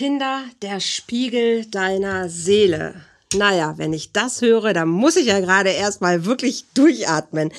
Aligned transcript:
Tinder, 0.00 0.44
der 0.62 0.80
Spiegel 0.80 1.66
deiner 1.66 2.30
Seele. 2.30 2.94
Naja, 3.34 3.74
wenn 3.76 3.92
ich 3.92 4.12
das 4.12 4.40
höre, 4.40 4.72
dann 4.72 4.88
muss 4.88 5.16
ich 5.16 5.26
ja 5.26 5.40
gerade 5.40 5.68
erstmal 5.68 6.24
wirklich 6.24 6.64
durchatmen. 6.72 7.52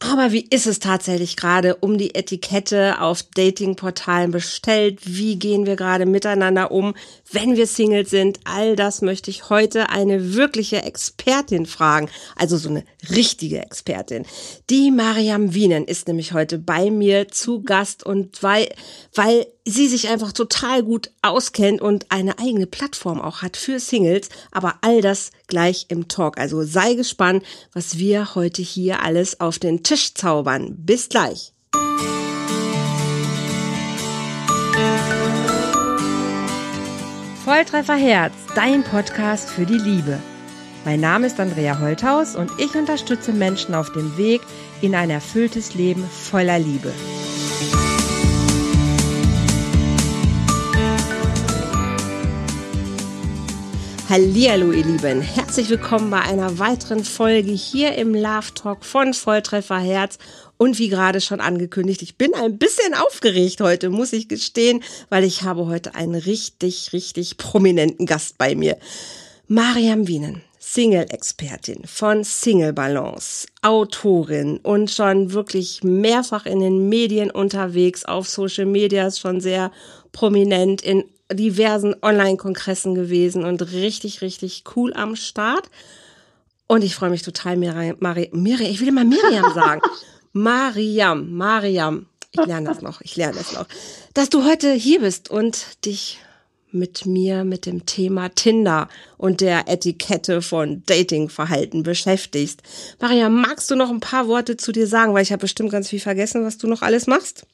Aber 0.00 0.32
wie 0.32 0.44
ist 0.50 0.66
es 0.66 0.80
tatsächlich 0.80 1.36
gerade 1.36 1.76
um 1.76 1.96
die 1.96 2.16
Etikette 2.16 3.00
auf 3.00 3.22
Datingportalen 3.22 4.32
bestellt? 4.32 5.02
Wie 5.04 5.38
gehen 5.38 5.66
wir 5.66 5.76
gerade 5.76 6.04
miteinander 6.04 6.72
um, 6.72 6.96
wenn 7.30 7.54
wir 7.54 7.68
Single 7.68 8.06
sind? 8.06 8.40
All 8.42 8.74
das 8.74 9.00
möchte 9.00 9.30
ich 9.30 9.48
heute 9.48 9.88
eine 9.88 10.34
wirkliche 10.34 10.82
Expertin 10.82 11.64
fragen. 11.64 12.10
Also 12.34 12.56
so 12.56 12.70
eine 12.70 12.82
richtige 13.08 13.62
Expertin. 13.62 14.26
Die 14.68 14.90
Mariam 14.90 15.54
Wienen 15.54 15.84
ist 15.84 16.08
nämlich 16.08 16.32
heute 16.32 16.58
bei 16.58 16.90
mir 16.90 17.28
zu 17.28 17.62
Gast 17.62 18.04
und 18.04 18.42
weil, 18.42 18.68
weil 19.14 19.46
sie 19.64 19.88
sich 19.88 20.08
einfach 20.08 20.32
total 20.32 20.82
gut 20.82 21.10
auskennt 21.22 21.80
und 21.80 22.06
eine 22.10 22.38
eigene 22.38 22.66
Plattform 22.66 23.20
auch 23.20 23.42
hat 23.42 23.56
für 23.56 23.80
Singles. 23.80 24.28
Aber 24.50 24.76
all 24.82 25.00
das 25.00 25.30
gleich 25.46 25.86
im 25.88 26.08
Talk. 26.08 26.38
Also 26.38 26.62
sei 26.62 26.94
gespannt, 26.94 27.44
was 27.72 27.98
wir 27.98 28.34
heute 28.34 28.62
hier 28.62 29.02
alles 29.02 29.40
auf 29.40 29.58
den 29.58 29.82
Tisch 29.82 30.14
zaubern. 30.14 30.74
Bis 30.78 31.08
gleich. 31.08 31.52
Volltreffer 37.44 37.96
Herz, 37.96 38.32
dein 38.54 38.82
Podcast 38.84 39.50
für 39.50 39.66
die 39.66 39.76
Liebe. 39.76 40.18
Mein 40.86 41.00
Name 41.00 41.26
ist 41.26 41.38
Andrea 41.40 41.78
Holthaus 41.78 42.36
und 42.36 42.50
ich 42.58 42.74
unterstütze 42.74 43.32
Menschen 43.32 43.74
auf 43.74 43.92
dem 43.92 44.16
Weg 44.16 44.40
in 44.80 44.94
ein 44.94 45.10
erfülltes 45.10 45.74
Leben 45.74 46.04
voller 46.04 46.58
Liebe. 46.58 46.92
Hallihallo, 54.06 54.70
ihr 54.72 54.84
Lieben. 54.84 55.22
Herzlich 55.22 55.70
willkommen 55.70 56.10
bei 56.10 56.20
einer 56.20 56.58
weiteren 56.58 57.04
Folge 57.04 57.52
hier 57.52 57.94
im 57.94 58.14
Love 58.14 58.52
Talk 58.54 58.84
von 58.84 59.14
Volltreffer 59.14 59.78
Herz. 59.78 60.18
Und 60.58 60.78
wie 60.78 60.90
gerade 60.90 61.22
schon 61.22 61.40
angekündigt, 61.40 62.02
ich 62.02 62.18
bin 62.18 62.34
ein 62.34 62.58
bisschen 62.58 62.92
aufgeregt 62.92 63.62
heute, 63.62 63.88
muss 63.88 64.12
ich 64.12 64.28
gestehen, 64.28 64.84
weil 65.08 65.24
ich 65.24 65.42
habe 65.42 65.66
heute 65.66 65.94
einen 65.94 66.16
richtig, 66.16 66.92
richtig 66.92 67.38
prominenten 67.38 68.04
Gast 68.04 68.36
bei 68.36 68.54
mir. 68.54 68.76
Mariam 69.48 70.06
Wienen. 70.06 70.42
Single-Expertin 70.58 71.82
von 71.84 72.24
Single 72.24 72.72
Balance, 72.72 73.46
Autorin 73.60 74.56
und 74.58 74.90
schon 74.90 75.32
wirklich 75.32 75.84
mehrfach 75.84 76.46
in 76.46 76.60
den 76.60 76.88
Medien 76.88 77.30
unterwegs, 77.30 78.06
auf 78.06 78.28
Social 78.28 78.64
Media 78.64 79.06
ist 79.06 79.20
schon 79.20 79.42
sehr 79.42 79.70
prominent 80.10 80.80
in 80.80 81.04
diversen 81.32 81.94
Online-Kongressen 82.02 82.94
gewesen 82.94 83.44
und 83.44 83.72
richtig, 83.72 84.20
richtig 84.20 84.64
cool 84.76 84.92
am 84.94 85.16
Start. 85.16 85.70
Und 86.66 86.82
ich 86.82 86.94
freue 86.94 87.10
mich 87.10 87.22
total, 87.22 87.56
Miriam, 87.56 87.96
Mari, 88.00 88.30
Miriam, 88.32 88.70
ich 88.70 88.80
will 88.80 88.88
immer 88.88 89.04
Miriam 89.04 89.50
sagen. 89.54 89.80
Mariam, 90.32 91.32
Mariam, 91.32 92.06
ich 92.32 92.44
lerne 92.46 92.68
das 92.68 92.82
noch, 92.82 93.00
ich 93.02 93.16
lerne 93.16 93.36
das 93.36 93.52
noch, 93.52 93.66
dass 94.14 94.30
du 94.30 94.44
heute 94.44 94.72
hier 94.72 95.00
bist 95.00 95.30
und 95.30 95.84
dich 95.84 96.18
mit 96.74 97.06
mir 97.06 97.44
mit 97.44 97.66
dem 97.66 97.86
Thema 97.86 98.28
Tinder 98.30 98.88
und 99.16 99.40
der 99.40 99.68
Etikette 99.68 100.42
von 100.42 100.82
Datingverhalten 100.86 101.84
beschäftigst. 101.84 102.62
Mariam, 103.00 103.40
magst 103.40 103.70
du 103.70 103.76
noch 103.76 103.90
ein 103.90 104.00
paar 104.00 104.26
Worte 104.26 104.56
zu 104.56 104.72
dir 104.72 104.88
sagen, 104.88 105.14
weil 105.14 105.22
ich 105.22 105.30
habe 105.30 105.42
bestimmt 105.42 105.70
ganz 105.70 105.88
viel 105.88 106.00
vergessen, 106.00 106.44
was 106.44 106.58
du 106.58 106.66
noch 106.66 106.82
alles 106.82 107.06
machst? 107.06 107.46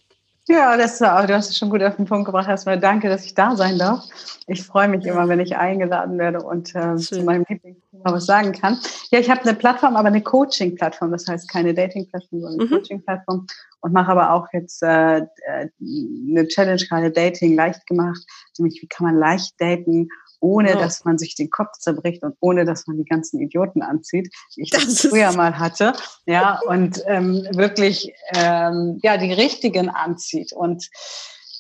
Ja, 0.51 0.77
das, 0.77 0.99
du 0.99 1.07
hast 1.07 1.51
es 1.51 1.57
schon 1.57 1.71
gut 1.71 1.81
auf 1.81 1.95
den 1.95 2.07
Punkt 2.07 2.27
gebracht. 2.27 2.49
Erstmal 2.49 2.81
danke, 2.81 3.09
dass 3.09 3.25
ich 3.25 3.35
da 3.35 3.55
sein 3.55 3.79
darf. 3.79 4.03
Ich 4.49 4.65
freue 4.65 4.89
mich 4.89 5.07
immer, 5.07 5.29
wenn 5.29 5.39
ich 5.39 5.57
eingeladen 5.57 6.19
werde 6.19 6.43
und 6.43 6.75
äh, 6.75 6.97
zu 6.97 7.23
meinem 7.23 7.45
Lieblingsthema 7.49 8.13
was 8.13 8.27
sagen 8.27 8.51
kann. 8.51 8.81
Ja, 9.13 9.21
ich 9.21 9.31
habe 9.31 9.43
eine 9.43 9.55
Plattform, 9.55 9.95
aber 9.95 10.09
eine 10.09 10.23
Coaching-Plattform. 10.23 11.13
Das 11.13 11.29
heißt 11.29 11.49
keine 11.49 11.73
Dating-Plattform, 11.73 12.41
sondern 12.41 12.61
eine 12.61 12.69
mhm. 12.69 12.75
Coaching-Plattform. 12.75 13.47
Und 13.83 13.93
mache 13.93 14.11
aber 14.11 14.33
auch 14.33 14.49
jetzt 14.53 14.83
äh, 14.83 15.19
äh, 15.19 15.69
eine 15.89 16.49
Challenge 16.49 16.85
gerade 16.85 17.13
Dating 17.13 17.55
leicht 17.55 17.87
gemacht. 17.87 18.21
Nämlich, 18.59 18.83
wie 18.83 18.89
kann 18.89 19.07
man 19.07 19.19
leicht 19.19 19.55
daten 19.61 20.09
ohne 20.41 20.71
genau. 20.71 20.81
dass 20.81 21.05
man 21.05 21.19
sich 21.19 21.35
den 21.35 21.51
Kopf 21.51 21.79
zerbricht 21.79 22.23
und 22.23 22.37
ohne 22.41 22.65
dass 22.65 22.87
man 22.87 22.97
die 22.97 23.05
ganzen 23.05 23.41
Idioten 23.41 23.83
anzieht, 23.83 24.35
wie 24.57 24.63
ich 24.63 24.71
das, 24.71 24.87
das 24.87 25.07
früher 25.07 25.33
mal 25.33 25.59
hatte. 25.59 25.93
Ja, 26.27 26.61
und 26.67 27.03
ähm, 27.07 27.47
wirklich 27.53 28.13
ähm, 28.35 28.99
ja 29.03 29.17
die 29.17 29.33
richtigen 29.33 29.89
anzieht. 29.89 30.53
Und 30.53 30.89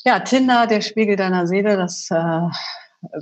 ja, 0.04 0.20
Tinder, 0.20 0.66
der 0.66 0.80
Spiegel 0.80 1.16
deiner 1.16 1.46
Seele, 1.46 1.76
das 1.76 2.08
äh, 2.10 2.16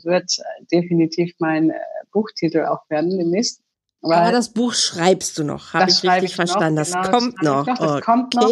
wird 0.04 0.30
definitiv 0.72 1.34
mein 1.38 1.70
äh, 1.70 1.78
Buchtitel 2.12 2.64
auch 2.66 2.88
werden 2.88 3.18
demnächst. 3.18 3.60
Aber 4.00 4.30
das 4.30 4.50
Buch 4.50 4.74
schreibst 4.74 5.38
du 5.38 5.44
noch, 5.44 5.74
habe 5.74 5.90
ich 5.90 6.04
richtig 6.04 6.36
verstanden. 6.36 6.76
Noch, 6.76 6.82
das 6.82 6.92
genau, 6.92 7.10
kommt 7.10 7.42
noch. 7.42 7.66
noch. 7.66 7.78
Das 7.78 7.90
okay. 7.90 8.00
kommt 8.00 8.34
noch. 8.34 8.50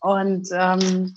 Und 0.00 0.48
ähm, 0.52 1.14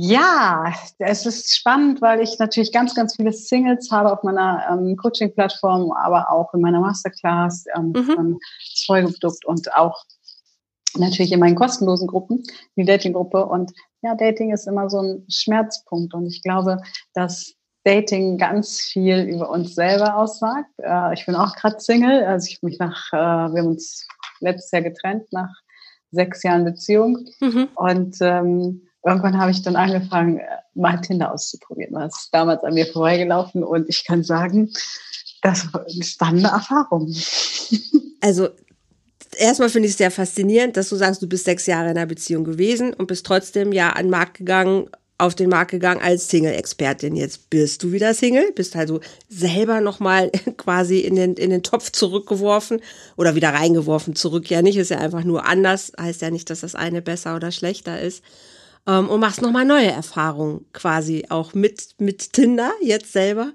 ja, 0.00 0.72
es 1.00 1.26
ist 1.26 1.56
spannend, 1.56 2.00
weil 2.00 2.20
ich 2.20 2.38
natürlich 2.38 2.72
ganz, 2.72 2.94
ganz 2.94 3.16
viele 3.16 3.32
Singles 3.32 3.90
habe 3.90 4.12
auf 4.12 4.22
meiner 4.22 4.64
ähm, 4.70 4.96
Coaching-Plattform, 4.96 5.90
aber 5.90 6.30
auch 6.30 6.54
in 6.54 6.60
meiner 6.60 6.78
Masterclass 6.78 7.64
ähm, 7.74 7.92
mhm. 7.96 8.04
von 8.04 8.38
das 8.74 8.84
Folgeprodukt 8.86 9.44
und 9.44 9.74
auch 9.74 10.04
natürlich 10.96 11.32
in 11.32 11.40
meinen 11.40 11.56
kostenlosen 11.56 12.06
Gruppen, 12.06 12.44
die 12.76 12.84
Dating-Gruppe. 12.84 13.44
Und 13.44 13.72
ja, 14.02 14.14
Dating 14.14 14.52
ist 14.52 14.68
immer 14.68 14.88
so 14.88 15.02
ein 15.02 15.26
Schmerzpunkt. 15.28 16.14
Und 16.14 16.26
ich 16.26 16.44
glaube, 16.44 16.80
dass 17.14 17.54
Dating 17.82 18.38
ganz 18.38 18.80
viel 18.80 19.22
über 19.22 19.50
uns 19.50 19.74
selber 19.74 20.16
aussagt. 20.16 20.70
Äh, 20.80 21.14
ich 21.14 21.26
bin 21.26 21.34
auch 21.34 21.56
gerade 21.56 21.80
Single. 21.80 22.24
Also 22.24 22.46
ich 22.48 22.62
mich 22.62 22.78
nach, 22.78 23.12
äh, 23.12 23.16
wir 23.16 23.62
haben 23.62 23.66
uns 23.66 24.06
letztes 24.38 24.70
Jahr 24.70 24.82
getrennt 24.82 25.24
nach 25.32 25.52
sechs 26.12 26.44
Jahren 26.44 26.64
Beziehung. 26.64 27.26
Mhm. 27.40 27.68
Und 27.74 28.16
ähm, 28.20 28.87
irgendwann 29.04 29.38
habe 29.38 29.50
ich 29.50 29.62
dann 29.62 29.76
angefangen, 29.76 30.40
mal 30.74 31.00
Tinder 31.00 31.32
auszuprobieren. 31.32 31.94
Das 31.94 32.24
ist 32.24 32.28
damals 32.32 32.62
an 32.62 32.74
mir 32.74 32.86
vorbeigelaufen 32.86 33.62
und 33.62 33.88
ich 33.88 34.04
kann 34.04 34.22
sagen, 34.22 34.72
das 35.42 35.72
war 35.72 35.86
eine 35.86 36.04
spannende 36.04 36.48
Erfahrung. 36.48 37.12
Also 38.20 38.48
erstmal 39.36 39.68
finde 39.68 39.86
ich 39.86 39.92
es 39.92 39.98
sehr 39.98 40.10
faszinierend, 40.10 40.76
dass 40.76 40.88
du 40.88 40.96
sagst, 40.96 41.22
du 41.22 41.28
bist 41.28 41.44
sechs 41.44 41.66
Jahre 41.66 41.90
in 41.90 41.96
einer 41.96 42.04
Beziehung 42.04 42.42
gewesen 42.42 42.92
und 42.92 43.06
bist 43.06 43.24
trotzdem 43.24 43.72
ja 43.72 43.90
an 43.90 44.06
den 44.06 44.10
Markt 44.10 44.38
gegangen, 44.38 44.90
auf 45.18 45.36
den 45.36 45.48
Markt 45.48 45.70
gegangen 45.70 46.00
als 46.00 46.28
Single-Expertin. 46.28 47.14
Jetzt 47.14 47.48
bist 47.48 47.84
du 47.84 47.92
wieder 47.92 48.12
Single, 48.12 48.50
bist 48.56 48.74
also 48.74 48.98
selber 49.28 49.80
nochmal 49.80 50.32
quasi 50.56 50.98
in 50.98 51.14
den, 51.14 51.34
in 51.34 51.50
den 51.50 51.62
Topf 51.62 51.92
zurückgeworfen 51.92 52.80
oder 53.16 53.36
wieder 53.36 53.50
reingeworfen, 53.50 54.16
zurück 54.16 54.50
ja 54.50 54.62
nicht, 54.62 54.76
ist 54.76 54.90
ja 54.90 54.98
einfach 54.98 55.22
nur 55.22 55.46
anders, 55.46 55.92
heißt 55.96 56.22
ja 56.22 56.30
nicht, 56.30 56.50
dass 56.50 56.62
das 56.62 56.74
eine 56.74 57.02
besser 57.02 57.36
oder 57.36 57.52
schlechter 57.52 58.00
ist 58.00 58.24
ähm, 58.88 59.08
und 59.08 59.20
machst 59.20 59.42
nochmal 59.42 59.64
neue 59.64 59.92
Erfahrungen 59.92 60.64
quasi 60.72 61.26
auch 61.28 61.54
mit, 61.54 61.94
mit 61.98 62.32
Tinder 62.32 62.72
jetzt 62.82 63.12
selber. 63.12 63.52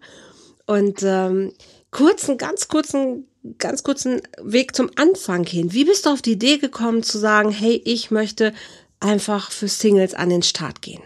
Und 0.65 1.03
ähm, 1.03 1.51
kurzen, 1.91 2.37
ganz 2.37 2.69
kurzen, 2.69 3.27
ganz 3.57 3.83
kurzen 3.83 4.21
Weg 4.41 4.75
zum 4.75 4.89
Anfang 4.95 5.43
hin. 5.45 5.73
Wie 5.73 5.83
bist 5.83 6.05
du 6.05 6.11
auf 6.11 6.21
die 6.21 6.33
Idee 6.33 6.57
gekommen 6.57 7.03
zu 7.03 7.17
sagen, 7.17 7.51
hey, 7.51 7.81
ich 7.83 8.11
möchte 8.11 8.53
einfach 8.99 9.51
für 9.51 9.67
Singles 9.67 10.13
an 10.13 10.29
den 10.29 10.43
Start 10.43 10.81
gehen? 10.81 11.01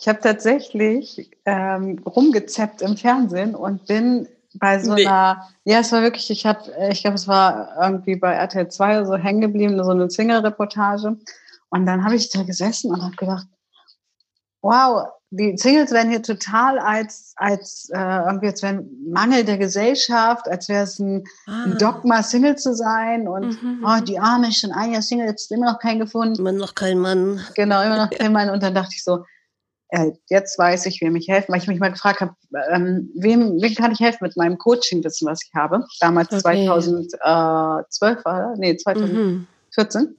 Ich 0.00 0.06
habe 0.06 0.20
tatsächlich 0.20 1.28
ähm, 1.44 1.98
rumgezeppt 2.06 2.82
im 2.82 2.96
Fernsehen 2.96 3.56
und 3.56 3.86
bin 3.86 4.28
bei 4.54 4.78
so 4.78 4.94
nee. 4.94 5.04
einer, 5.04 5.48
ja, 5.64 5.80
es 5.80 5.92
war 5.92 6.02
wirklich, 6.02 6.30
ich 6.30 6.46
habe, 6.46 6.60
ich 6.90 7.02
glaube, 7.02 7.16
es 7.16 7.26
war 7.26 7.76
irgendwie 7.82 8.16
bei 8.16 8.32
RTL 8.32 8.68
2 8.68 9.04
so 9.04 9.16
hängen 9.16 9.40
geblieben, 9.40 9.82
so 9.82 9.90
eine 9.90 10.08
Single-Reportage. 10.08 11.16
Und 11.70 11.86
dann 11.86 12.04
habe 12.04 12.16
ich 12.16 12.30
da 12.30 12.42
gesessen 12.42 12.90
und 12.90 13.02
habe 13.02 13.16
gedacht, 13.16 13.46
wow, 14.62 15.08
die 15.30 15.56
Singles 15.58 15.92
werden 15.92 16.10
hier 16.10 16.22
total 16.22 16.78
als, 16.78 17.34
als 17.36 17.90
äh, 17.92 17.98
irgendwie 17.98 18.46
als 18.46 18.62
wäre 18.62 18.76
ein 18.76 18.88
Mangel 19.10 19.44
der 19.44 19.58
Gesellschaft, 19.58 20.48
als 20.48 20.68
wäre 20.68 20.84
es 20.84 20.98
ein, 20.98 21.24
ah. 21.46 21.64
ein, 21.64 21.78
Dogma, 21.78 22.22
Single 22.22 22.56
zu 22.56 22.74
sein. 22.74 23.28
Und 23.28 23.62
mhm, 23.62 23.84
oh, 23.84 24.00
mhm. 24.00 24.04
die 24.06 24.18
Arme 24.18 24.48
ist 24.48 24.60
schon 24.60 24.72
ein 24.72 24.92
Jahr 24.92 25.02
Single, 25.02 25.26
jetzt 25.26 25.52
immer 25.52 25.72
noch 25.72 25.80
keinen 25.80 26.00
gefunden. 26.00 26.38
Immer 26.38 26.52
noch 26.52 26.74
kein 26.74 26.98
Mann. 26.98 27.40
Genau, 27.54 27.82
immer 27.82 27.98
noch 27.98 28.10
kein 28.10 28.32
Mann. 28.32 28.48
Und 28.48 28.62
dann 28.62 28.74
dachte 28.74 28.94
ich 28.94 29.04
so, 29.04 29.24
äh, 29.90 30.12
jetzt 30.28 30.58
weiß 30.58 30.86
ich, 30.86 31.00
wem 31.02 31.16
ich 31.16 31.28
helfen, 31.28 31.52
weil 31.52 31.60
ich 31.60 31.68
mich 31.68 31.80
mal 31.80 31.92
gefragt 31.92 32.20
habe, 32.20 32.34
ähm, 32.70 33.10
wem, 33.14 33.60
wem 33.60 33.74
kann 33.74 33.92
ich 33.92 34.00
helfen 34.00 34.24
mit 34.24 34.36
meinem 34.36 34.56
Coaching-Wissen, 34.56 35.28
was 35.28 35.42
ich 35.42 35.50
habe. 35.54 35.84
Damals 36.00 36.28
okay. 36.28 36.40
2012 36.40 38.24
war, 38.24 38.54
nee, 38.56 38.76
2014. 38.76 40.02
Mhm. 40.02 40.16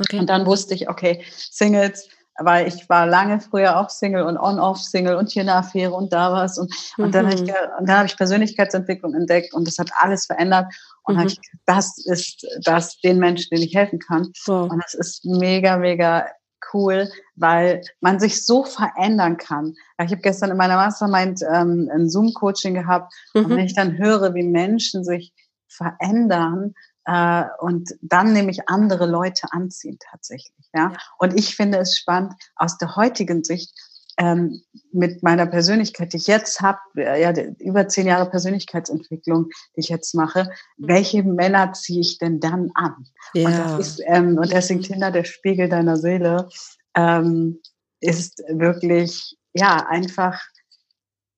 Okay. 0.00 0.18
Und 0.18 0.28
dann 0.28 0.46
wusste 0.46 0.74
ich, 0.74 0.88
okay, 0.88 1.22
Singles, 1.50 2.08
weil 2.38 2.66
ich 2.66 2.88
war 2.88 3.06
lange 3.06 3.40
früher 3.40 3.78
auch 3.78 3.90
Single 3.90 4.24
und 4.24 4.36
On-Off-Single 4.36 5.14
und 5.14 5.30
hier 5.30 5.42
eine 5.42 5.54
Affäre 5.54 5.92
und 5.92 6.12
da 6.12 6.32
was. 6.32 6.58
Und, 6.58 6.74
und 6.98 7.06
mhm. 7.06 7.12
dann 7.12 7.26
habe 7.26 7.34
ich, 7.34 7.42
und 7.42 7.88
dann 7.88 7.98
hab 7.98 8.06
ich 8.06 8.16
Persönlichkeitsentwicklung 8.16 9.14
entdeckt 9.14 9.54
und 9.54 9.66
das 9.68 9.78
hat 9.78 9.90
alles 10.00 10.26
verändert. 10.26 10.66
Und 11.04 11.16
mhm. 11.16 11.26
ich, 11.26 11.38
das 11.66 11.96
ist 12.04 12.46
das, 12.62 12.98
den 13.00 13.18
Menschen, 13.18 13.48
denen 13.50 13.62
ich 13.62 13.74
helfen 13.74 14.00
kann. 14.00 14.30
So. 14.36 14.62
Und 14.62 14.82
das 14.82 14.94
ist 14.94 15.24
mega, 15.24 15.76
mega 15.76 16.26
cool, 16.72 17.08
weil 17.36 17.82
man 18.00 18.18
sich 18.18 18.44
so 18.44 18.64
verändern 18.64 19.36
kann. 19.36 19.74
Ich 20.02 20.10
habe 20.10 20.22
gestern 20.22 20.50
in 20.50 20.56
meiner 20.56 20.76
Mastermind 20.76 21.40
ähm, 21.52 21.90
ein 21.92 22.08
Zoom-Coaching 22.08 22.74
gehabt 22.74 23.12
mhm. 23.34 23.44
und 23.44 23.50
wenn 23.50 23.66
ich 23.66 23.74
dann 23.74 23.96
höre, 23.98 24.34
wie 24.34 24.42
Menschen 24.42 25.04
sich 25.04 25.32
verändern 25.68 26.74
äh, 27.06 27.44
und 27.60 27.94
dann 28.00 28.32
nämlich 28.32 28.68
andere 28.68 29.06
Leute 29.06 29.48
anziehen 29.50 29.98
tatsächlich. 30.10 30.68
Ja? 30.72 30.90
ja. 30.90 30.96
Und 31.18 31.38
ich 31.38 31.56
finde 31.56 31.78
es 31.78 31.96
spannend 31.96 32.34
aus 32.56 32.78
der 32.78 32.96
heutigen 32.96 33.44
Sicht, 33.44 33.72
ähm, 34.16 34.62
mit 34.92 35.22
meiner 35.22 35.46
Persönlichkeit, 35.46 36.12
die 36.12 36.18
ich 36.18 36.26
jetzt 36.26 36.60
habe, 36.60 36.78
äh, 36.96 37.20
ja, 37.20 37.32
über 37.58 37.88
zehn 37.88 38.06
Jahre 38.06 38.30
Persönlichkeitsentwicklung, 38.30 39.48
die 39.74 39.80
ich 39.80 39.88
jetzt 39.88 40.14
mache, 40.14 40.44
mhm. 40.76 40.88
welche 40.88 41.22
Männer 41.22 41.72
ziehe 41.72 42.00
ich 42.00 42.18
denn 42.18 42.40
dann 42.40 42.70
an? 42.74 43.06
Ja. 43.34 43.46
Und, 43.46 43.58
das 43.58 43.78
ist, 43.80 44.02
ähm, 44.06 44.38
und 44.38 44.52
deswegen 44.52 44.82
Tinder, 44.82 45.10
der 45.10 45.24
Spiegel 45.24 45.68
deiner 45.68 45.96
Seele, 45.96 46.48
ähm, 46.94 47.60
ist 48.00 48.42
wirklich, 48.48 49.36
ja, 49.52 49.86
einfach, 49.88 50.40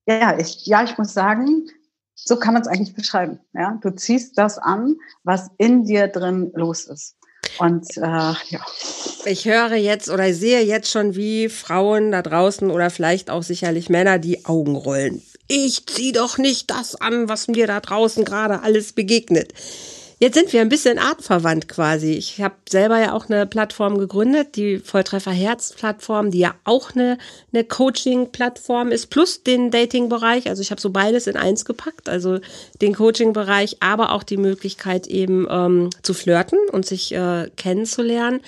ja, 0.05 0.37
ich, 0.37 0.65
ja, 0.65 0.83
ich 0.83 0.97
muss 0.97 1.13
sagen, 1.13 1.67
so 2.17 2.37
kann 2.37 2.53
man 2.53 2.63
es 2.63 2.67
eigentlich 2.67 2.95
beschreiben. 2.95 3.39
Ja? 3.53 3.79
Du 3.81 3.91
ziehst 3.91 4.37
das 4.37 4.57
an, 4.57 4.95
was 5.23 5.49
in 5.57 5.85
dir 5.85 6.07
drin 6.07 6.51
los 6.55 6.85
ist. 6.85 7.15
Und 7.59 7.97
äh, 7.97 8.01
ja. 8.01 8.65
Ich 9.25 9.45
höre 9.45 9.75
jetzt 9.75 10.09
oder 10.09 10.33
sehe 10.33 10.63
jetzt 10.63 10.91
schon, 10.91 11.15
wie 11.15 11.49
Frauen 11.49 12.11
da 12.11 12.21
draußen 12.21 12.69
oder 12.69 12.89
vielleicht 12.89 13.29
auch 13.29 13.43
sicherlich 13.43 13.89
Männer 13.89 14.19
die 14.19 14.45
Augen 14.45 14.75
rollen. 14.75 15.21
Ich 15.47 15.85
zieh 15.87 16.11
doch 16.11 16.37
nicht 16.37 16.69
das 16.69 16.99
an, 16.99 17.29
was 17.29 17.47
mir 17.47 17.67
da 17.67 17.79
draußen 17.79 18.25
gerade 18.25 18.63
alles 18.63 18.93
begegnet. 18.93 19.53
Jetzt 20.19 20.33
sind 20.33 20.51
wir 20.51 20.61
ein 20.61 20.69
bisschen 20.69 20.97
artverwandt 20.97 21.67
quasi. 21.67 22.13
Ich 22.13 22.41
habe 22.41 22.55
selber 22.67 22.99
ja 22.99 23.13
auch 23.13 23.29
eine 23.29 23.45
Plattform 23.45 23.99
gegründet, 23.99 24.55
die 24.55 24.79
Volltreffer 24.79 25.31
Herz 25.31 25.73
Plattform, 25.73 26.31
die 26.31 26.39
ja 26.39 26.55
auch 26.63 26.95
eine, 26.95 27.19
eine 27.53 27.63
Coaching-Plattform 27.63 28.89
ist, 28.89 29.11
plus 29.11 29.43
den 29.43 29.69
Dating-Bereich. 29.69 30.49
Also 30.49 30.63
ich 30.63 30.71
habe 30.71 30.81
so 30.81 30.89
beides 30.89 31.27
in 31.27 31.37
eins 31.37 31.65
gepackt, 31.65 32.09
also 32.09 32.39
den 32.81 32.95
Coaching-Bereich, 32.95 33.77
aber 33.79 34.11
auch 34.11 34.23
die 34.23 34.37
Möglichkeit 34.37 35.05
eben 35.05 35.45
ähm, 35.51 35.91
zu 36.01 36.15
flirten 36.15 36.57
und 36.71 36.87
sich 36.87 37.13
äh, 37.13 37.51
kennenzulernen. 37.55 38.41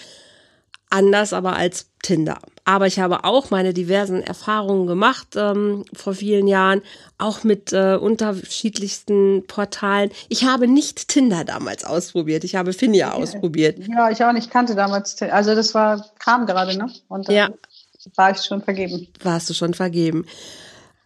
Anders 0.90 1.34
aber 1.34 1.56
als 1.56 1.88
Tinder. 2.02 2.40
Aber 2.66 2.88
ich 2.88 3.00
habe 3.00 3.24
auch 3.24 3.52
meine 3.52 3.74
diversen 3.74 4.24
Erfahrungen 4.24 4.88
gemacht 4.88 5.28
ähm, 5.36 5.86
vor 5.94 6.14
vielen 6.14 6.48
Jahren, 6.48 6.82
auch 7.18 7.44
mit 7.44 7.74
äh, 7.74 7.96
unterschiedlichsten 7.96 9.46
Portalen. 9.48 10.12
Ich 10.30 10.46
habe 10.46 10.68
nicht 10.68 11.08
Tinder 11.08 11.46
damals 11.46 11.84
ausprobiert, 11.84 12.44
ich 12.44 12.56
habe 12.56 12.74
Finja 12.74 13.10
ja, 13.10 13.14
ausprobiert. 13.14 13.80
Ja, 13.88 14.10
ich 14.10 14.24
auch 14.24 14.32
nicht 14.32 14.50
kannte 14.50 14.76
damals. 14.76 15.22
Also 15.22 15.56
das 15.56 15.74
war 15.74 16.06
Kram 16.20 16.46
gerade, 16.46 16.78
ne? 16.78 16.92
Und 17.08 17.28
dann 17.28 17.36
ja. 17.36 17.50
war 18.16 18.32
ich 18.32 18.44
schon 18.44 18.62
vergeben. 18.62 19.08
Warst 19.22 19.50
du 19.50 19.54
schon 19.54 19.74
vergeben. 19.74 20.26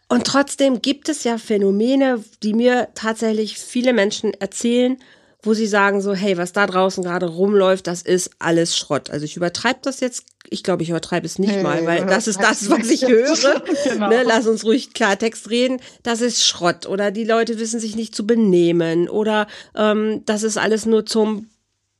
Und 0.08 0.28
trotzdem 0.28 0.82
gibt 0.82 1.10
es 1.10 1.24
ja 1.24 1.38
Phänomene, 1.38 2.24
die 2.44 2.54
mir 2.54 2.90
tatsächlich 2.94 3.58
viele 3.58 3.94
Menschen 3.94 4.34
erzählen, 4.34 4.98
wo 5.44 5.54
sie 5.54 5.68
sagen 5.68 6.02
so, 6.02 6.14
hey, 6.14 6.38
was 6.38 6.54
da 6.54 6.66
draußen 6.66 7.04
gerade 7.04 7.28
rumläuft, 7.28 7.86
das 7.88 8.02
ist 8.02 8.32
alles 8.40 8.78
Schrott. 8.78 9.10
Also 9.10 9.26
ich 9.26 9.36
übertreibe 9.36 9.80
das 9.84 10.00
jetzt, 10.00 10.26
ich 10.50 10.64
glaube, 10.64 10.84
ich 10.84 10.90
übertreibe 10.90 11.26
es 11.26 11.38
nicht 11.38 11.54
hey, 11.54 11.64
mal, 11.64 11.86
weil 11.86 12.06
das 12.06 12.28
ist 12.28 12.42
das, 12.42 12.70
was 12.70 12.90
ich 12.90 13.06
höre. 13.06 13.62
genau. 13.84 14.08
ne, 14.08 14.24
lass 14.24 14.48
uns 14.48 14.64
ruhig 14.64 14.94
Klartext 14.94 15.50
reden. 15.50 15.82
Das 16.02 16.22
ist 16.22 16.46
Schrott 16.46 16.86
oder 16.88 17.12
die 17.12 17.26
Leute 17.26 17.60
wissen 17.60 17.80
sich 17.80 17.96
nicht 17.96 18.16
zu 18.16 18.26
benehmen 18.26 19.10
oder 19.10 19.48
ähm, 19.76 20.24
das 20.26 20.44
ist 20.44 20.58
alles 20.58 20.86
nur 20.86 21.06
zum 21.06 21.50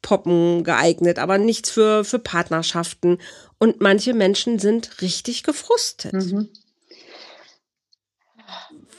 Poppen 0.02 0.64
geeignet, 0.64 1.20
aber 1.20 1.38
nichts 1.38 1.70
für, 1.70 2.06
für 2.06 2.20
Partnerschaften. 2.20 3.20
Und 3.58 3.82
manche 3.82 4.14
Menschen 4.14 4.60
sind 4.60 5.02
richtig 5.02 5.44
gefrustet. 5.44 6.14
Mhm. 6.14 6.50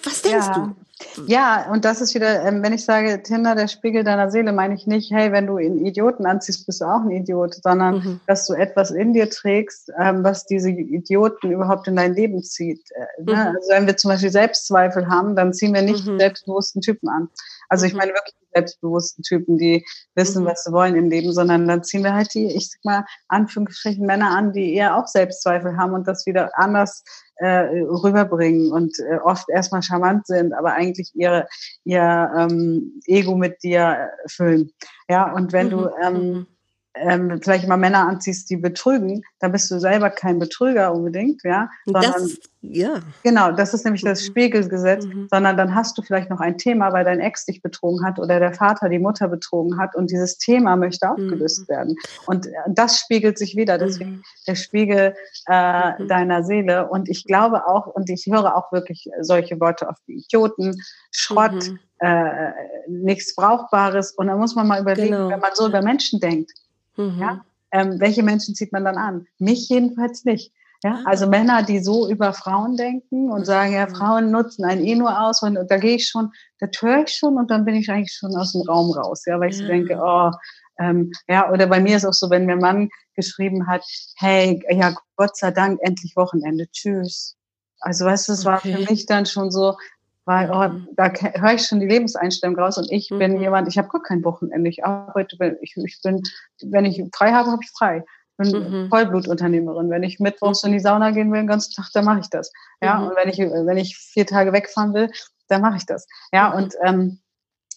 Was 0.03 0.23
denkst 0.23 0.47
ja. 0.47 0.55
du? 0.55 0.84
Ja, 1.27 1.71
und 1.73 1.85
das 1.85 2.01
ist 2.01 2.15
wieder, 2.15 2.45
ähm, 2.45 2.63
wenn 2.63 2.73
ich 2.73 2.85
sage, 2.85 3.23
Tinder, 3.23 3.55
der 3.55 3.69
Spiegel 3.69 4.05
deiner 4.05 4.31
Seele, 4.31 4.53
meine 4.53 4.75
ich 4.75 4.87
nicht, 4.87 5.11
hey, 5.11 5.33
wenn 5.33 5.47
du 5.47 5.57
einen 5.57 5.85
Idioten 5.85 6.25
anziehst, 6.25 6.67
bist 6.67 6.81
du 6.81 6.85
auch 6.85 7.01
ein 7.01 7.11
Idiot, 7.11 7.57
sondern 7.63 7.95
mhm. 7.97 8.21
dass 8.27 8.47
du 8.47 8.55
etwas 8.55 8.91
in 8.91 9.13
dir 9.13 9.29
trägst, 9.29 9.91
ähm, 9.99 10.23
was 10.23 10.47
diese 10.47 10.71
Idioten 10.71 11.51
überhaupt 11.51 11.89
in 11.89 11.97
dein 11.97 12.15
Leben 12.15 12.43
zieht. 12.43 12.83
Äh, 12.93 13.23
ne? 13.23 13.33
Mhm. 13.33 13.57
Also 13.57 13.71
wenn 13.71 13.87
wir 13.87 13.97
zum 13.97 14.11
Beispiel 14.11 14.31
Selbstzweifel 14.31 15.09
haben, 15.09 15.35
dann 15.35 15.53
ziehen 15.53 15.75
wir 15.75 15.83
nicht 15.83 16.07
mhm. 16.07 16.19
selbstbewussten 16.19 16.81
Typen 16.81 17.09
an. 17.09 17.29
Also 17.75 17.87
ich 17.87 17.95
meine 17.95 18.13
wirklich 18.13 18.37
selbstbewussten 18.55 19.25
Typen, 19.25 19.59
die 19.59 19.85
wissen, 20.15 20.45
mhm. 20.45 20.47
was 20.47 20.63
sie 20.63 20.71
wollen 20.71 20.95
im 20.95 21.11
Leben, 21.11 21.33
sondern 21.33 21.67
dann 21.67 21.83
ziehen 21.83 22.05
wir 22.05 22.15
halt 22.15 22.33
die, 22.33 22.47
ich 22.55 22.71
sag 22.71 22.85
mal, 22.85 23.05
Anführungsstrichen 23.27 24.07
Männer 24.07 24.31
an, 24.31 24.53
die 24.53 24.75
eher 24.75 24.97
auch 24.97 25.09
Selbstzweifel 25.09 25.77
haben 25.77 25.93
und 25.93 26.07
das 26.07 26.25
wieder 26.25 26.53
anders 26.55 27.03
äh, 27.39 27.83
rüberbringen 27.83 28.71
und 28.71 28.97
äh, 29.01 29.17
oft 29.17 29.49
erstmal 29.51 29.83
charmant 29.83 30.25
sind, 30.29 30.53
aber 30.53 30.75
eigentlich 30.75 31.11
ihre, 31.15 31.49
ihr 31.83 32.31
ähm, 32.39 33.01
Ego 33.07 33.35
mit 33.35 33.61
dir 33.65 34.09
füllen. 34.29 34.71
Ja, 35.09 35.33
und 35.33 35.53
wenn 35.53 35.67
mhm. 35.67 35.71
du 35.71 35.91
ähm, 36.01 36.15
mhm 36.15 36.47
ähm, 36.95 37.41
vielleicht 37.43 37.67
mal 37.67 37.77
Männer 37.77 38.07
anziehst, 38.07 38.49
die 38.51 38.57
betrügen, 38.57 39.23
dann 39.41 39.53
bist 39.53 39.71
du 39.71 39.81
selber 39.81 40.11
kein 40.11 40.39
Betrüger 40.39 40.93
unbedingt, 40.93 41.43
ja. 41.43 41.69
Sondern, 41.85 42.13
das, 42.13 42.39
ja. 42.63 43.01
Genau, 43.23 43.53
das 43.53 43.75
ist 43.75 43.85
nämlich 43.85 44.03
das 44.03 44.23
mhm. 44.23 44.27
Spiegelgesetz, 44.27 45.05
mhm. 45.05 45.29
sondern 45.31 45.57
dann 45.57 45.75
hast 45.75 45.99
du 45.99 46.03
vielleicht 46.03 46.31
noch 46.31 46.41
ein 46.41 46.57
Thema, 46.57 46.93
weil 46.93 47.05
dein 47.05 47.21
Ex 47.21 47.47
dich 47.47 47.63
betrogen 47.63 48.05
hat 48.05 48.19
oder 48.19 48.39
der 48.39 48.55
Vater 48.55 48.89
die 48.89 48.99
Mutter 48.99 49.29
betrogen 49.29 49.79
hat 49.79 49.97
und 49.97 50.11
dieses 50.11 50.39
Thema 50.39 50.77
möchte 50.77 51.11
aufgelöst 51.11 51.63
mhm. 51.63 51.73
werden. 51.73 51.97
Und 52.27 52.47
äh, 52.47 52.53
das 52.69 52.99
spiegelt 53.01 53.39
sich 53.39 53.57
wieder, 53.57 53.77
deswegen 53.77 54.11
mhm. 54.11 54.23
der 54.47 54.55
Spiegel 54.55 55.15
äh, 55.49 56.03
mhm. 56.03 56.09
deiner 56.09 56.45
Seele. 56.45 56.89
Und 56.89 57.09
ich 57.09 57.25
glaube 57.25 57.67
auch, 57.67 57.87
und 57.87 58.09
ich 58.09 58.27
höre 58.31 58.57
auch 58.57 58.71
wirklich 58.71 59.09
solche 59.21 59.59
Worte 59.61 59.89
auf 59.89 59.97
die 60.07 60.15
Idioten, 60.15 60.81
Schrott, 61.11 61.71
mhm. 61.71 61.79
äh, 61.99 62.53
nichts 62.89 63.35
Brauchbares. 63.35 64.13
Und 64.13 64.29
da 64.29 64.37
muss 64.37 64.55
man 64.55 64.69
mal 64.69 64.81
überlegen, 64.81 65.11
genau. 65.11 65.29
wenn 65.29 65.41
man 65.41 65.51
so 65.55 65.67
über 65.67 65.83
Menschen 65.83 66.21
denkt 66.21 66.53
Mhm. 66.97 67.19
Ja? 67.19 67.45
Ähm, 67.73 68.01
welche 68.01 68.23
Menschen 68.23 68.55
zieht 68.55 68.73
man 68.73 68.85
dann 68.85 68.97
an? 68.97 69.27
Mich 69.39 69.69
jedenfalls 69.69 70.25
nicht. 70.25 70.53
Ja, 70.85 70.97
ah. 70.97 71.03
also 71.07 71.27
Männer, 71.27 71.63
die 71.63 71.81
so 71.81 72.09
über 72.11 72.35
Frauen 72.35 72.77
denken 72.77 73.31
und 73.31 73.47
sagen, 73.47 73.73
ja, 73.73 73.87
mhm. 73.87 73.95
Frauen 73.95 74.31
nutzen 74.31 74.65
einen 74.65 74.85
eh 74.85 74.95
nur 74.95 75.19
aus 75.19 75.43
und 75.43 75.55
da 75.55 75.79
gehe 75.79 75.97
ich 75.97 76.09
schon, 76.09 76.31
da 76.59 76.67
höre 76.79 77.05
ich 77.05 77.17
schon 77.17 77.39
und 77.39 77.51
dann 77.51 77.65
bin 77.65 77.75
ich 77.75 77.91
eigentlich 77.91 78.13
schon 78.13 78.37
aus 78.37 78.53
dem 78.53 78.63
Raum 78.63 78.91
raus, 78.93 79.25
ja, 79.27 79.41
weil 79.41 79.51
ich 79.51 79.59
ja. 79.59 79.63
so 79.63 79.69
denke, 79.69 79.99
oh, 80.01 80.31
ähm, 80.79 81.11
ja, 81.27 81.51
oder 81.51 81.67
bei 81.67 81.81
mir 81.81 81.97
ist 81.97 82.05
auch 82.05 82.13
so, 82.13 82.31
wenn 82.31 82.47
mir 82.47 82.57
Mann 82.57 82.91
geschrieben 83.15 83.67
hat, 83.67 83.83
hey, 84.17 84.63
ja, 84.69 84.95
Gott 85.17 85.37
sei 85.37 85.51
Dank, 85.53 85.79
endlich 85.83 86.15
Wochenende, 86.17 86.69
tschüss. 86.71 87.37
Also 87.81 88.05
weißt 88.05 88.29
du, 88.29 88.33
es 88.33 88.45
war 88.45 88.61
für 88.61 88.79
mich 88.79 89.07
dann 89.07 89.27
schon 89.27 89.51
so, 89.51 89.77
weil 90.25 90.51
oh, 90.51 90.69
mhm. 90.69 90.89
da 90.97 91.13
höre 91.13 91.55
ich 91.55 91.67
schon 91.67 91.81
die 91.81 91.87
Lebenseinstellung 91.87 92.59
raus 92.59 92.79
und 92.79 92.91
ich 92.91 93.11
mhm. 93.11 93.19
bin 93.19 93.41
jemand, 93.41 93.69
ich 93.69 93.79
habe 93.79 93.89
gar 93.89 94.03
kein 94.03 94.25
Wochenende. 94.25 94.71
Ich 94.71 94.85
arbeite, 94.85 95.59
ich, 95.61 95.77
ich 95.77 96.01
bin, 96.03 96.23
wenn 96.63 96.85
ich 96.85 97.03
frei 97.15 97.33
habe, 97.33 97.51
habe 97.51 97.63
ich 97.63 97.71
frei. 97.71 98.05
Ich 98.39 98.51
bin 98.51 98.85
mhm. 98.85 98.89
Vollblutunternehmerin. 98.89 99.91
Wenn 99.91 100.03
ich 100.03 100.19
mittwochs 100.19 100.63
mhm. 100.63 100.69
in 100.69 100.73
die 100.75 100.81
Sauna 100.81 101.11
gehen 101.11 101.31
will, 101.31 101.41
den 101.41 101.47
ganzen 101.47 101.75
Tag, 101.75 101.91
dann 101.93 102.05
mache 102.05 102.21
ich 102.21 102.31
das. 102.31 102.51
Ja, 102.81 102.97
mhm. 102.97 103.09
und 103.09 103.17
wenn 103.17 103.29
ich, 103.29 103.39
wenn 103.39 103.77
ich 103.77 103.97
vier 103.97 104.27
Tage 104.27 104.53
wegfahren 104.53 104.95
will, 104.95 105.11
dann 105.49 105.61
mache 105.61 105.77
ich 105.77 105.87
das. 105.87 106.07
Ja, 106.33 106.51
mhm. 106.51 106.57
und 106.57 106.75
ähm, 106.83 107.21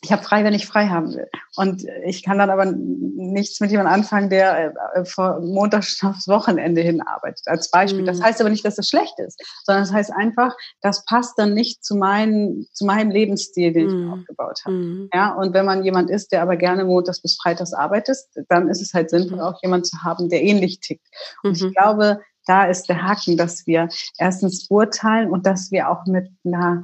ich 0.03 0.11
habe 0.11 0.23
frei, 0.23 0.43
wenn 0.43 0.53
ich 0.53 0.67
frei 0.67 0.87
haben 0.87 1.13
will. 1.13 1.27
Und 1.55 1.85
ich 2.05 2.23
kann 2.23 2.37
dann 2.37 2.49
aber 2.49 2.65
nichts 2.65 3.59
mit 3.59 3.71
jemandem 3.71 3.93
anfangen, 3.93 4.29
der 4.29 4.73
äh, 4.93 5.05
vor 5.05 5.39
Montag 5.39 5.83
aufs 6.03 6.27
Wochenende 6.27 6.81
hin 6.81 7.01
arbeitet, 7.01 7.47
als 7.47 7.71
Beispiel. 7.71 8.05
Das 8.05 8.19
mhm. 8.19 8.23
heißt 8.23 8.39
aber 8.39 8.49
nicht, 8.49 8.63
dass 8.63 8.75
das 8.75 8.89
schlecht 8.89 9.17
ist, 9.19 9.41
sondern 9.65 9.83
das 9.83 9.93
heißt 9.93 10.11
einfach, 10.13 10.55
das 10.81 11.03
passt 11.05 11.37
dann 11.37 11.53
nicht 11.53 11.83
zu, 11.83 11.95
meinen, 11.95 12.67
zu 12.73 12.85
meinem 12.85 13.09
Lebensstil, 13.09 13.73
den 13.73 13.87
ich 13.87 13.93
mir 13.93 14.05
mhm. 14.05 14.13
aufgebaut 14.13 14.61
habe. 14.65 14.75
Mhm. 14.75 15.09
Ja, 15.13 15.33
und 15.33 15.53
wenn 15.53 15.65
man 15.65 15.83
jemand 15.83 16.09
ist, 16.09 16.31
der 16.31 16.41
aber 16.41 16.57
gerne 16.57 16.85
montags 16.85 17.21
bis 17.21 17.37
freitags 17.41 17.73
arbeitet, 17.73 18.17
dann 18.49 18.69
ist 18.69 18.81
es 18.81 18.93
halt 18.93 19.09
sinnvoll, 19.09 19.41
auch 19.41 19.59
jemand 19.63 19.87
zu 19.87 20.03
haben, 20.03 20.29
der 20.29 20.43
ähnlich 20.43 20.79
tickt. 20.79 21.07
Und 21.43 21.59
ich 21.59 21.73
glaube, 21.73 22.21
da 22.45 22.65
ist 22.65 22.87
der 22.87 23.03
Haken, 23.03 23.35
dass 23.35 23.67
wir 23.67 23.89
erstens 24.17 24.67
urteilen 24.69 25.29
und 25.29 25.45
dass 25.45 25.71
wir 25.71 25.89
auch 25.89 26.05
mit 26.05 26.29
einer 26.45 26.83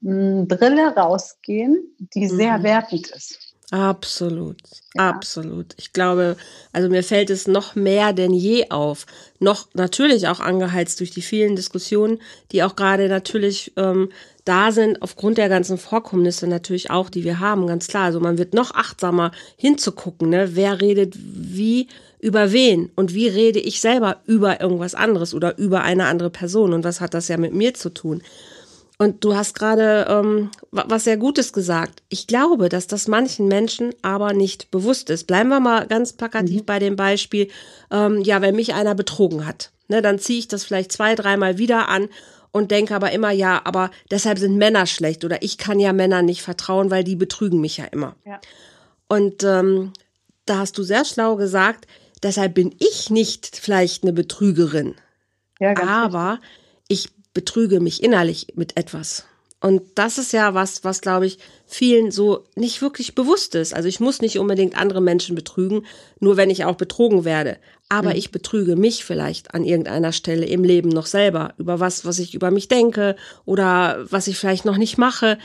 Brille 0.00 0.94
rausgehen, 0.96 1.94
die 1.98 2.26
sehr 2.26 2.58
mhm. 2.58 2.62
wertend 2.62 3.10
ist. 3.10 3.50
Absolut, 3.72 4.56
ja. 4.96 5.10
absolut. 5.10 5.74
Ich 5.78 5.92
glaube, 5.92 6.36
also 6.72 6.88
mir 6.88 7.04
fällt 7.04 7.30
es 7.30 7.46
noch 7.46 7.76
mehr 7.76 8.12
denn 8.12 8.32
je 8.32 8.68
auf. 8.70 9.06
Noch 9.38 9.68
natürlich 9.74 10.26
auch 10.26 10.40
angeheizt 10.40 10.98
durch 10.98 11.12
die 11.12 11.22
vielen 11.22 11.54
Diskussionen, 11.54 12.18
die 12.50 12.64
auch 12.64 12.74
gerade 12.74 13.08
natürlich 13.08 13.72
ähm, 13.76 14.10
da 14.44 14.72
sind, 14.72 15.00
aufgrund 15.02 15.38
der 15.38 15.48
ganzen 15.48 15.78
Vorkommnisse 15.78 16.48
natürlich 16.48 16.90
auch, 16.90 17.10
die 17.10 17.22
wir 17.22 17.38
haben, 17.38 17.68
ganz 17.68 17.86
klar. 17.86 18.06
Also 18.06 18.18
man 18.18 18.38
wird 18.38 18.54
noch 18.54 18.74
achtsamer 18.74 19.30
hinzugucken, 19.56 20.30
ne? 20.30 20.56
wer 20.56 20.80
redet 20.80 21.14
wie 21.16 21.86
über 22.18 22.50
wen 22.50 22.90
und 22.96 23.14
wie 23.14 23.28
rede 23.28 23.60
ich 23.60 23.80
selber 23.80 24.20
über 24.26 24.60
irgendwas 24.60 24.96
anderes 24.96 25.32
oder 25.32 25.56
über 25.58 25.82
eine 25.82 26.06
andere 26.06 26.30
Person 26.30 26.72
und 26.72 26.82
was 26.82 27.00
hat 27.00 27.14
das 27.14 27.28
ja 27.28 27.36
mit 27.36 27.54
mir 27.54 27.74
zu 27.74 27.90
tun. 27.90 28.20
Und 29.00 29.24
du 29.24 29.34
hast 29.34 29.54
gerade 29.54 30.06
ähm, 30.10 30.50
was 30.72 31.04
sehr 31.04 31.16
Gutes 31.16 31.54
gesagt. 31.54 32.02
Ich 32.10 32.26
glaube, 32.26 32.68
dass 32.68 32.86
das 32.86 33.08
manchen 33.08 33.48
Menschen 33.48 33.94
aber 34.02 34.34
nicht 34.34 34.70
bewusst 34.70 35.08
ist. 35.08 35.26
Bleiben 35.26 35.48
wir 35.48 35.58
mal 35.58 35.86
ganz 35.86 36.12
plakativ 36.12 36.60
mhm. 36.60 36.66
bei 36.66 36.78
dem 36.78 36.96
Beispiel, 36.96 37.48
ähm, 37.90 38.20
ja, 38.20 38.42
wenn 38.42 38.54
mich 38.54 38.74
einer 38.74 38.94
betrogen 38.94 39.46
hat, 39.46 39.70
ne, 39.88 40.02
dann 40.02 40.18
ziehe 40.18 40.38
ich 40.38 40.48
das 40.48 40.64
vielleicht 40.64 40.92
zwei, 40.92 41.14
dreimal 41.14 41.56
wieder 41.56 41.88
an 41.88 42.10
und 42.52 42.70
denke 42.70 42.94
aber 42.94 43.10
immer, 43.12 43.30
ja, 43.30 43.62
aber 43.64 43.90
deshalb 44.10 44.38
sind 44.38 44.58
Männer 44.58 44.84
schlecht 44.84 45.24
oder 45.24 45.42
ich 45.42 45.56
kann 45.56 45.80
ja 45.80 45.94
Männern 45.94 46.26
nicht 46.26 46.42
vertrauen, 46.42 46.90
weil 46.90 47.02
die 47.02 47.16
betrügen 47.16 47.58
mich 47.58 47.78
ja 47.78 47.86
immer. 47.86 48.16
Ja. 48.26 48.38
Und 49.08 49.44
ähm, 49.44 49.94
da 50.44 50.58
hast 50.58 50.76
du 50.76 50.82
sehr 50.82 51.06
schlau 51.06 51.36
gesagt, 51.36 51.86
deshalb 52.22 52.52
bin 52.52 52.74
ich 52.78 53.08
nicht 53.08 53.56
vielleicht 53.56 54.02
eine 54.02 54.12
Betrügerin. 54.12 54.94
Ja, 55.58 55.74
aber 55.78 56.32
richtig. 56.32 57.06
ich 57.06 57.19
betrüge 57.34 57.80
mich 57.80 58.02
innerlich 58.02 58.48
mit 58.54 58.76
etwas. 58.76 59.24
Und 59.62 59.82
das 59.94 60.16
ist 60.16 60.32
ja 60.32 60.54
was, 60.54 60.84
was 60.84 61.02
glaube 61.02 61.26
ich 61.26 61.38
vielen 61.66 62.10
so 62.10 62.44
nicht 62.56 62.80
wirklich 62.80 63.14
bewusst 63.14 63.54
ist. 63.54 63.74
Also 63.74 63.88
ich 63.88 64.00
muss 64.00 64.22
nicht 64.22 64.38
unbedingt 64.38 64.76
andere 64.78 65.02
Menschen 65.02 65.36
betrügen, 65.36 65.84
nur 66.18 66.36
wenn 66.38 66.48
ich 66.48 66.64
auch 66.64 66.76
betrogen 66.76 67.24
werde. 67.24 67.58
Aber 67.90 68.10
mhm. 68.10 68.16
ich 68.16 68.30
betrüge 68.30 68.76
mich 68.76 69.04
vielleicht 69.04 69.54
an 69.54 69.64
irgendeiner 69.64 70.12
Stelle 70.12 70.46
im 70.46 70.64
Leben 70.64 70.88
noch 70.88 71.06
selber 71.06 71.52
über 71.58 71.78
was, 71.78 72.06
was 72.06 72.18
ich 72.18 72.34
über 72.34 72.50
mich 72.50 72.68
denke 72.68 73.16
oder 73.44 73.98
was 74.08 74.28
ich 74.28 74.38
vielleicht 74.38 74.64
noch 74.64 74.78
nicht 74.78 74.96
mache. 74.96 75.36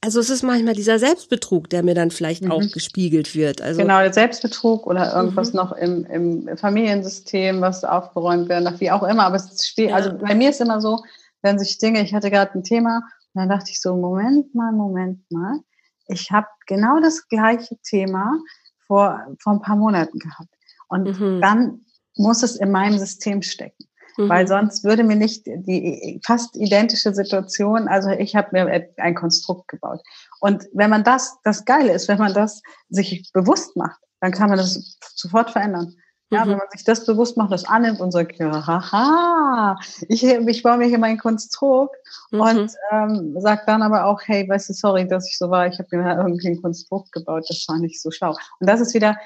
Also 0.00 0.20
es 0.20 0.30
ist 0.30 0.44
manchmal 0.44 0.74
dieser 0.74 1.00
Selbstbetrug, 1.00 1.68
der 1.68 1.82
mir 1.82 1.94
dann 1.96 2.12
vielleicht 2.12 2.44
mhm. 2.44 2.52
auch 2.52 2.62
gespiegelt 2.70 3.34
wird. 3.34 3.60
Also 3.60 3.80
genau, 3.80 3.98
der 3.98 4.12
Selbstbetrug 4.12 4.86
oder 4.86 5.16
irgendwas 5.16 5.52
mhm. 5.52 5.56
noch 5.56 5.72
im, 5.72 6.04
im 6.04 6.56
Familiensystem, 6.56 7.60
was 7.60 7.82
aufgeräumt 7.82 8.48
wird, 8.48 8.80
wie 8.80 8.92
auch 8.92 9.02
immer. 9.02 9.24
Aber 9.24 9.36
es 9.36 9.66
spielt, 9.66 9.90
ja. 9.90 9.96
also 9.96 10.12
bei 10.12 10.36
mir 10.36 10.50
ist 10.50 10.60
immer 10.60 10.80
so, 10.80 11.02
wenn 11.42 11.58
sich 11.58 11.78
Dinge, 11.78 12.02
ich 12.02 12.14
hatte 12.14 12.30
gerade 12.30 12.54
ein 12.54 12.64
Thema 12.64 13.02
und 13.34 13.40
dann 13.40 13.48
dachte 13.48 13.70
ich 13.70 13.80
so, 13.80 13.96
Moment 13.96 14.54
mal, 14.54 14.72
Moment 14.72 15.30
mal, 15.30 15.60
ich 16.08 16.30
habe 16.30 16.46
genau 16.66 17.00
das 17.00 17.28
gleiche 17.28 17.76
Thema 17.82 18.38
vor, 18.86 19.20
vor 19.40 19.52
ein 19.52 19.60
paar 19.60 19.76
Monaten 19.76 20.18
gehabt. 20.18 20.48
Und 20.88 21.20
mhm. 21.20 21.40
dann 21.40 21.84
muss 22.16 22.42
es 22.42 22.56
in 22.56 22.70
meinem 22.72 22.98
System 22.98 23.42
stecken. 23.42 23.88
Mhm. 24.16 24.28
Weil 24.28 24.48
sonst 24.48 24.84
würde 24.84 25.04
mir 25.04 25.16
nicht 25.16 25.46
die 25.46 26.20
fast 26.24 26.56
identische 26.56 27.14
Situation, 27.14 27.86
also 27.88 28.10
ich 28.10 28.34
habe 28.34 28.48
mir 28.52 28.88
ein 28.96 29.14
Konstrukt 29.14 29.68
gebaut. 29.68 30.00
Und 30.40 30.66
wenn 30.72 30.90
man 30.90 31.04
das, 31.04 31.38
das 31.44 31.64
Geile 31.64 31.92
ist, 31.92 32.08
wenn 32.08 32.18
man 32.18 32.34
das 32.34 32.62
sich 32.88 33.30
bewusst 33.32 33.76
macht, 33.76 34.00
dann 34.20 34.32
kann 34.32 34.48
man 34.48 34.58
das 34.58 34.98
sofort 35.14 35.50
verändern. 35.50 35.94
Ja, 36.30 36.44
mhm. 36.44 36.50
wenn 36.50 36.58
man 36.58 36.66
sich 36.70 36.84
das 36.84 37.06
bewusst 37.06 37.36
macht, 37.36 37.52
das 37.52 37.64
annimmt 37.64 38.00
und 38.00 38.12
sagt, 38.12 38.38
ja, 38.38 38.66
haha, 38.66 39.78
ich, 40.08 40.22
ich 40.22 40.62
baue 40.62 40.76
mir 40.76 40.86
hier 40.86 40.98
mein 40.98 41.18
Konstrukt 41.18 41.96
mhm. 42.30 42.40
und 42.40 42.72
ähm, 42.92 43.34
sagt 43.38 43.66
dann 43.68 43.82
aber 43.82 44.04
auch, 44.04 44.20
hey, 44.26 44.46
weißt 44.46 44.68
du, 44.68 44.74
sorry, 44.74 45.08
dass 45.08 45.28
ich 45.28 45.38
so 45.38 45.48
war, 45.50 45.66
ich 45.66 45.78
habe 45.78 45.96
mir 45.96 46.16
irgendwie 46.16 46.48
ein 46.48 46.60
Konstrukt 46.60 47.12
gebaut, 47.12 47.46
das 47.48 47.64
war 47.68 47.78
nicht 47.78 48.00
so 48.00 48.10
schlau. 48.10 48.36
Und 48.60 48.68
das 48.68 48.80
ist 48.80 48.94
wieder, 48.94 49.16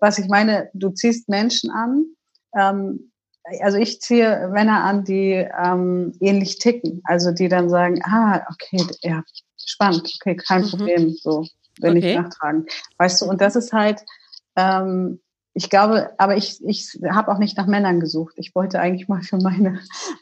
was 0.00 0.18
ich 0.18 0.28
meine, 0.28 0.70
du 0.72 0.90
ziehst 0.90 1.28
Menschen 1.28 1.70
an, 1.70 2.06
ähm, 2.56 3.10
also 3.60 3.78
ich 3.78 4.00
ziehe 4.00 4.48
Männer 4.52 4.84
an, 4.84 5.04
die 5.04 5.32
ähm, 5.32 6.12
ähnlich 6.20 6.58
ticken, 6.58 7.00
also 7.04 7.32
die 7.32 7.48
dann 7.48 7.68
sagen, 7.68 8.00
ah, 8.04 8.44
okay, 8.50 8.84
ja, 9.02 9.22
spannend, 9.64 10.12
okay, 10.20 10.36
kein 10.36 10.62
mhm. 10.62 10.68
Problem, 10.68 11.10
so, 11.20 11.44
wenn 11.80 11.96
okay. 11.96 12.10
ich 12.10 12.16
nachtragen. 12.16 12.66
Weißt 12.98 13.22
du, 13.22 13.26
und 13.26 13.40
das 13.40 13.56
ist 13.56 13.72
halt, 13.72 14.04
ähm, 14.56 15.20
ich 15.56 15.70
glaube, 15.70 16.10
aber 16.18 16.36
ich, 16.36 16.62
ich 16.66 16.98
habe 17.10 17.32
auch 17.32 17.38
nicht 17.38 17.56
nach 17.56 17.66
Männern 17.66 17.98
gesucht. 17.98 18.34
Ich 18.36 18.54
wollte 18.54 18.78
eigentlich 18.78 19.08
mal 19.08 19.22
für 19.22 19.38
meine 19.38 19.80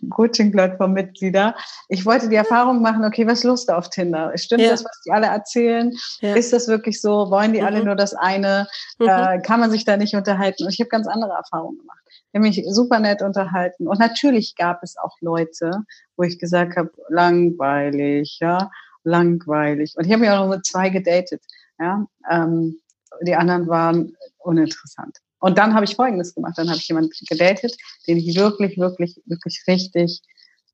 Coaching-Plattform-Mitglieder, 0.09 1.57
ich 1.89 2.07
wollte 2.07 2.29
die 2.29 2.37
Erfahrung 2.37 2.81
machen, 2.81 3.05
okay, 3.05 3.27
was 3.27 3.39
ist 3.39 3.45
Lust 3.45 3.69
auf 3.69 3.91
Tinder? 3.91 4.31
Stimmt 4.37 4.63
ja. 4.63 4.71
das, 4.71 4.85
was 4.85 5.01
die 5.05 5.11
alle 5.11 5.27
erzählen? 5.27 5.93
Ja. 6.21 6.37
Ist 6.37 6.53
das 6.53 6.69
wirklich 6.69 7.01
so? 7.01 7.33
Wollen 7.33 7.53
die 7.53 7.63
mhm. 7.63 7.67
alle 7.67 7.85
nur 7.85 7.97
das 7.97 8.15
eine? 8.15 8.69
Mhm. 9.01 9.09
Äh, 9.09 9.41
kann 9.41 9.59
man 9.59 9.73
sich 9.73 9.85
da 9.85 9.97
nicht 9.97 10.15
unterhalten? 10.15 10.67
Und 10.67 10.73
ich 10.73 10.79
habe 10.79 10.89
ganz 10.89 11.09
andere 11.09 11.33
Erfahrungen 11.33 11.79
gemacht. 11.79 11.99
Ich 12.07 12.39
habe 12.39 12.47
mich 12.47 12.65
super 12.69 13.01
nett 13.01 13.21
unterhalten. 13.21 13.89
Und 13.89 13.99
natürlich 13.99 14.55
gab 14.55 14.85
es 14.85 14.97
auch 14.97 15.17
Leute, 15.21 15.81
wo 16.17 16.23
ich 16.23 16.39
gesagt 16.39 16.77
habe, 16.77 16.93
langweilig, 17.09 18.39
ja, 18.41 18.71
langweilig. 19.03 19.95
Und 19.97 20.07
ich 20.07 20.13
habe 20.13 20.21
mich 20.21 20.31
auch 20.31 20.47
noch 20.47 20.55
mit 20.55 20.65
zwei 20.65 20.91
gedatet. 20.91 21.43
Ja, 21.81 22.07
ähm, 22.31 22.79
die 23.23 23.35
anderen 23.35 23.67
waren 23.67 24.17
uninteressant. 24.39 25.19
Und 25.45 25.59
dann 25.59 25.75
habe 25.75 25.85
ich 25.85 25.95
Folgendes 25.95 26.35
gemacht. 26.35 26.55
Dann 26.57 26.71
habe 26.71 26.79
ich 26.79 26.89
jemanden 26.89 27.11
gedatet, 27.29 27.77
den 28.09 28.17
ich 28.17 28.35
wirklich, 28.35 28.79
wirklich, 28.79 29.21
wirklich 29.27 29.63
richtig, 29.69 30.23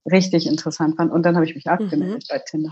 richtig 0.09 0.47
interessant 0.47 0.95
fand. 0.97 1.11
Und 1.11 1.25
dann 1.25 1.35
habe 1.35 1.45
ich 1.45 1.57
mich 1.57 1.69
abgemeldet 1.69 2.23
mhm. 2.23 2.33
bei 2.33 2.39
Tinder. 2.39 2.71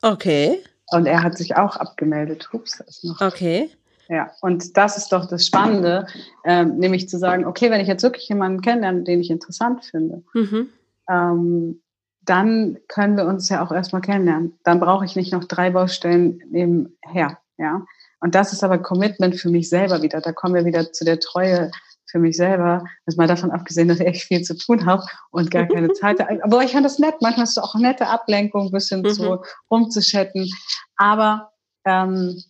Okay. 0.00 0.58
Und 0.86 1.04
er 1.04 1.22
hat 1.22 1.36
sich 1.36 1.54
auch 1.54 1.76
abgemeldet. 1.76 2.48
Ups, 2.50 2.78
das 2.78 2.88
ist 2.88 3.04
noch. 3.04 3.20
Okay. 3.20 3.68
Ja, 4.08 4.30
und 4.40 4.78
das 4.78 4.96
ist 4.96 5.12
doch 5.12 5.26
das 5.26 5.46
Spannende, 5.46 6.06
ähm, 6.46 6.78
nämlich 6.78 7.10
zu 7.10 7.18
sagen, 7.18 7.44
okay, 7.44 7.70
wenn 7.70 7.82
ich 7.82 7.88
jetzt 7.88 8.02
wirklich 8.02 8.26
jemanden 8.30 8.62
kennenlerne, 8.62 9.02
den 9.02 9.20
ich 9.20 9.28
interessant 9.28 9.84
finde, 9.84 10.22
mhm. 10.32 10.70
ähm, 11.10 11.82
dann 12.22 12.78
können 12.88 13.18
wir 13.18 13.26
uns 13.26 13.50
ja 13.50 13.62
auch 13.62 13.70
erstmal 13.70 14.00
kennenlernen. 14.00 14.58
Dann 14.64 14.80
brauche 14.80 15.04
ich 15.04 15.14
nicht 15.14 15.34
noch 15.34 15.44
drei 15.44 15.68
Baustellen 15.68 16.40
nebenher. 16.48 17.38
Ja, 17.58 17.84
und 18.20 18.34
das 18.34 18.52
ist 18.52 18.64
aber 18.64 18.78
Commitment 18.78 19.36
für 19.36 19.50
mich 19.50 19.68
selber 19.68 20.02
wieder. 20.02 20.20
Da 20.20 20.32
kommen 20.32 20.54
wir 20.54 20.64
wieder 20.64 20.92
zu 20.92 21.04
der 21.04 21.20
Treue 21.20 21.70
für 22.06 22.18
mich 22.18 22.36
selber. 22.36 22.84
Das 23.04 23.16
mal 23.16 23.26
davon 23.26 23.50
abgesehen, 23.50 23.88
dass 23.88 24.00
ich 24.00 24.06
echt 24.06 24.22
viel 24.22 24.42
zu 24.42 24.56
tun 24.56 24.86
habe 24.86 25.04
und 25.30 25.50
gar 25.50 25.66
keine 25.66 25.92
Zeit. 25.92 26.20
Aber 26.42 26.62
ich 26.62 26.72
fand 26.72 26.86
das 26.86 26.98
nett. 26.98 27.16
Manchmal 27.20 27.44
ist 27.44 27.56
es 27.56 27.58
auch 27.58 27.74
eine 27.74 27.88
nette 27.88 28.06
Ablenkung, 28.06 28.66
ein 28.66 28.72
bisschen 28.72 29.02
mhm. 29.02 29.10
so 29.10 29.42
rumzuchatten. 29.70 30.50
Aber 30.96 31.52
ähm, 31.84 32.42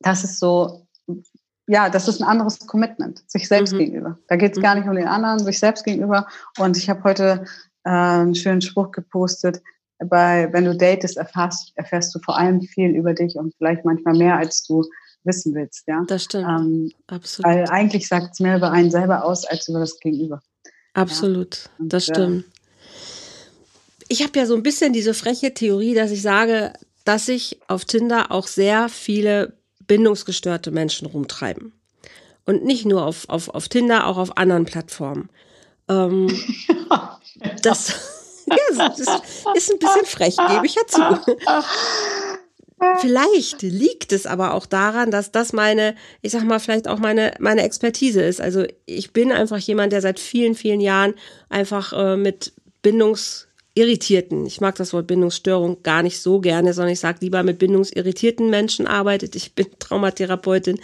das 0.00 0.24
ist 0.24 0.38
so, 0.38 0.86
ja, 1.66 1.88
das 1.88 2.08
ist 2.08 2.20
ein 2.20 2.28
anderes 2.28 2.66
Commitment, 2.66 3.22
sich 3.30 3.48
selbst 3.48 3.72
mhm. 3.72 3.78
gegenüber. 3.78 4.18
Da 4.28 4.36
geht 4.36 4.52
es 4.52 4.58
mhm. 4.58 4.62
gar 4.62 4.74
nicht 4.74 4.88
um 4.88 4.96
den 4.96 5.08
anderen, 5.08 5.38
sich 5.38 5.58
selbst 5.58 5.84
gegenüber. 5.84 6.26
Und 6.58 6.76
ich 6.76 6.90
habe 6.90 7.04
heute 7.04 7.44
äh, 7.84 7.90
einen 7.90 8.34
schönen 8.34 8.60
Spruch 8.60 8.90
gepostet 8.90 9.62
bei, 10.08 10.48
wenn 10.52 10.64
du 10.64 10.76
datest, 10.76 11.16
erfährst, 11.16 11.72
erfährst 11.76 12.14
du 12.14 12.18
vor 12.18 12.38
allem 12.38 12.60
viel 12.60 12.90
über 12.90 13.14
dich 13.14 13.36
und 13.36 13.54
vielleicht 13.56 13.84
manchmal 13.84 14.14
mehr, 14.14 14.36
als 14.36 14.62
du 14.64 14.84
wissen 15.24 15.54
willst. 15.54 15.86
Ja? 15.86 16.04
Das 16.06 16.24
stimmt. 16.24 16.48
Ähm, 16.48 16.92
Absolut. 17.06 17.50
Weil 17.50 17.68
eigentlich 17.68 18.08
sagt 18.08 18.34
es 18.34 18.40
mehr 18.40 18.56
über 18.56 18.70
einen 18.70 18.90
selber 18.90 19.24
aus, 19.24 19.44
als 19.44 19.68
über 19.68 19.80
das 19.80 19.98
Gegenüber. 20.00 20.40
Absolut, 20.94 21.70
ja? 21.78 21.84
das 21.86 22.08
äh, 22.08 22.14
stimmt. 22.14 22.44
Ich 24.08 24.22
habe 24.22 24.38
ja 24.38 24.46
so 24.46 24.54
ein 24.54 24.62
bisschen 24.62 24.92
diese 24.92 25.14
freche 25.14 25.54
Theorie, 25.54 25.94
dass 25.94 26.10
ich 26.10 26.22
sage, 26.22 26.72
dass 27.04 27.26
sich 27.26 27.60
auf 27.68 27.84
Tinder 27.84 28.30
auch 28.30 28.46
sehr 28.46 28.88
viele 28.88 29.54
bindungsgestörte 29.86 30.70
Menschen 30.70 31.06
rumtreiben. 31.06 31.72
Und 32.44 32.64
nicht 32.64 32.84
nur 32.84 33.06
auf, 33.06 33.28
auf, 33.28 33.48
auf 33.48 33.68
Tinder, 33.68 34.06
auch 34.06 34.18
auf 34.18 34.36
anderen 34.36 34.64
Plattformen. 34.64 35.30
Ähm, 35.88 36.28
das 37.62 38.11
ja, 38.46 38.88
das 38.88 38.98
ist 38.98 39.72
ein 39.72 39.78
bisschen 39.78 40.06
frech, 40.06 40.36
gebe 40.48 40.66
ich 40.66 40.74
ja 40.74 40.86
zu. 40.86 41.34
Vielleicht 43.00 43.62
liegt 43.62 44.12
es 44.12 44.26
aber 44.26 44.54
auch 44.54 44.66
daran, 44.66 45.10
dass 45.10 45.30
das 45.30 45.52
meine, 45.52 45.94
ich 46.20 46.32
sag 46.32 46.44
mal, 46.44 46.58
vielleicht 46.58 46.88
auch 46.88 46.98
meine, 46.98 47.32
meine 47.38 47.62
Expertise 47.62 48.22
ist. 48.22 48.40
Also 48.40 48.64
ich 48.86 49.12
bin 49.12 49.30
einfach 49.30 49.58
jemand, 49.58 49.92
der 49.92 50.00
seit 50.00 50.18
vielen, 50.18 50.54
vielen 50.54 50.80
Jahren 50.80 51.14
einfach 51.48 51.92
äh, 51.92 52.16
mit 52.16 52.52
Bindungsirritierten, 52.82 54.46
ich 54.46 54.60
mag 54.60 54.74
das 54.74 54.92
Wort 54.92 55.06
Bindungsstörung 55.06 55.84
gar 55.84 56.02
nicht 56.02 56.20
so 56.20 56.40
gerne, 56.40 56.74
sondern 56.74 56.92
ich 56.92 57.00
sage 57.00 57.18
lieber 57.20 57.44
mit 57.44 57.60
bindungsirritierten 57.60 58.50
Menschen 58.50 58.88
arbeitet. 58.88 59.36
Ich 59.36 59.54
bin 59.54 59.66
Traumatherapeutin 59.78 60.80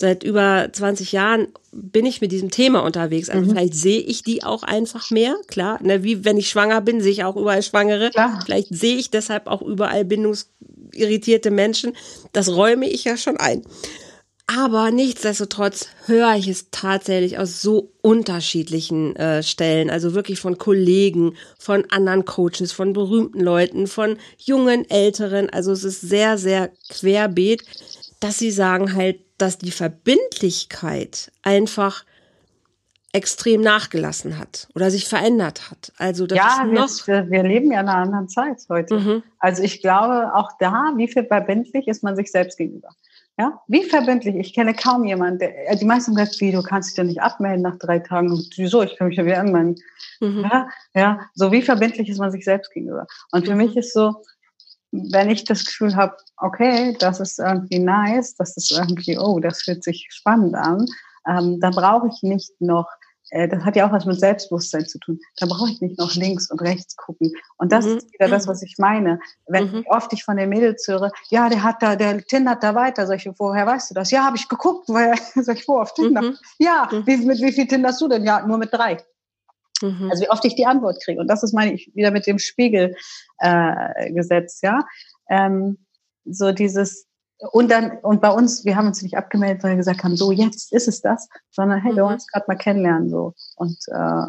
seit 0.00 0.22
über 0.22 0.68
20 0.72 1.12
Jahren 1.12 1.48
bin 1.72 2.06
ich 2.06 2.20
mit 2.20 2.32
diesem 2.32 2.50
Thema 2.50 2.80
unterwegs. 2.80 3.28
Also 3.28 3.44
mhm. 3.44 3.50
vielleicht 3.50 3.74
sehe 3.74 4.00
ich 4.00 4.22
die 4.22 4.44
auch 4.44 4.62
einfach 4.62 5.10
mehr, 5.10 5.36
klar. 5.48 5.82
Ne, 5.82 6.04
wie 6.04 6.24
wenn 6.24 6.36
ich 6.36 6.48
schwanger 6.48 6.80
bin, 6.80 7.00
sehe 7.00 7.12
ich 7.12 7.24
auch 7.24 7.36
überall 7.36 7.62
Schwangere. 7.62 8.10
Klar. 8.10 8.40
Vielleicht 8.44 8.68
sehe 8.74 8.96
ich 8.96 9.10
deshalb 9.10 9.46
auch 9.46 9.62
überall 9.62 10.04
bindungsirritierte 10.04 11.50
Menschen. 11.50 11.92
Das 12.32 12.48
räume 12.48 12.88
ich 12.88 13.04
ja 13.04 13.16
schon 13.16 13.36
ein. 13.36 13.62
Aber 14.50 14.90
nichtsdestotrotz 14.90 15.88
höre 16.06 16.34
ich 16.36 16.48
es 16.48 16.68
tatsächlich 16.70 17.38
aus 17.38 17.60
so 17.60 17.92
unterschiedlichen 18.00 19.14
äh, 19.16 19.42
Stellen, 19.42 19.90
also 19.90 20.14
wirklich 20.14 20.40
von 20.40 20.56
Kollegen, 20.56 21.34
von 21.58 21.84
anderen 21.90 22.24
Coaches, 22.24 22.72
von 22.72 22.94
berühmten 22.94 23.40
Leuten, 23.40 23.86
von 23.86 24.16
jungen, 24.38 24.88
älteren. 24.88 25.50
Also 25.50 25.72
es 25.72 25.84
ist 25.84 26.00
sehr, 26.00 26.38
sehr 26.38 26.70
querbeet, 26.88 27.62
dass 28.20 28.38
sie 28.38 28.50
sagen 28.50 28.94
halt, 28.94 29.18
dass 29.38 29.58
die 29.58 29.70
Verbindlichkeit 29.70 31.32
einfach 31.42 32.04
extrem 33.12 33.62
nachgelassen 33.62 34.38
hat 34.38 34.68
oder 34.74 34.90
sich 34.90 35.08
verändert 35.08 35.70
hat. 35.70 35.92
Also 35.96 36.26
das 36.26 36.38
ja, 36.38 36.64
ist 36.64 36.72
noch 36.72 37.06
wir, 37.06 37.30
wir 37.30 37.42
leben 37.42 37.72
ja 37.72 37.80
in 37.80 37.88
einer 37.88 37.98
anderen 37.98 38.28
Zeit 38.28 38.58
heute. 38.68 38.98
Mhm. 38.98 39.22
Also 39.38 39.62
ich 39.62 39.80
glaube 39.80 40.34
auch 40.34 40.50
da, 40.58 40.92
wie 40.96 41.08
viel 41.08 41.24
verbindlich 41.24 41.88
ist 41.88 42.02
man 42.02 42.16
sich 42.16 42.30
selbst 42.30 42.58
gegenüber. 42.58 42.90
Ja, 43.38 43.62
wie 43.68 43.84
verbindlich? 43.84 44.34
Ich 44.34 44.52
kenne 44.52 44.74
kaum 44.74 45.04
jemanden, 45.04 45.38
der, 45.38 45.76
die 45.76 45.84
meisten 45.84 46.12
sagen, 46.12 46.30
wie, 46.38 46.50
du 46.50 46.60
kannst 46.60 46.90
dich 46.90 46.96
doch 46.96 47.04
nicht 47.04 47.22
abmelden 47.22 47.62
nach 47.62 47.78
drei 47.78 48.00
Tagen. 48.00 48.30
Wieso? 48.56 48.82
Ich 48.82 48.96
kann 48.96 49.08
mich 49.08 49.16
ja 49.16 49.24
wieder 49.24 49.38
anmelden. 49.38 49.76
Mhm. 50.20 50.40
Ja, 50.50 50.68
ja, 50.92 51.20
so 51.34 51.52
wie 51.52 51.62
verbindlich 51.62 52.08
ist 52.08 52.18
man 52.18 52.32
sich 52.32 52.44
selbst 52.44 52.72
gegenüber. 52.72 53.06
Und 53.30 53.46
für 53.46 53.52
mhm. 53.52 53.58
mich 53.58 53.76
ist 53.76 53.94
so, 53.94 54.22
wenn 54.92 55.30
ich 55.30 55.44
das 55.44 55.64
Gefühl 55.64 55.96
habe, 55.96 56.16
okay, 56.38 56.96
das 56.98 57.20
ist 57.20 57.38
irgendwie 57.38 57.78
nice, 57.78 58.34
das 58.34 58.56
ist 58.56 58.70
irgendwie, 58.72 59.18
oh, 59.18 59.38
das 59.38 59.62
fühlt 59.62 59.84
sich 59.84 60.06
spannend 60.10 60.54
an, 60.54 60.86
ähm, 61.28 61.60
dann 61.60 61.74
brauche 61.74 62.08
ich 62.08 62.22
nicht 62.22 62.52
noch 62.60 62.86
äh, 63.30 63.48
das 63.48 63.64
hat 63.64 63.76
ja 63.76 63.86
auch 63.86 63.92
was 63.92 64.04
mit 64.04 64.18
Selbstbewusstsein 64.18 64.86
zu 64.86 64.98
tun. 64.98 65.20
Da 65.36 65.46
brauche 65.46 65.70
ich 65.70 65.80
nicht 65.80 65.98
noch 65.98 66.14
links 66.14 66.50
und 66.50 66.60
rechts 66.60 66.96
gucken. 66.96 67.32
Und 67.56 67.72
das 67.72 67.84
mhm. 67.84 67.98
ist 67.98 68.12
wieder 68.12 68.28
das, 68.28 68.46
was 68.46 68.62
ich 68.62 68.76
meine. 68.78 69.20
Wenn 69.46 69.70
mhm. 69.70 69.84
oft 69.88 70.12
ich 70.12 70.24
von 70.24 70.36
den 70.36 70.48
Mädels 70.48 70.86
höre, 70.86 71.10
ja, 71.30 71.48
der 71.48 71.62
hat 71.62 71.82
da, 71.82 71.96
der 71.96 72.24
Tinder 72.24 72.52
hat 72.52 72.62
da 72.62 72.74
weiter. 72.74 73.06
Sag 73.06 73.24
ich, 73.24 73.30
woher 73.38 73.66
weißt 73.66 73.90
du 73.90 73.94
das? 73.94 74.10
Ja, 74.10 74.24
habe 74.24 74.36
ich 74.36 74.48
geguckt, 74.48 74.88
weil, 74.88 75.14
sag 75.34 75.58
ich, 75.58 75.68
wo, 75.68 75.80
auf 75.80 75.94
Tinder? 75.94 76.22
Mhm. 76.22 76.36
Ja, 76.58 76.88
mhm. 76.90 77.06
wie, 77.06 77.16
mit 77.18 77.40
wie 77.40 77.52
viel 77.52 77.66
Tinder 77.66 77.90
hast 77.90 78.00
du 78.00 78.08
denn? 78.08 78.24
Ja, 78.24 78.46
nur 78.46 78.58
mit 78.58 78.72
drei. 78.72 78.98
Mhm. 79.82 80.10
Also 80.10 80.24
wie 80.24 80.30
oft 80.30 80.44
ich 80.44 80.54
die 80.54 80.66
Antwort 80.66 81.02
kriege. 81.02 81.20
Und 81.20 81.28
das 81.28 81.42
ist 81.42 81.52
meine 81.52 81.72
ich 81.72 81.90
wieder 81.94 82.10
mit 82.10 82.26
dem 82.26 82.38
Spiegelgesetz, 82.38 84.62
äh, 84.62 84.66
ja. 84.66 84.80
Ähm, 85.28 85.78
so 86.24 86.52
dieses, 86.52 87.06
und 87.52 87.70
dann, 87.70 87.98
und 87.98 88.20
bei 88.20 88.30
uns, 88.30 88.64
wir 88.64 88.76
haben 88.76 88.88
uns 88.88 89.02
nicht 89.02 89.16
abgemeldet, 89.16 89.62
weil 89.62 89.70
wir 89.70 89.76
gesagt 89.76 90.02
haben, 90.02 90.16
so 90.16 90.32
jetzt 90.32 90.72
ist 90.72 90.88
es 90.88 91.00
das, 91.00 91.28
sondern 91.50 91.80
hey, 91.80 91.94
wir 91.94 92.02
wollen 92.02 92.14
uns 92.14 92.26
gerade 92.26 92.46
mal 92.48 92.56
kennenlernen, 92.56 93.10
so. 93.10 93.34
Und 93.56 93.78
äh, 93.88 94.26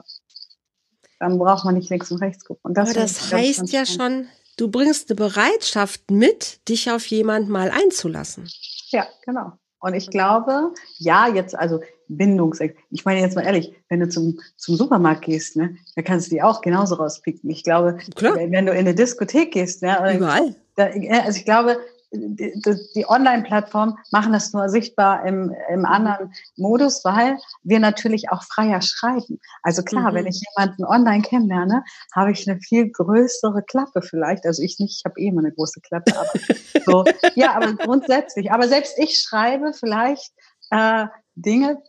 dann 1.20 1.38
braucht 1.38 1.66
man 1.66 1.76
nicht 1.76 1.90
links 1.90 2.12
und 2.12 2.22
rechts 2.22 2.46
gucken. 2.46 2.62
Und 2.64 2.78
das 2.78 2.92
Aber 2.92 3.02
das 3.02 3.34
heißt 3.34 3.72
ja 3.72 3.86
schon, 3.86 4.28
du 4.58 4.70
bringst 4.70 5.10
eine 5.10 5.16
Bereitschaft 5.16 6.12
mit, 6.12 6.68
dich 6.70 6.92
auf 6.92 7.06
jemand 7.08 7.50
mal 7.50 7.72
einzulassen. 7.72 8.48
Ja, 8.90 9.08
genau. 9.26 9.54
Und 9.80 9.94
ich 9.94 10.10
glaube, 10.10 10.74
ja, 10.98 11.28
jetzt, 11.28 11.56
also 11.56 11.82
Bindungsex. 12.10 12.76
Ich 12.92 13.06
meine 13.06 13.22
jetzt 13.22 13.36
mal 13.36 13.46
ehrlich, 13.46 13.74
wenn 13.88 14.02
du 14.02 14.10
zum, 14.10 14.40
zum 14.58 14.76
Supermarkt 14.76 15.22
gehst, 15.24 15.56
ne, 15.56 15.78
da 15.96 16.02
kannst 16.02 16.28
du 16.28 16.36
die 16.36 16.42
auch 16.42 16.62
genauso 16.62 16.96
rauspicken. 16.96 17.50
Ich 17.50 17.64
glaube, 17.64 17.98
Klar. 18.16 18.36
wenn 18.36 18.66
du 18.66 18.72
in 18.74 18.80
eine 18.80 18.96
Diskothek 18.96 19.54
gehst, 19.54 19.82
ne, 19.82 20.16
Überall. 20.16 20.56
Da, 20.76 20.86
also 20.86 21.38
ich 21.38 21.46
glaube, 21.46 21.78
die, 22.12 22.54
die 22.96 23.08
Online-Plattformen 23.08 23.96
machen 24.12 24.34
das 24.34 24.52
nur 24.54 24.70
sichtbar 24.70 25.26
im, 25.26 25.54
im 25.72 25.86
anderen 25.86 26.34
Modus, 26.58 27.06
weil 27.06 27.38
wir 27.64 27.80
natürlich 27.80 28.32
auch 28.32 28.44
freier 28.44 28.82
schreiben. 28.82 29.40
Also 29.62 29.84
klar, 29.84 30.12
mhm. 30.12 30.16
wenn 30.16 30.28
ich 30.28 30.42
jemanden 30.56 30.86
online 30.86 31.22
kennenlerne, 31.22 31.84
habe 32.16 32.32
ich 32.32 32.50
eine 32.50 32.60
viel 32.62 32.90
größere 32.90 33.62
Klappe 33.64 34.02
vielleicht. 34.02 34.46
Also 34.46 34.64
ich 34.64 34.80
nicht, 34.80 34.98
ich 35.00 35.06
habe 35.06 35.20
eh 35.20 35.28
immer 35.28 35.42
eine 35.42 35.52
große 35.52 35.82
Klappe, 35.82 36.14
aber 36.18 36.32
so, 36.86 37.04
ja, 37.36 37.56
aber 37.56 37.74
grundsätzlich. 37.74 38.52
Aber 38.52 38.68
selbst 38.68 38.98
ich 38.98 39.22
schreibe 39.22 39.74
vielleicht 39.74 40.32
äh, 40.72 41.06
Dinge, 41.36 41.82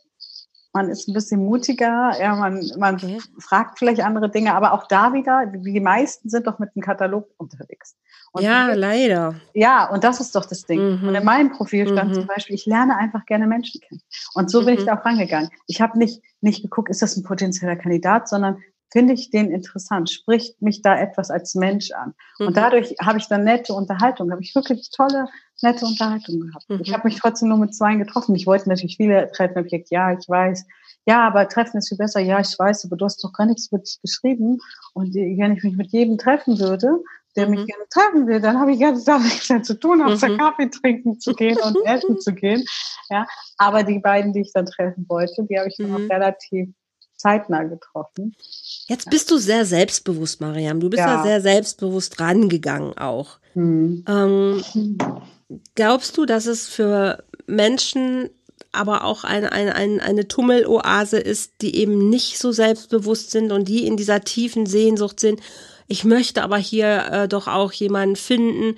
man 0.73 0.89
ist 0.89 1.09
ein 1.09 1.15
bisschen 1.15 1.45
mutiger, 1.45 2.13
ja, 2.21 2.37
man, 2.37 2.65
man 2.79 2.95
okay. 2.95 3.19
fragt 3.39 3.79
vielleicht 3.79 4.01
andere 4.01 4.31
Dinge, 4.31 4.55
aber 4.55 4.73
auch 4.73 4.87
da 4.87 5.13
wieder, 5.13 5.47
die 5.47 5.81
meisten 5.81 6.29
sind 6.29 6.47
doch 6.47 6.59
mit 6.59 6.71
einem 6.75 6.83
Katalog 6.83 7.29
unterwegs. 7.39 7.97
Und 8.33 8.45
ja, 8.45 8.73
die, 8.73 8.79
leider. 8.79 9.35
Ja, 9.55 9.91
und 9.91 10.05
das 10.05 10.21
ist 10.21 10.37
doch 10.37 10.45
das 10.45 10.65
Ding. 10.65 11.01
Mhm. 11.01 11.09
Und 11.09 11.15
in 11.15 11.25
meinem 11.25 11.51
Profil 11.51 11.89
stand 11.89 12.11
mhm. 12.11 12.15
zum 12.15 12.27
Beispiel, 12.27 12.55
ich 12.55 12.67
lerne 12.67 12.97
einfach 12.97 13.27
gerne 13.27 13.47
Menschen 13.47 13.81
kennen. 13.81 14.01
Und 14.35 14.51
so 14.51 14.65
bin 14.65 14.75
ich 14.75 14.83
mhm. 14.83 14.87
da 14.87 14.99
auch 14.99 15.05
rangegangen. 15.05 15.51
Ich 15.67 15.81
habe 15.81 15.99
nicht, 15.99 16.23
nicht 16.41 16.63
geguckt, 16.63 16.91
ist 16.91 17.03
das 17.03 17.17
ein 17.17 17.25
potenzieller 17.25 17.77
Kandidat, 17.77 18.29
sondern 18.29 18.63
finde 18.93 19.15
ich 19.15 19.31
den 19.31 19.51
interessant, 19.51 20.11
spricht 20.11 20.61
mich 20.63 20.83
da 20.83 20.97
etwas 20.97 21.31
als 21.31 21.55
Mensch 21.55 21.91
an. 21.93 22.15
Mhm. 22.39 22.49
Und 22.49 22.57
dadurch 22.57 22.95
habe 23.01 23.19
ich 23.19 23.27
dann 23.27 23.45
nette 23.45 23.73
Unterhaltung, 23.73 24.31
habe 24.31 24.43
ich 24.43 24.55
wirklich 24.55 24.91
tolle, 24.91 25.27
nette 25.63 25.85
Unterhaltung 25.85 26.41
gehabt. 26.41 26.69
Mhm. 26.69 26.81
Ich 26.83 26.93
habe 26.93 27.09
mich 27.09 27.19
trotzdem 27.19 27.49
nur 27.49 27.59
mit 27.59 27.75
zwei 27.75 27.95
getroffen. 27.97 28.35
Ich 28.35 28.47
wollte 28.47 28.69
natürlich 28.69 28.97
viele 28.97 29.31
treffen, 29.33 29.65
ich 29.65 29.71
gesagt, 29.71 29.91
ja, 29.91 30.13
ich 30.13 30.29
weiß, 30.29 30.67
ja, 31.07 31.27
aber 31.27 31.49
Treffen 31.49 31.79
ist 31.79 31.89
viel 31.89 31.99
besser, 31.99 32.21
ja, 32.21 32.41
ich 32.41 32.59
weiß, 32.59 32.85
aber 32.85 32.97
du 32.97 33.05
hast 33.05 33.23
doch 33.25 33.33
gar 33.33 33.47
nichts 33.47 33.73
mit 33.73 33.87
dich 33.87 34.01
geschrieben. 34.03 34.59
Und 34.95 35.15
wenn 35.15 35.57
ich 35.57 35.63
mich 35.63 35.77
mit 35.77 35.93
jedem 35.93 36.19
treffen 36.19 36.59
würde, 36.59 37.01
der 37.37 37.47
mhm. 37.47 37.55
mich 37.55 37.67
gerne 37.67 37.85
treffen 37.91 38.27
will, 38.27 38.41
dann 38.41 38.59
habe 38.59 38.73
ich 38.73 38.81
ganz 38.81 39.05
Tag 39.05 39.23
nichts 39.23 39.49
mehr 39.49 39.63
zu 39.63 39.79
tun, 39.79 40.03
außer 40.03 40.29
mhm. 40.29 40.39
Kaffee 40.39 40.69
trinken 40.69 41.19
zu 41.19 41.33
gehen 41.33 41.59
und 41.59 41.77
essen 41.85 42.19
zu 42.19 42.35
gehen. 42.35 42.65
Ja, 43.09 43.27
aber 43.57 43.83
die 43.83 43.99
beiden, 43.99 44.33
die 44.33 44.41
ich 44.41 44.53
dann 44.53 44.67
treffen 44.67 45.07
wollte, 45.09 45.47
die 45.49 45.59
habe 45.59 45.69
ich 45.69 45.77
dann 45.77 45.95
auch 45.95 45.99
mhm. 45.99 46.11
relativ 46.11 46.69
zeitnah 47.17 47.65
getroffen. 47.65 48.35
Jetzt 48.91 49.09
bist 49.09 49.31
du 49.31 49.39
sehr 49.39 49.65
selbstbewusst, 49.65 50.41
Mariam. 50.41 50.81
Du 50.81 50.91
bist 50.91 50.99
ja, 50.99 51.19
ja 51.19 51.23
sehr 51.23 51.41
selbstbewusst 51.41 52.19
rangegangen 52.19 52.99
auch. 52.99 53.39
Mhm. 53.55 54.05
Ähm, 54.09 54.65
glaubst 55.77 56.19
du, 56.19 56.27
dass 56.27 56.47
es 56.47 56.67
für 56.67 57.23
Menschen 57.47 58.31
aber 58.73 59.05
auch 59.05 59.23
ein, 59.23 59.45
ein, 59.45 59.69
ein, 59.69 60.01
eine 60.01 60.27
Tummeloase 60.27 61.19
ist, 61.19 61.53
die 61.61 61.77
eben 61.77 62.09
nicht 62.11 62.41
so 62.41 62.51
selbstbewusst 62.51 63.31
sind 63.31 63.53
und 63.53 63.69
die 63.69 63.87
in 63.87 63.97
dieser 63.97 64.23
tiefen 64.23 64.67
Sehnsucht 64.67 65.21
sind. 65.21 65.39
Ich 65.87 66.05
möchte 66.05 66.43
aber 66.43 66.59
hier 66.59 67.07
äh, 67.13 67.29
doch 67.29 67.47
auch 67.47 67.71
jemanden 67.73 68.17
finden, 68.17 68.77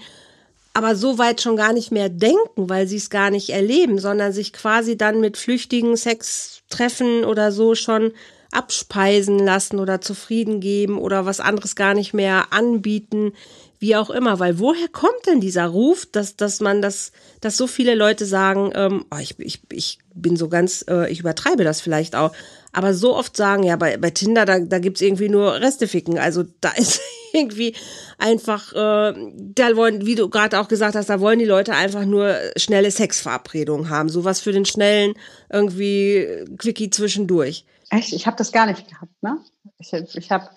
aber 0.74 0.94
so 0.94 1.16
weit 1.16 1.40
schon 1.40 1.56
gar 1.56 1.72
nicht 1.72 1.90
mehr 1.90 2.10
denken, 2.10 2.68
weil 2.68 2.86
sie 2.86 2.96
es 2.96 3.08
gar 3.08 3.30
nicht 3.30 3.48
erleben, 3.48 3.98
sondern 3.98 4.34
sich 4.34 4.52
quasi 4.52 4.98
dann 4.98 5.20
mit 5.20 5.38
flüchtigen 5.38 5.96
Sextreffen 5.96 7.24
oder 7.24 7.50
so 7.50 7.74
schon 7.74 8.12
abspeisen 8.52 9.38
lassen 9.38 9.78
oder 9.78 10.00
zufrieden 10.00 10.60
geben 10.60 10.98
oder 10.98 11.26
was 11.26 11.40
anderes 11.40 11.74
gar 11.74 11.94
nicht 11.94 12.14
mehr 12.14 12.52
anbieten, 12.52 13.32
wie 13.78 13.96
auch 13.96 14.10
immer. 14.10 14.38
Weil 14.38 14.58
woher 14.58 14.88
kommt 14.88 15.26
denn 15.26 15.40
dieser 15.40 15.66
Ruf, 15.66 16.06
dass, 16.06 16.36
dass 16.36 16.60
man 16.60 16.82
das, 16.82 17.12
dass 17.40 17.56
so 17.56 17.66
viele 17.66 17.94
Leute 17.94 18.26
sagen, 18.26 18.70
ähm, 18.74 19.04
oh, 19.10 19.18
ich, 19.18 19.38
ich, 19.40 19.62
ich 19.72 19.98
bin 20.14 20.36
so 20.36 20.48
ganz, 20.48 20.84
äh, 20.88 21.10
ich 21.10 21.20
übertreibe 21.20 21.64
das 21.64 21.80
vielleicht 21.80 22.14
auch, 22.14 22.32
aber 22.72 22.94
so 22.94 23.14
oft 23.14 23.36
sagen, 23.36 23.64
ja, 23.64 23.76
bei, 23.76 23.98
bei 23.98 24.10
Tinder, 24.10 24.46
da, 24.46 24.58
da 24.58 24.78
gibt's 24.78 25.02
irgendwie 25.02 25.28
nur 25.28 25.54
Resteficken. 25.54 26.18
Also 26.18 26.44
da 26.60 26.70
ist 26.76 27.00
irgendwie 27.32 27.74
einfach, 28.18 28.72
äh, 28.72 29.14
da 29.36 29.76
wollen, 29.76 30.06
wie 30.06 30.14
du 30.14 30.28
gerade 30.28 30.60
auch 30.60 30.68
gesagt 30.68 30.94
hast, 30.94 31.10
da 31.10 31.20
wollen 31.20 31.38
die 31.38 31.44
Leute 31.44 31.74
einfach 31.74 32.04
nur 32.04 32.36
schnelle 32.56 32.90
Sexverabredungen 32.90 33.90
haben. 33.90 34.08
Sowas 34.08 34.40
für 34.40 34.52
den 34.52 34.64
schnellen 34.64 35.14
irgendwie 35.50 36.46
Quickie 36.58 36.90
zwischendurch. 36.90 37.64
Echt? 37.92 38.12
Ich 38.12 38.26
habe 38.26 38.36
das 38.36 38.52
gar 38.52 38.66
nicht 38.66 38.88
gehabt, 38.88 39.12
ne? 39.22 39.38
Ich, 39.78 39.92
ich 39.92 40.32
habe 40.32 40.48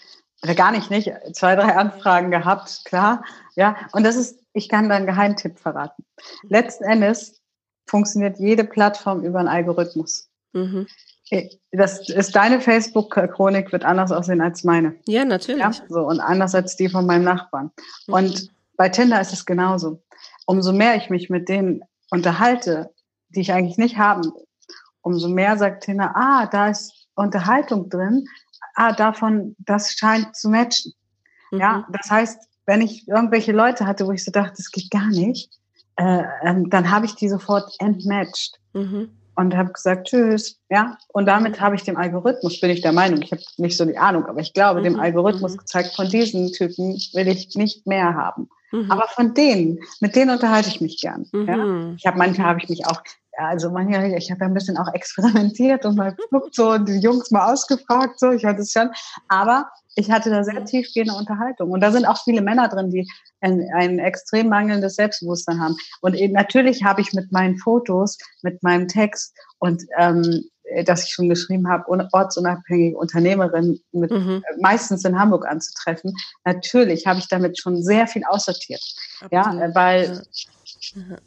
oder 0.42 0.56
gar 0.56 0.72
nicht, 0.72 0.90
nicht, 0.90 1.12
zwei, 1.34 1.56
drei 1.56 1.76
Anfragen 1.76 2.32
gehabt, 2.32 2.84
klar. 2.86 3.24
Ja, 3.56 3.76
und 3.94 4.04
das 4.04 4.16
ist, 4.16 4.40
ich 4.54 4.70
kann 4.70 4.90
da 4.90 4.96
einen 4.96 5.06
Geheimtipp 5.06 5.60
verraten. 5.60 6.06
Letzten 6.44 6.86
Endes 6.86 7.42
funktioniert 7.88 8.40
jede 8.40 8.64
Plattform 8.64 9.24
über 9.24 9.40
einen 9.40 9.48
Algorithmus. 9.48 10.30
Mhm. 10.54 10.88
Äh, 11.30 11.50
das 11.72 12.10
ist 12.10 12.36
deine 12.36 12.62
Facebook-Chronik 12.62 13.72
wird 13.72 13.84
anders 13.84 14.12
aussehen 14.12 14.42
als 14.42 14.64
meine. 14.64 14.96
Ja, 15.08 15.26
natürlich. 15.26 15.62
Ja, 15.62 15.72
so, 15.90 16.08
und 16.08 16.20
anders 16.20 16.56
als 16.56 16.76
die 16.76 16.90
von 16.90 17.06
meinem 17.06 17.24
Nachbarn. 17.24 17.72
Mhm. 18.08 18.14
Und 18.14 18.52
bei 18.78 18.88
Tinder 18.90 19.20
ist 19.20 19.34
es 19.34 19.46
genauso. 19.46 20.02
Umso 20.46 20.72
mehr 20.72 20.96
ich 20.96 21.10
mich 21.10 21.30
mit 21.30 21.50
denen 21.50 21.82
unterhalte, 22.12 22.94
die 23.30 23.42
ich 23.42 23.52
eigentlich 23.52 23.78
nicht 23.78 23.98
haben 23.98 24.24
will, 24.24 24.46
umso 25.02 25.28
mehr 25.28 25.58
sagt 25.58 25.84
Tinder, 25.84 26.14
ah, 26.16 26.46
da 26.46 26.70
ist 26.70 27.05
Unterhaltung 27.16 27.90
drin, 27.90 28.28
ah, 28.76 28.94
davon, 28.94 29.56
das 29.60 29.94
scheint 29.94 30.36
zu 30.36 30.50
matchen. 30.50 30.94
Mhm. 31.52 31.60
Ja, 31.60 31.88
das 31.92 32.10
heißt, 32.10 32.40
wenn 32.66 32.82
ich 32.82 33.08
irgendwelche 33.08 33.52
Leute 33.52 33.86
hatte, 33.86 34.08
wo 34.08 34.12
ich 34.12 34.24
so 34.24 34.32
dachte, 34.32 34.56
das 34.58 34.72
geht 34.72 34.92
gar 34.92 35.08
nicht, 35.08 35.50
äh, 35.98 36.24
ähm, 36.44 36.70
dann 36.70 36.92
habe 36.92 37.06
ich 37.06 37.16
die 37.16 37.30
sofort 37.30 37.74
entmatched. 37.80 38.60
Mhm. 38.74 39.10
Und 39.38 39.54
habe 39.54 39.74
gesagt, 39.74 40.08
tschüss, 40.08 40.62
ja. 40.70 40.98
Und 41.10 41.26
damit 41.26 41.60
habe 41.60 41.76
ich 41.76 41.84
dem 41.84 41.98
Algorithmus, 41.98 42.62
bin 42.62 42.70
ich 42.70 42.82
der 42.82 42.94
Meinung, 42.94 43.22
ich 43.22 43.34
habe 43.34 43.42
nicht 43.58 43.76
so 43.76 43.84
die 43.84 43.98
Ahnung, 43.98 44.26
aber 44.28 44.40
ich 44.40 44.54
glaube, 44.54 44.82
dem 44.82 44.94
mhm. 44.94 45.02
Algorithmus 45.02 45.54
mhm. 45.54 45.58
gezeigt, 45.58 45.94
von 45.94 46.08
diesen 46.08 46.54
Typen 46.54 46.94
will 47.14 47.28
ich 47.28 47.54
nicht 47.56 47.86
mehr 47.86 48.14
haben. 48.14 48.48
Mhm. 48.72 48.90
Aber 48.90 49.10
von 49.10 49.34
denen, 49.34 49.80
mit 50.00 50.16
denen 50.16 50.32
unterhalte 50.32 50.70
ich 50.70 50.80
mich 50.80 51.02
gern. 51.02 51.26
Ja? 51.34 51.58
Mhm. 51.58 51.96
Ich 51.98 52.06
habe 52.06 52.18
manchmal 52.18 52.48
habe 52.48 52.60
ich 52.62 52.70
mich 52.70 52.88
auch 52.88 53.02
also 53.38 53.70
manchmal, 53.72 54.14
ich 54.14 54.32
habe 54.32 54.42
ja 54.42 54.48
ein 54.48 54.54
bisschen 54.54 54.78
auch 54.78 54.94
experimentiert 54.94 55.86
und 55.86 55.96
mal 55.96 56.16
geguckt 56.16 56.56
so 56.56 56.72
und 56.72 56.88
die 56.88 57.00
Jungs 57.00 57.32
mal 57.32 57.52
ausgefragt, 57.52 58.20
so, 58.20 58.32
ich 58.32 58.46
hatte 58.46 58.62
es 58.62 58.72
schon. 58.72 58.90
Aber 59.28 59.70
ich 59.96 60.12
hatte 60.12 60.30
da 60.30 60.44
sehr 60.44 60.64
tiefgehende 60.66 61.14
Unterhaltung. 61.14 61.72
Und 61.72 61.82
da 61.82 61.92
sind 61.92 62.06
auch 62.06 62.22
viele 62.24 62.42
Männer 62.42 62.68
drin, 62.68 62.92
die 62.92 63.10
ein, 63.42 63.66
ein 63.74 64.00
extrem 64.00 64.50
mangelndes 64.50 64.96
Selbstbewusstsein 64.96 65.60
haben. 65.60 65.76
Und 66.02 66.16
eben, 66.16 66.34
natürlich 66.34 66.84
habe 66.84 67.02
ich 67.02 67.14
mit 67.14 67.32
meinen 67.32 67.58
Fotos, 67.58 68.18
mit 68.42 68.62
meinem 68.62 68.88
Text 68.88 69.34
und 69.60 69.84
ähm, 69.98 70.44
dass 70.86 71.04
ich 71.04 71.12
schon 71.12 71.30
geschrieben 71.30 71.70
habe, 71.70 71.88
ortsunabhängige 72.12 72.98
Unternehmerin 72.98 73.80
mit, 73.92 74.12
mhm. 74.12 74.44
Äh, 74.44 74.62
meistens 74.62 75.06
in 75.06 75.18
Hamburg 75.18 75.46
anzutreffen. 75.48 76.14
Natürlich 76.44 77.06
habe 77.06 77.20
ich 77.20 77.28
damit 77.28 77.60
schon 77.60 77.84
sehr 77.84 78.08
viel 78.08 78.24
aussortiert. 78.26 78.82
Absolut. 79.22 79.32
Ja, 79.32 79.76
weil 79.76 80.24
ja. 80.96 81.18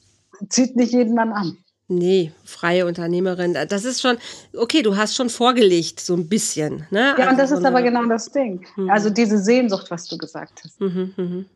zieht 0.49 0.77
nicht 0.77 0.93
jeden 0.93 1.15
Mann 1.15 1.33
an. 1.33 1.57
Nee, 1.91 2.33
freie 2.45 2.85
Unternehmerin. 2.85 3.57
Das 3.69 3.87
ist 3.87 4.03
schon, 4.03 4.19
okay, 4.55 4.83
du 4.83 4.99
hast 4.99 5.17
schon 5.17 5.31
vorgelegt, 5.31 6.01
so 6.01 6.15
ein 6.15 6.29
bisschen. 6.29 6.87
Ne? 6.91 7.15
Ja, 7.17 7.17
also 7.17 7.31
und 7.31 7.39
das 7.39 7.51
so 7.51 7.57
ist 7.57 7.65
aber 7.65 7.81
genau 7.81 8.05
das 8.05 8.31
Ding. 8.31 8.67
Mhm. 8.77 8.91
Also 8.91 9.09
diese 9.09 9.39
Sehnsucht, 9.39 9.91
was 9.91 10.07
du 10.07 10.19
gesagt 10.19 10.61
hast. 10.65 10.79
Mhm, 10.81 11.15
mhm. 11.17 11.47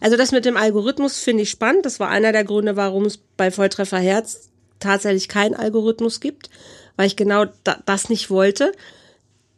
Also 0.00 0.16
das 0.16 0.32
mit 0.32 0.44
dem 0.44 0.56
Algorithmus 0.56 1.18
finde 1.18 1.44
ich 1.44 1.50
spannend. 1.50 1.86
Das 1.86 2.00
war 2.00 2.08
einer 2.08 2.32
der 2.32 2.42
Gründe, 2.42 2.74
warum 2.74 3.04
es 3.04 3.18
bei 3.36 3.52
Volltreffer 3.52 3.98
Herz 3.98 4.50
tatsächlich 4.80 5.28
keinen 5.28 5.54
Algorithmus 5.54 6.18
gibt, 6.18 6.50
weil 6.96 7.06
ich 7.06 7.14
genau 7.14 7.44
da, 7.62 7.78
das 7.86 8.08
nicht 8.08 8.30
wollte. 8.30 8.72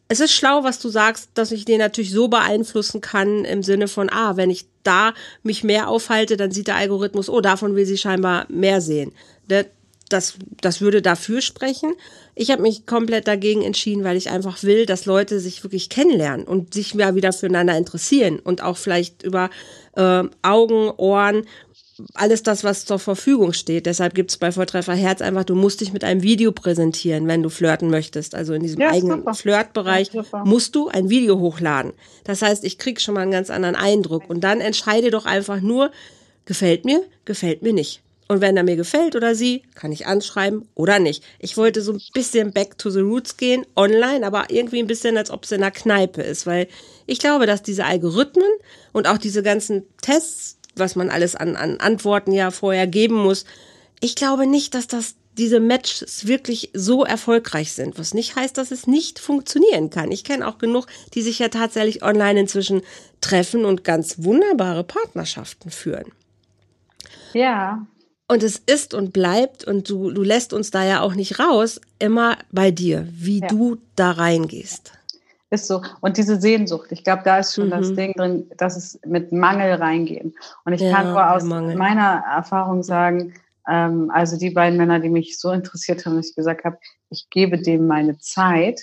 Es 0.08 0.20
ist 0.20 0.32
schlau, 0.32 0.64
was 0.64 0.80
du 0.80 0.90
sagst, 0.90 1.30
dass 1.32 1.50
ich 1.50 1.64
den 1.64 1.78
natürlich 1.78 2.12
so 2.12 2.28
beeinflussen 2.28 3.00
kann 3.00 3.46
im 3.46 3.62
Sinne 3.62 3.88
von, 3.88 4.10
ah, 4.10 4.36
wenn 4.36 4.50
ich 4.50 4.66
da 4.82 5.14
mich 5.42 5.64
mehr 5.64 5.88
aufhalte, 5.88 6.36
dann 6.36 6.50
sieht 6.50 6.66
der 6.66 6.76
Algorithmus, 6.76 7.30
oh, 7.30 7.40
davon 7.40 7.74
will 7.74 7.86
sie 7.86 7.96
scheinbar 7.96 8.44
mehr 8.50 8.82
sehen. 8.82 9.12
Das, 10.08 10.34
das 10.60 10.80
würde 10.80 11.00
dafür 11.00 11.40
sprechen. 11.40 11.94
Ich 12.34 12.50
habe 12.50 12.62
mich 12.62 12.86
komplett 12.86 13.26
dagegen 13.26 13.62
entschieden, 13.62 14.04
weil 14.04 14.16
ich 14.16 14.30
einfach 14.30 14.62
will, 14.62 14.86
dass 14.86 15.06
Leute 15.06 15.40
sich 15.40 15.62
wirklich 15.64 15.88
kennenlernen 15.88 16.46
und 16.46 16.74
sich 16.74 16.94
mal 16.94 17.14
wieder 17.14 17.32
füreinander 17.32 17.76
interessieren 17.76 18.38
und 18.38 18.62
auch 18.62 18.76
vielleicht 18.76 19.22
über 19.22 19.50
äh, 19.96 20.24
Augen, 20.42 20.90
Ohren 20.96 21.44
alles 22.14 22.42
das, 22.42 22.64
was 22.64 22.84
zur 22.84 22.98
Verfügung 22.98 23.52
steht. 23.52 23.86
Deshalb 23.86 24.14
gibt 24.14 24.30
es 24.30 24.36
bei 24.36 24.52
Volltreffer 24.52 24.94
Herz 24.94 25.22
einfach, 25.22 25.44
du 25.44 25.54
musst 25.54 25.80
dich 25.80 25.92
mit 25.92 26.04
einem 26.04 26.22
Video 26.22 26.52
präsentieren, 26.52 27.26
wenn 27.28 27.42
du 27.42 27.50
flirten 27.50 27.90
möchtest. 27.90 28.34
Also 28.34 28.54
in 28.54 28.62
diesem 28.62 28.80
ja, 28.80 28.90
eigenen 28.90 29.18
super. 29.18 29.34
Flirtbereich 29.34 30.10
ja, 30.12 30.24
musst 30.44 30.74
du 30.74 30.88
ein 30.88 31.08
Video 31.08 31.38
hochladen. 31.38 31.92
Das 32.24 32.42
heißt, 32.42 32.64
ich 32.64 32.78
krieg 32.78 33.00
schon 33.00 33.14
mal 33.14 33.20
einen 33.20 33.30
ganz 33.30 33.50
anderen 33.50 33.76
Eindruck. 33.76 34.28
Und 34.28 34.42
dann 34.42 34.60
entscheide 34.60 35.10
doch 35.10 35.26
einfach 35.26 35.60
nur, 35.60 35.90
gefällt 36.46 36.84
mir, 36.84 37.02
gefällt 37.24 37.62
mir 37.62 37.72
nicht. 37.72 38.02
Und 38.26 38.40
wenn 38.40 38.56
er 38.56 38.62
mir 38.62 38.76
gefällt 38.76 39.16
oder 39.16 39.34
sie, 39.34 39.64
kann 39.74 39.92
ich 39.92 40.06
anschreiben 40.06 40.66
oder 40.74 40.98
nicht. 40.98 41.22
Ich 41.38 41.56
wollte 41.56 41.82
so 41.82 41.92
ein 41.92 42.00
bisschen 42.14 42.52
back 42.52 42.78
to 42.78 42.88
the 42.88 43.00
roots 43.00 43.36
gehen, 43.36 43.66
online, 43.76 44.26
aber 44.26 44.46
irgendwie 44.48 44.78
ein 44.78 44.86
bisschen, 44.86 45.18
als 45.18 45.30
ob 45.30 45.44
es 45.44 45.52
in 45.52 45.62
einer 45.62 45.70
Kneipe 45.70 46.22
ist, 46.22 46.46
weil 46.46 46.68
ich 47.06 47.18
glaube, 47.18 47.46
dass 47.46 47.62
diese 47.62 47.84
Algorithmen 47.84 48.48
und 48.92 49.06
auch 49.06 49.18
diese 49.18 49.42
ganzen 49.42 49.82
Tests, 50.00 50.58
was 50.74 50.96
man 50.96 51.10
alles 51.10 51.36
an, 51.36 51.54
an 51.56 51.78
Antworten 51.80 52.32
ja 52.32 52.50
vorher 52.50 52.86
geben 52.86 53.16
muss. 53.16 53.44
Ich 54.00 54.14
glaube 54.14 54.46
nicht, 54.46 54.74
dass 54.74 54.86
das 54.86 55.16
diese 55.36 55.60
Matches 55.60 56.26
wirklich 56.26 56.70
so 56.74 57.04
erfolgreich 57.04 57.72
sind, 57.72 57.98
was 57.98 58.14
nicht 58.14 58.36
heißt, 58.36 58.56
dass 58.56 58.70
es 58.70 58.86
nicht 58.86 59.18
funktionieren 59.18 59.90
kann. 59.90 60.12
Ich 60.12 60.24
kenne 60.24 60.46
auch 60.46 60.58
genug, 60.58 60.86
die 61.14 61.22
sich 61.22 61.40
ja 61.40 61.48
tatsächlich 61.48 62.02
online 62.02 62.40
inzwischen 62.40 62.82
treffen 63.20 63.64
und 63.64 63.84
ganz 63.84 64.22
wunderbare 64.22 64.84
Partnerschaften 64.84 65.70
führen. 65.70 66.12
Ja. 67.32 67.86
Und 68.34 68.42
es 68.42 68.58
ist 68.58 68.94
und 68.94 69.12
bleibt, 69.12 69.62
und 69.62 69.88
du, 69.88 70.10
du 70.10 70.24
lässt 70.24 70.52
uns 70.52 70.72
da 70.72 70.84
ja 70.84 71.02
auch 71.02 71.14
nicht 71.14 71.38
raus, 71.38 71.80
immer 72.00 72.36
bei 72.50 72.72
dir, 72.72 73.06
wie 73.12 73.38
ja. 73.38 73.46
du 73.46 73.76
da 73.94 74.10
reingehst. 74.10 74.92
Ist 75.50 75.68
so. 75.68 75.82
Und 76.00 76.16
diese 76.16 76.40
Sehnsucht, 76.40 76.90
ich 76.90 77.04
glaube, 77.04 77.22
da 77.24 77.38
ist 77.38 77.54
schon 77.54 77.66
mhm. 77.66 77.70
das 77.70 77.94
Ding 77.94 78.12
drin, 78.14 78.50
dass 78.56 78.76
es 78.76 78.98
mit 79.06 79.30
Mangel 79.30 79.74
reingehen. 79.74 80.34
Und 80.64 80.72
ich 80.72 80.80
ja, 80.80 80.90
kann 80.90 81.10
nur 81.12 81.30
aus 81.30 81.44
meiner 81.44 82.24
Erfahrung 82.28 82.82
sagen, 82.82 83.34
ähm, 83.68 84.10
also 84.12 84.36
die 84.36 84.50
beiden 84.50 84.78
Männer, 84.78 84.98
die 84.98 85.10
mich 85.10 85.38
so 85.38 85.52
interessiert 85.52 86.04
haben, 86.04 86.16
dass 86.16 86.30
ich 86.30 86.34
gesagt 86.34 86.64
habe, 86.64 86.76
ich 87.10 87.30
gebe 87.30 87.62
dem 87.62 87.86
meine 87.86 88.18
Zeit 88.18 88.80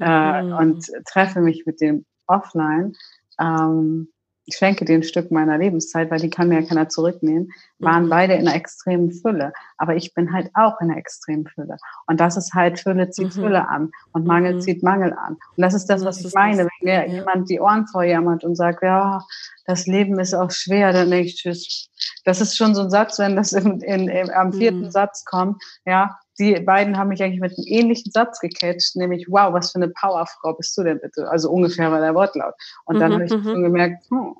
äh, 0.00 0.42
mhm. 0.42 0.52
und 0.54 0.86
treffe 1.06 1.42
mich 1.42 1.66
mit 1.66 1.82
dem 1.82 2.06
offline. 2.26 2.94
Ähm, 3.38 4.08
ich 4.46 4.56
schenke 4.56 4.84
dir 4.84 4.94
ein 4.94 5.02
Stück 5.02 5.30
meiner 5.30 5.56
Lebenszeit, 5.56 6.10
weil 6.10 6.20
die 6.20 6.30
kann 6.30 6.48
mir 6.48 6.60
ja 6.60 6.66
keiner 6.66 6.88
zurücknehmen, 6.88 7.52
waren 7.78 8.06
mhm. 8.06 8.10
beide 8.10 8.34
in 8.34 8.46
einer 8.46 8.56
extremen 8.56 9.10
Fülle. 9.10 9.52
Aber 9.78 9.96
ich 9.96 10.12
bin 10.14 10.32
halt 10.32 10.50
auch 10.54 10.80
in 10.80 10.90
einer 10.90 10.98
extremen 10.98 11.46
Fülle. 11.46 11.78
Und 12.06 12.20
das 12.20 12.36
ist 12.36 12.52
halt 12.52 12.78
Fülle 12.78 13.10
zieht 13.10 13.36
mhm. 13.36 13.40
Fülle 13.40 13.68
an 13.68 13.90
und 14.12 14.26
Mangel 14.26 14.54
mhm. 14.54 14.60
zieht 14.60 14.82
Mangel 14.82 15.12
an. 15.14 15.34
Und 15.34 15.62
das 15.62 15.74
ist 15.74 15.86
das, 15.86 16.04
was 16.04 16.18
das 16.18 16.26
ich 16.26 16.34
meine. 16.34 16.64
Das, 16.64 16.66
Wenn 16.80 16.88
mir 16.88 17.06
ja. 17.06 17.14
jemand 17.14 17.48
die 17.48 17.60
Ohren 17.60 17.86
vorjammert 17.86 18.44
und 18.44 18.54
sagt, 18.56 18.82
ja, 18.82 19.22
das 19.66 19.86
Leben 19.86 20.18
ist 20.18 20.34
auch 20.34 20.50
schwer, 20.50 20.92
dann 20.92 21.10
denke 21.10 21.28
ich, 21.28 21.36
tschüss. 21.36 21.88
Das 22.24 22.40
ist 22.40 22.56
schon 22.56 22.74
so 22.74 22.82
ein 22.82 22.90
Satz, 22.90 23.18
wenn 23.18 23.36
das 23.36 23.52
in, 23.52 23.80
in, 23.80 24.08
in 24.08 24.30
am 24.30 24.52
vierten 24.52 24.82
mhm. 24.82 24.90
Satz 24.90 25.24
kommt, 25.24 25.62
ja, 25.86 26.18
die 26.38 26.58
beiden 26.60 26.98
haben 26.98 27.08
mich 27.08 27.22
eigentlich 27.22 27.40
mit 27.40 27.56
einem 27.56 27.66
ähnlichen 27.66 28.10
Satz 28.10 28.40
gecatcht, 28.40 28.96
nämlich, 28.96 29.26
wow, 29.28 29.52
was 29.52 29.72
für 29.72 29.76
eine 29.76 29.88
Powerfrau 29.88 30.54
bist 30.54 30.76
du 30.76 30.82
denn 30.82 31.00
bitte? 31.00 31.28
Also 31.28 31.50
ungefähr 31.50 31.90
war 31.92 32.00
der 32.00 32.14
Wortlaut. 32.14 32.54
Und 32.84 32.98
dann 32.98 33.10
mhm, 33.10 33.14
habe 33.14 33.24
ich 33.24 33.32
mhm. 33.32 33.44
schon 33.44 33.62
gemerkt, 33.62 34.04
hm, 34.10 34.34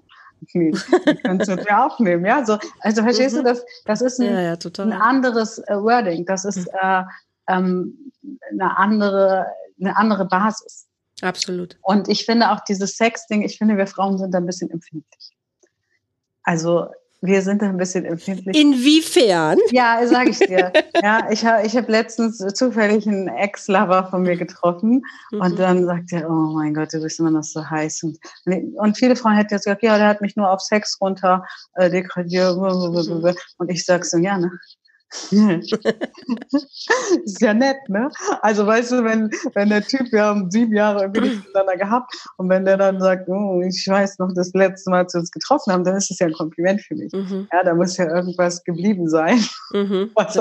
die 0.53 0.77
kannst 1.23 1.49
du 1.49 1.57
dir 1.57 1.85
aufnehmen, 1.85 2.25
ja. 2.25 2.45
So, 2.45 2.59
also 2.81 3.03
verstehst 3.03 3.35
mhm. 3.35 3.39
du, 3.39 3.45
das, 3.45 3.65
das 3.85 4.01
ist 4.01 4.21
ein, 4.21 4.27
ja, 4.27 4.41
ja, 4.41 4.57
ein 4.79 4.93
anderes 4.93 5.59
äh, 5.59 5.77
Wording, 5.77 6.27
das 6.27 6.45
ist 6.45 6.67
mhm. 6.73 6.79
äh, 6.81 7.03
ähm, 7.49 8.13
eine 8.51 8.77
andere, 8.77 9.47
eine 9.81 9.97
andere 9.97 10.25
Basis. 10.27 10.87
Absolut. 11.23 11.79
Und 11.83 12.09
ich 12.09 12.27
finde 12.27 12.51
auch 12.51 12.61
dieses 12.61 12.97
Sex-Ding, 12.97 13.43
ich 13.43 13.57
finde, 13.57 13.77
wir 13.77 13.87
Frauen 13.87 14.19
sind 14.19 14.33
da 14.33 14.39
ein 14.39 14.47
bisschen 14.47 14.71
empfindlich. 14.71 15.31
Also 16.43 16.89
wir 17.25 17.43
sind 17.43 17.63
da 17.63 17.69
ein 17.69 17.77
bisschen 17.77 18.05
empfindlich. 18.05 18.57
Inwiefern? 18.59 19.59
Ja, 19.71 20.07
sage 20.07 20.31
ich 20.31 20.39
dir. 20.39 20.73
ja, 21.03 21.29
ich 21.31 21.45
habe 21.45 21.67
ich 21.67 21.77
hab 21.77 21.89
letztens 21.89 22.39
zufällig 22.55 23.07
einen 23.07 23.29
Ex-Lover 23.29 24.09
von 24.11 24.23
mir 24.23 24.37
getroffen 24.37 25.03
mhm. 25.33 25.41
und 25.41 25.59
dann 25.59 25.87
sagt 25.87 26.13
er, 26.13 26.29
oh 26.29 26.53
mein 26.55 26.75
Gott, 26.75 26.93
du 26.93 27.01
bist 27.01 27.19
immer 27.19 27.31
noch 27.31 27.43
so 27.43 27.69
heiß. 27.69 28.03
Und, 28.03 28.19
und 28.77 28.99
viele 28.99 29.17
Frauen 29.17 29.37
hätten 29.37 29.55
jetzt 29.55 29.65
gesagt, 29.65 29.83
ja, 29.83 29.97
der 29.97 30.09
hat 30.09 30.21
mich 30.21 30.37
nur 30.37 30.51
auf 30.51 30.61
Sex 30.61 30.99
runter 31.01 31.45
äh, 31.75 31.91
degradiert. 31.91 32.57
Mhm. 32.57 33.35
Und 33.59 33.71
ich 33.71 33.85
sag 33.85 34.05
so, 34.05 34.19
ja, 34.19 34.39
ne? 34.39 34.51
ist 37.25 37.41
ja 37.41 37.55
nett, 37.55 37.89
ne? 37.89 38.11
Also 38.43 38.67
weißt 38.67 38.93
du, 38.93 39.05
wenn, 39.05 39.31
wenn 39.55 39.69
der 39.69 39.83
Typ, 39.83 40.11
wir 40.13 40.25
haben 40.25 40.51
sieben 40.51 40.75
Jahre 40.75 41.03
irgendwie 41.03 41.37
miteinander 41.37 41.77
gehabt 41.77 42.15
und 42.37 42.49
wenn 42.49 42.65
der 42.65 42.77
dann 42.77 43.01
sagt, 43.01 43.29
oh, 43.29 43.63
ich 43.63 43.87
weiß 43.89 44.19
noch 44.19 44.33
das 44.35 44.53
letzte 44.55 44.91
Mal, 44.91 45.05
als 45.05 45.15
wir 45.15 45.21
uns 45.21 45.31
getroffen 45.31 45.73
haben, 45.73 45.85
dann 45.85 45.97
ist 45.97 46.11
das 46.11 46.19
ja 46.19 46.27
ein 46.27 46.33
Kompliment 46.33 46.81
für 46.81 46.97
mich. 46.97 47.13
Mhm. 47.13 47.49
Ja, 47.53 47.63
da 47.63 47.75
muss 47.75 47.97
ja 47.97 48.07
irgendwas 48.07 48.65
geblieben 48.65 49.09
sein. 49.09 49.39
Mhm, 49.73 50.11
was 50.17 50.37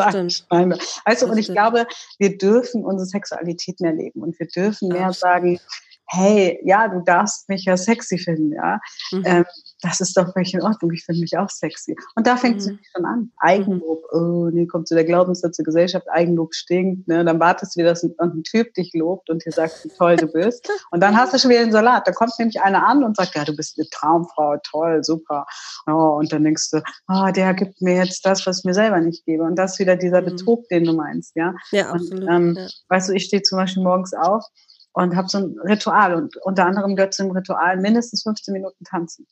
meine. 0.49 0.77
Also, 1.05 1.27
und 1.27 1.37
ich 1.37 1.45
stimmt. 1.45 1.57
glaube, 1.59 1.85
wir 2.17 2.37
dürfen 2.37 2.83
unsere 2.83 3.05
Sexualität 3.07 3.79
mehr 3.79 3.93
leben 3.93 4.21
und 4.21 4.39
wir 4.39 4.47
dürfen 4.47 4.89
mehr 4.89 5.07
Absolut. 5.07 5.33
sagen, 5.35 5.59
hey, 6.13 6.59
ja, 6.63 6.87
du 6.87 7.01
darfst 7.03 7.49
mich 7.49 7.65
ja 7.65 7.75
sexy 7.75 8.17
finden, 8.17 8.53
ja. 8.53 8.79
Mhm. 9.11 9.23
Ähm, 9.25 9.45
das 9.81 9.99
ist 9.99 10.15
doch 10.15 10.31
völlig 10.31 10.53
in 10.53 10.61
Ordnung. 10.61 10.91
Ich 10.93 11.03
finde 11.03 11.21
mich 11.21 11.37
auch 11.37 11.49
sexy. 11.49 11.95
Und 12.15 12.25
da 12.25 12.37
fängt 12.37 12.61
es 12.61 12.67
mhm. 12.67 12.79
schon 12.95 13.05
an. 13.05 13.31
Eigenlob. 13.39 14.03
Mhm. 14.13 14.19
Oh, 14.19 14.49
nee, 14.51 14.65
kommt 14.65 14.87
zu 14.87 14.95
der 14.95 15.03
Glaubenssatz 15.03 15.57
der 15.57 15.65
Gesellschaft. 15.65 16.07
Eigenlob 16.09 16.53
stinkt. 16.53 17.07
Ne? 17.07 17.25
Dann 17.25 17.39
wartest 17.39 17.75
du 17.75 17.79
wieder, 17.79 17.89
dass 17.89 18.03
ein, 18.03 18.13
ein 18.19 18.43
Typ 18.43 18.73
dich 18.75 18.91
lobt 18.93 19.29
und 19.29 19.45
dir 19.45 19.51
sagt, 19.51 19.83
wie 19.83 19.89
toll 19.89 20.15
du 20.15 20.27
bist. 20.27 20.69
Und 20.91 21.01
dann 21.01 21.17
hast 21.17 21.33
du 21.33 21.39
schon 21.39 21.49
wieder 21.49 21.61
den 21.61 21.71
Salat. 21.71 22.07
Da 22.07 22.11
kommt 22.11 22.31
nämlich 22.37 22.61
einer 22.61 22.85
an 22.85 23.03
und 23.03 23.17
sagt, 23.17 23.35
ja, 23.35 23.43
du 23.43 23.55
bist 23.55 23.77
eine 23.77 23.87
Traumfrau. 23.89 24.57
Toll, 24.63 25.03
super. 25.03 25.45
Oh, 25.87 26.17
und 26.19 26.31
dann 26.31 26.43
denkst 26.43 26.69
du, 26.71 26.81
oh, 27.07 27.31
der 27.35 27.53
gibt 27.53 27.81
mir 27.81 27.95
jetzt 27.95 28.25
das, 28.25 28.45
was 28.45 28.59
ich 28.59 28.65
mir 28.65 28.73
selber 28.73 28.99
nicht 28.99 29.25
gebe. 29.25 29.43
Und 29.43 29.55
das 29.55 29.73
ist 29.73 29.79
wieder 29.79 29.95
dieser 29.95 30.21
mhm. 30.21 30.25
Betrug, 30.25 30.67
den 30.69 30.83
du 30.83 30.93
meinst. 30.93 31.35
Ja, 31.35 31.55
ja 31.71 31.89
absolut. 31.89 32.23
Und, 32.23 32.29
ähm, 32.29 32.55
ja. 32.57 32.67
Weißt 32.89 33.09
du, 33.09 33.13
ich 33.13 33.25
stehe 33.25 33.41
zum 33.41 33.57
Beispiel 33.57 33.83
morgens 33.83 34.13
auf 34.13 34.43
und 34.93 35.15
habe 35.15 35.27
so 35.27 35.39
ein 35.39 35.59
Ritual 35.63 36.15
und 36.15 36.37
unter 36.37 36.65
anderem 36.65 36.95
gehört 36.95 37.13
zum 37.13 37.31
Ritual 37.31 37.77
mindestens 37.77 38.23
15 38.23 38.53
Minuten 38.53 38.83
tanzen. 38.83 39.27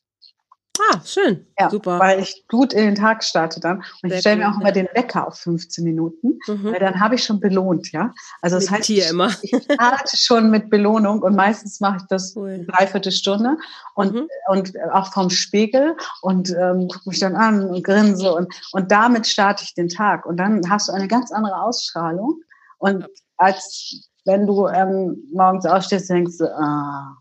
Ah, 0.90 1.00
schön. 1.06 1.46
Ja, 1.60 1.70
Super. 1.70 2.00
Weil 2.00 2.22
ich 2.22 2.46
gut 2.48 2.74
in 2.74 2.86
den 2.86 2.96
Tag 2.96 3.24
starte 3.24 3.60
dann. 3.60 3.84
Und 4.02 4.10
Sehr 4.10 4.14
ich 4.14 4.20
stelle 4.22 4.38
mir 4.38 4.50
auch 4.50 4.60
immer 4.60 4.72
den 4.72 4.88
Wecker 4.94 5.28
auf 5.28 5.38
15 5.38 5.84
Minuten, 5.84 6.40
mhm. 6.48 6.72
weil 6.72 6.80
dann 6.80 7.00
habe 7.00 7.16
ich 7.16 7.24
schon 7.24 7.40
belohnt, 7.40 7.92
ja. 7.92 8.14
Also 8.42 8.56
das 8.56 8.66
mit 8.66 8.80
heißt, 8.80 8.90
ich, 8.90 9.10
immer. 9.10 9.30
ich 9.42 9.64
starte 9.64 10.18
schon 10.18 10.50
mit 10.50 10.70
Belohnung 10.70 11.22
und 11.22 11.36
meistens 11.36 11.82
mache 11.82 11.98
ich 11.98 12.04
das 12.10 12.36
cool. 12.36 12.52
eine 12.52 12.66
Dreiviertelstunde 12.66 13.58
und, 13.96 14.14
mhm. 14.14 14.28
und 14.48 14.74
auch 14.94 15.12
vom 15.12 15.30
Spiegel 15.30 15.96
und 16.22 16.50
ähm, 16.52 16.88
gucke 16.88 17.10
mich 17.10 17.20
dann 17.20 17.36
an 17.36 17.70
und 17.70 17.84
grinse 17.84 18.34
und, 18.34 18.54
und 18.72 18.92
damit 18.92 19.28
starte 19.28 19.64
ich 19.64 19.74
den 19.74 19.90
Tag. 19.90 20.26
Und 20.26 20.38
dann 20.38 20.70
hast 20.70 20.88
du 20.88 20.94
eine 20.94 21.08
ganz 21.08 21.32
andere 21.32 21.62
Ausstrahlung. 21.62 22.42
Und 22.78 23.06
als 23.38 24.10
wenn 24.26 24.48
du 24.48 24.68
ähm, 24.68 25.18
morgens 25.34 25.66
aufstehst, 25.66 26.10
denkst 26.10 26.38
du, 26.38 26.46
ah, 26.46 27.18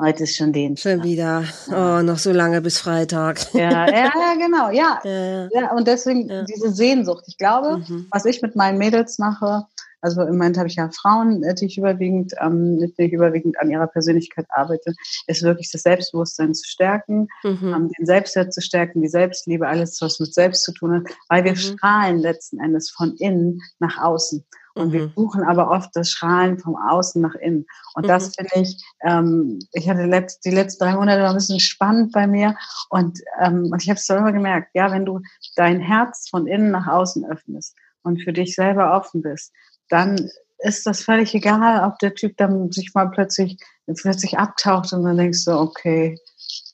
Heute 0.00 0.22
ist 0.22 0.36
schon 0.36 0.52
Dienstag. 0.52 0.92
Schon 0.92 1.02
wieder. 1.02 1.42
Oh, 1.70 2.02
noch 2.02 2.18
so 2.18 2.30
lange 2.30 2.60
bis 2.60 2.78
Freitag. 2.78 3.52
Ja, 3.52 3.88
ja, 3.88 3.88
ja 3.90 4.34
genau. 4.38 4.70
Ja. 4.70 5.00
ja. 5.02 5.48
ja 5.52 5.72
und 5.72 5.88
deswegen 5.88 6.28
ja. 6.28 6.44
diese 6.44 6.70
Sehnsucht. 6.70 7.24
Ich 7.26 7.36
glaube, 7.36 7.78
mhm. 7.78 8.06
was 8.12 8.24
ich 8.24 8.40
mit 8.40 8.54
meinen 8.54 8.78
Mädels 8.78 9.18
mache, 9.18 9.66
also 10.00 10.22
im 10.22 10.36
Moment 10.36 10.56
habe 10.56 10.68
ich 10.68 10.76
ja 10.76 10.88
Frauen, 10.90 11.42
äh, 11.42 11.54
die 11.54 11.66
ich 11.66 11.78
überwiegend, 11.78 12.32
ähm, 12.40 12.76
mit 12.76 12.96
denen 12.96 13.08
ich 13.08 13.14
überwiegend 13.14 13.58
an 13.60 13.70
ihrer 13.70 13.88
Persönlichkeit 13.88 14.46
arbeite, 14.50 14.94
ist 15.26 15.42
wirklich 15.42 15.70
das 15.72 15.82
Selbstbewusstsein 15.82 16.54
zu 16.54 16.68
stärken, 16.68 17.26
mhm. 17.42 17.74
ähm, 17.74 17.90
den 17.98 18.06
Selbstwert 18.06 18.54
zu 18.54 18.60
stärken, 18.60 19.02
die 19.02 19.08
Selbstliebe, 19.08 19.66
alles, 19.66 20.00
was 20.00 20.20
mit 20.20 20.32
Selbst 20.32 20.62
zu 20.62 20.72
tun 20.72 20.94
hat, 20.94 21.12
weil 21.28 21.42
wir 21.42 21.52
mhm. 21.52 21.56
strahlen 21.56 22.18
letzten 22.18 22.60
Endes 22.60 22.90
von 22.90 23.16
innen 23.16 23.60
nach 23.80 23.98
außen. 23.98 24.44
Und 24.78 24.88
mhm. 24.88 24.92
wir 24.92 25.12
suchen 25.14 25.42
aber 25.42 25.70
oft 25.70 25.90
das 25.94 26.10
Strahlen 26.10 26.58
vom 26.58 26.76
Außen 26.76 27.20
nach 27.20 27.34
innen. 27.34 27.66
Und 27.94 28.04
mhm. 28.04 28.08
das 28.08 28.34
finde 28.34 28.52
ich, 28.54 28.82
ähm, 29.02 29.58
ich 29.72 29.88
hatte 29.88 30.06
letzt, 30.06 30.44
die 30.44 30.50
letzten 30.50 30.84
drei 30.84 30.94
Monate 30.94 31.22
noch 31.22 31.30
ein 31.30 31.36
bisschen 31.36 31.60
spannend 31.60 32.12
bei 32.12 32.26
mir. 32.26 32.56
Und, 32.90 33.18
ähm, 33.40 33.68
und 33.72 33.82
ich 33.82 33.88
habe 33.88 33.98
es 33.98 34.08
immer 34.08 34.32
gemerkt, 34.32 34.70
ja, 34.74 34.90
wenn 34.90 35.04
du 35.04 35.20
dein 35.56 35.80
Herz 35.80 36.28
von 36.28 36.46
innen 36.46 36.70
nach 36.70 36.86
außen 36.86 37.24
öffnest 37.26 37.74
und 38.02 38.22
für 38.22 38.32
dich 38.32 38.54
selber 38.54 38.96
offen 38.96 39.22
bist, 39.22 39.52
dann 39.88 40.30
ist 40.58 40.86
das 40.86 41.02
völlig 41.02 41.34
egal, 41.34 41.86
ob 41.88 41.98
der 41.98 42.14
Typ 42.14 42.36
dann 42.36 42.72
sich 42.72 42.92
mal 42.94 43.10
plötzlich, 43.10 43.58
plötzlich 43.86 44.38
abtaucht 44.38 44.92
und 44.92 45.04
dann 45.04 45.16
denkst 45.16 45.44
du, 45.44 45.52
okay, 45.52 46.18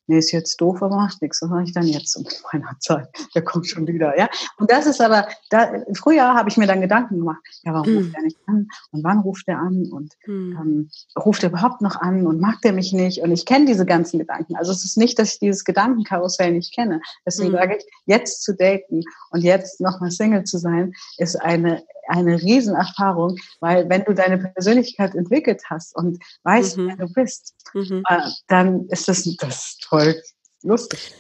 nee, 0.07 0.19
ist 0.19 0.33
jetzt 0.33 0.61
doof, 0.61 0.83
aber 0.83 0.97
macht 0.97 1.23
nichts. 1.23 1.40
Was 1.43 1.51
mache 1.51 1.64
ich 1.64 1.73
dann 1.73 1.87
jetzt 1.87 2.17
um 2.17 2.25
meiner 2.53 2.77
Zeit? 2.81 3.09
Der 3.35 3.43
kommt 3.43 3.67
schon 3.67 3.87
wieder, 3.87 4.19
ja. 4.19 4.29
Und 4.59 4.71
das 4.71 4.87
ist 4.87 5.01
aber, 5.01 5.27
da, 5.51 5.73
früher 5.95 6.35
habe 6.35 6.49
ich 6.49 6.57
mir 6.57 6.67
dann 6.67 6.81
Gedanken 6.81 7.19
gemacht, 7.19 7.43
ja, 7.62 7.73
warum 7.73 7.87
hm. 7.87 7.97
ruft 7.99 8.14
er 8.14 8.23
nicht 8.23 8.38
an? 8.47 8.69
Und 8.93 9.05
wann 9.05 9.19
ruft 9.21 9.49
er 9.49 9.59
an? 9.59 9.88
Und 9.90 10.14
hm. 10.25 10.59
ähm, 10.61 10.90
ruft 11.19 11.43
er 11.43 11.51
überhaupt 11.51 11.81
noch 11.81 12.01
an? 12.01 12.27
Und 12.27 12.40
mag 12.40 12.61
der 12.62 12.73
mich 12.73 12.93
nicht? 12.93 13.21
Und 13.21 13.33
ich 13.33 13.47
kenne 13.47 13.67
diese 13.67 13.87
ganzen 13.87 14.19
Gedanken. 14.19 14.57
Also 14.57 14.73
es 14.73 14.85
ist 14.85 14.97
nicht, 14.97 15.19
dass 15.19 15.35
ich 15.35 15.38
dieses 15.38 15.64
Gedankenkarussell 15.64 16.53
nicht 16.53 16.75
kenne. 16.75 17.01
Deswegen 17.27 17.53
hm. 17.53 17.59
sage 17.59 17.77
ich, 17.79 17.85
jetzt 18.07 18.43
zu 18.43 18.55
daten 18.55 19.03
und 19.31 19.43
jetzt 19.43 19.81
nochmal 19.81 20.11
Single 20.11 20.45
zu 20.45 20.59
sein, 20.59 20.93
ist 21.19 21.37
eine 21.37 21.83
eine 22.09 22.40
Riesenerfahrung, 22.40 23.37
weil 23.61 23.88
wenn 23.88 24.05
du 24.05 24.14
deine 24.14 24.38
Persönlichkeit 24.38 25.14
entwickelt 25.14 25.62
hast 25.69 25.95
und 25.97 26.23
weißt, 26.43 26.77
mhm. 26.77 26.88
wer 26.88 27.07
du 27.07 27.12
bist, 27.12 27.55
mhm. 27.73 28.03
äh, 28.09 28.21
dann 28.49 28.87
ist 28.88 29.09
das, 29.09 29.25
das 29.38 29.79
toll 29.79 30.14
lustig. 30.62 31.12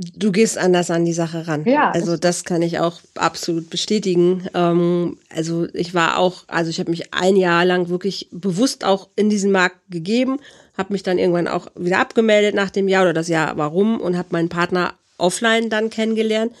Du 0.00 0.30
gehst 0.30 0.58
anders 0.58 0.92
an 0.92 1.04
die 1.04 1.12
Sache 1.12 1.48
ran. 1.48 1.64
Ja. 1.64 1.90
Also 1.90 2.16
das 2.16 2.44
kann 2.44 2.62
ich 2.62 2.78
auch 2.78 3.00
absolut 3.16 3.68
bestätigen. 3.68 4.46
Ähm, 4.54 5.18
also 5.34 5.66
ich 5.74 5.92
war 5.92 6.18
auch, 6.18 6.44
also 6.46 6.70
ich 6.70 6.78
habe 6.78 6.90
mich 6.90 7.12
ein 7.12 7.34
Jahr 7.34 7.64
lang 7.64 7.88
wirklich 7.88 8.28
bewusst 8.30 8.84
auch 8.84 9.08
in 9.16 9.28
diesen 9.28 9.50
Markt 9.50 9.78
gegeben, 9.90 10.38
habe 10.76 10.92
mich 10.92 11.02
dann 11.02 11.18
irgendwann 11.18 11.48
auch 11.48 11.66
wieder 11.74 11.98
abgemeldet 11.98 12.54
nach 12.54 12.70
dem 12.70 12.86
Jahr 12.86 13.02
oder 13.02 13.12
das 13.12 13.26
Jahr 13.26 13.56
warum 13.56 14.00
und 14.00 14.16
habe 14.16 14.28
meinen 14.30 14.48
Partner 14.48 14.94
offline 15.18 15.68
dann 15.68 15.90
kennengelernt. 15.90 16.52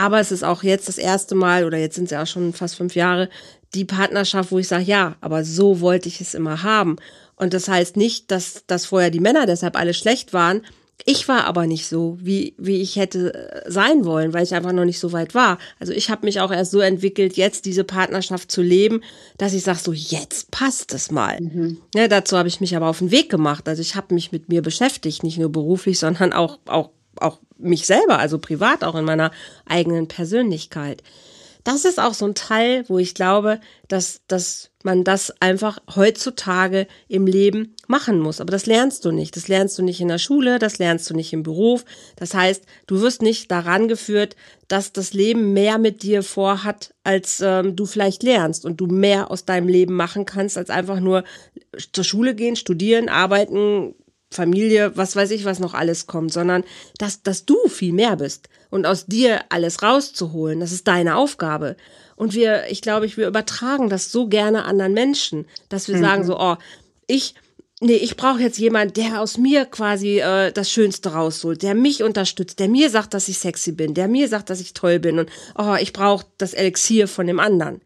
Aber 0.00 0.18
es 0.18 0.32
ist 0.32 0.44
auch 0.44 0.62
jetzt 0.62 0.88
das 0.88 0.96
erste 0.96 1.34
Mal, 1.34 1.66
oder 1.66 1.76
jetzt 1.76 1.96
sind 1.96 2.04
es 2.04 2.10
ja 2.12 2.22
auch 2.22 2.26
schon 2.26 2.54
fast 2.54 2.74
fünf 2.74 2.94
Jahre, 2.94 3.28
die 3.74 3.84
Partnerschaft, 3.84 4.50
wo 4.50 4.58
ich 4.58 4.66
sage, 4.66 4.84
ja, 4.84 5.16
aber 5.20 5.44
so 5.44 5.82
wollte 5.82 6.08
ich 6.08 6.22
es 6.22 6.32
immer 6.32 6.62
haben. 6.62 6.96
Und 7.36 7.52
das 7.52 7.68
heißt 7.68 7.98
nicht, 7.98 8.30
dass, 8.30 8.64
dass 8.66 8.86
vorher 8.86 9.10
die 9.10 9.20
Männer 9.20 9.44
deshalb 9.44 9.76
alle 9.76 9.92
schlecht 9.92 10.32
waren. 10.32 10.62
Ich 11.04 11.28
war 11.28 11.44
aber 11.44 11.66
nicht 11.66 11.86
so, 11.86 12.16
wie, 12.18 12.54
wie 12.56 12.80
ich 12.80 12.96
hätte 12.96 13.34
äh, 13.34 13.70
sein 13.70 14.06
wollen, 14.06 14.32
weil 14.32 14.42
ich 14.42 14.54
einfach 14.54 14.72
noch 14.72 14.86
nicht 14.86 14.98
so 14.98 15.12
weit 15.12 15.34
war. 15.34 15.58
Also 15.78 15.92
ich 15.92 16.08
habe 16.08 16.24
mich 16.24 16.40
auch 16.40 16.50
erst 16.50 16.70
so 16.70 16.80
entwickelt, 16.80 17.36
jetzt 17.36 17.66
diese 17.66 17.84
Partnerschaft 17.84 18.50
zu 18.50 18.62
leben, 18.62 19.02
dass 19.36 19.52
ich 19.52 19.64
sage, 19.64 19.80
so 19.80 19.92
jetzt 19.92 20.50
passt 20.50 20.94
es 20.94 21.10
mal. 21.10 21.38
Mhm. 21.42 21.76
Ja, 21.94 22.08
dazu 22.08 22.38
habe 22.38 22.48
ich 22.48 22.62
mich 22.62 22.74
aber 22.74 22.88
auf 22.88 23.00
den 23.00 23.10
Weg 23.10 23.28
gemacht. 23.28 23.68
Also 23.68 23.82
ich 23.82 23.96
habe 23.96 24.14
mich 24.14 24.32
mit 24.32 24.48
mir 24.48 24.62
beschäftigt, 24.62 25.22
nicht 25.24 25.36
nur 25.36 25.52
beruflich, 25.52 25.98
sondern 25.98 26.32
auch, 26.32 26.58
auch 26.64 26.88
auch 27.20 27.38
mich 27.60 27.86
selber, 27.86 28.18
also 28.18 28.38
privat, 28.38 28.84
auch 28.84 28.94
in 28.94 29.04
meiner 29.04 29.30
eigenen 29.66 30.08
Persönlichkeit. 30.08 31.02
Das 31.64 31.84
ist 31.84 32.00
auch 32.00 32.14
so 32.14 32.26
ein 32.26 32.34
Teil, 32.34 32.84
wo 32.88 32.98
ich 32.98 33.14
glaube, 33.14 33.60
dass, 33.88 34.22
dass 34.28 34.70
man 34.82 35.04
das 35.04 35.34
einfach 35.40 35.78
heutzutage 35.94 36.86
im 37.08 37.26
Leben 37.26 37.74
machen 37.86 38.18
muss. 38.18 38.40
Aber 38.40 38.50
das 38.50 38.66
lernst 38.66 39.04
du 39.04 39.10
nicht. 39.10 39.36
Das 39.36 39.48
lernst 39.48 39.78
du 39.78 39.82
nicht 39.82 40.00
in 40.00 40.08
der 40.08 40.18
Schule, 40.18 40.58
das 40.58 40.78
lernst 40.78 41.10
du 41.10 41.14
nicht 41.14 41.32
im 41.32 41.42
Beruf. 41.42 41.84
Das 42.16 42.34
heißt, 42.34 42.64
du 42.86 43.00
wirst 43.02 43.20
nicht 43.20 43.50
daran 43.50 43.88
geführt, 43.88 44.36
dass 44.68 44.92
das 44.92 45.12
Leben 45.12 45.52
mehr 45.52 45.78
mit 45.78 46.02
dir 46.02 46.22
vorhat, 46.22 46.94
als 47.04 47.40
ähm, 47.44 47.76
du 47.76 47.84
vielleicht 47.84 48.22
lernst 48.22 48.64
und 48.64 48.80
du 48.80 48.86
mehr 48.86 49.30
aus 49.30 49.44
deinem 49.44 49.68
Leben 49.68 49.94
machen 49.96 50.24
kannst, 50.24 50.56
als 50.56 50.70
einfach 50.70 51.00
nur 51.00 51.24
zur 51.92 52.04
Schule 52.04 52.34
gehen, 52.34 52.56
studieren, 52.56 53.08
arbeiten, 53.08 53.94
Familie, 54.32 54.96
was 54.96 55.16
weiß 55.16 55.32
ich, 55.32 55.44
was 55.44 55.58
noch 55.58 55.74
alles 55.74 56.06
kommt, 56.06 56.32
sondern 56.32 56.62
dass, 56.98 57.22
dass 57.22 57.46
du 57.46 57.56
viel 57.68 57.92
mehr 57.92 58.16
bist 58.16 58.48
und 58.70 58.86
aus 58.86 59.06
dir 59.06 59.40
alles 59.48 59.82
rauszuholen, 59.82 60.60
das 60.60 60.70
ist 60.70 60.86
deine 60.86 61.16
Aufgabe. 61.16 61.76
Und 62.14 62.34
wir, 62.34 62.64
ich 62.70 62.80
glaube, 62.80 63.06
ich, 63.06 63.16
wir 63.16 63.26
übertragen 63.26 63.88
das 63.88 64.12
so 64.12 64.28
gerne 64.28 64.64
anderen 64.64 64.94
Menschen, 64.94 65.46
dass 65.68 65.88
wir 65.88 65.96
mhm. 65.96 66.02
sagen 66.02 66.24
so, 66.24 66.38
oh, 66.38 66.56
ich, 67.08 67.34
nee, 67.80 67.94
ich 67.94 68.16
brauche 68.16 68.40
jetzt 68.40 68.58
jemand, 68.58 68.96
der 68.96 69.20
aus 69.20 69.36
mir 69.36 69.64
quasi 69.64 70.20
äh, 70.20 70.52
das 70.52 70.70
Schönste 70.70 71.12
rausholt, 71.12 71.62
der 71.62 71.74
mich 71.74 72.04
unterstützt, 72.04 72.60
der 72.60 72.68
mir 72.68 72.88
sagt, 72.88 73.14
dass 73.14 73.26
ich 73.26 73.38
sexy 73.38 73.72
bin, 73.72 73.94
der 73.94 74.06
mir 74.06 74.28
sagt, 74.28 74.48
dass 74.48 74.60
ich 74.60 74.74
toll 74.74 75.00
bin 75.00 75.18
und 75.18 75.28
oh, 75.58 75.74
ich 75.80 75.92
brauche 75.92 76.26
das 76.38 76.54
Elixier 76.54 77.08
von 77.08 77.26
dem 77.26 77.40
anderen. 77.40 77.80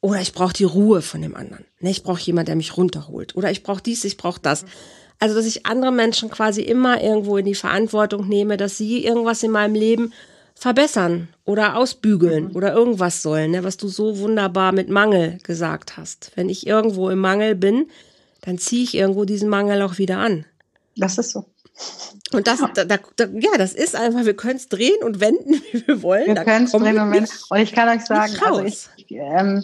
Oder 0.00 0.20
ich 0.20 0.32
brauche 0.32 0.52
die 0.52 0.64
Ruhe 0.64 1.02
von 1.02 1.22
dem 1.22 1.34
anderen. 1.34 1.64
Ne, 1.80 1.90
ich 1.90 2.02
brauche 2.02 2.20
jemand, 2.20 2.48
der 2.48 2.56
mich 2.56 2.76
runterholt. 2.76 3.36
Oder 3.36 3.50
ich 3.50 3.62
brauche 3.62 3.82
dies, 3.82 4.04
ich 4.04 4.16
brauche 4.16 4.40
das. 4.40 4.64
Also, 5.18 5.34
dass 5.34 5.46
ich 5.46 5.66
andere 5.66 5.92
Menschen 5.92 6.30
quasi 6.30 6.62
immer 6.62 7.02
irgendwo 7.02 7.38
in 7.38 7.46
die 7.46 7.54
Verantwortung 7.54 8.28
nehme, 8.28 8.56
dass 8.56 8.76
sie 8.76 9.04
irgendwas 9.04 9.42
in 9.42 9.50
meinem 9.50 9.74
Leben 9.74 10.12
verbessern 10.54 11.28
oder 11.44 11.76
ausbügeln 11.76 12.48
mhm. 12.48 12.56
oder 12.56 12.72
irgendwas 12.72 13.22
sollen, 13.22 13.50
ne, 13.50 13.64
was 13.64 13.76
du 13.76 13.88
so 13.88 14.18
wunderbar 14.18 14.72
mit 14.72 14.88
Mangel 14.88 15.38
gesagt 15.42 15.96
hast. 15.96 16.32
Wenn 16.34 16.48
ich 16.48 16.66
irgendwo 16.66 17.10
im 17.10 17.18
Mangel 17.18 17.54
bin, 17.54 17.88
dann 18.40 18.58
ziehe 18.58 18.82
ich 18.82 18.94
irgendwo 18.94 19.24
diesen 19.24 19.48
Mangel 19.48 19.82
auch 19.82 19.98
wieder 19.98 20.18
an. 20.18 20.44
Das 20.96 21.18
ist 21.18 21.32
so. 21.32 21.44
Und 22.32 22.46
das, 22.46 22.60
da, 22.74 22.84
da, 22.84 22.98
ja, 23.34 23.50
das 23.58 23.74
ist 23.74 23.94
einfach, 23.94 24.24
wir 24.24 24.34
können 24.34 24.56
es 24.56 24.68
drehen 24.68 25.02
und 25.04 25.20
wenden, 25.20 25.54
wie 25.72 25.86
wir 25.86 26.02
wollen. 26.02 26.26
Wir 26.26 26.44
können 26.44 26.64
es 26.64 26.72
drehen 26.72 26.98
und 26.98 27.12
wenden. 27.12 27.30
Und 27.50 27.58
ich 27.58 27.72
kann 27.72 27.88
euch 27.88 28.04
sagen, 28.04 28.32
also 28.40 28.62
ich, 28.62 28.88
ähm, 29.10 29.62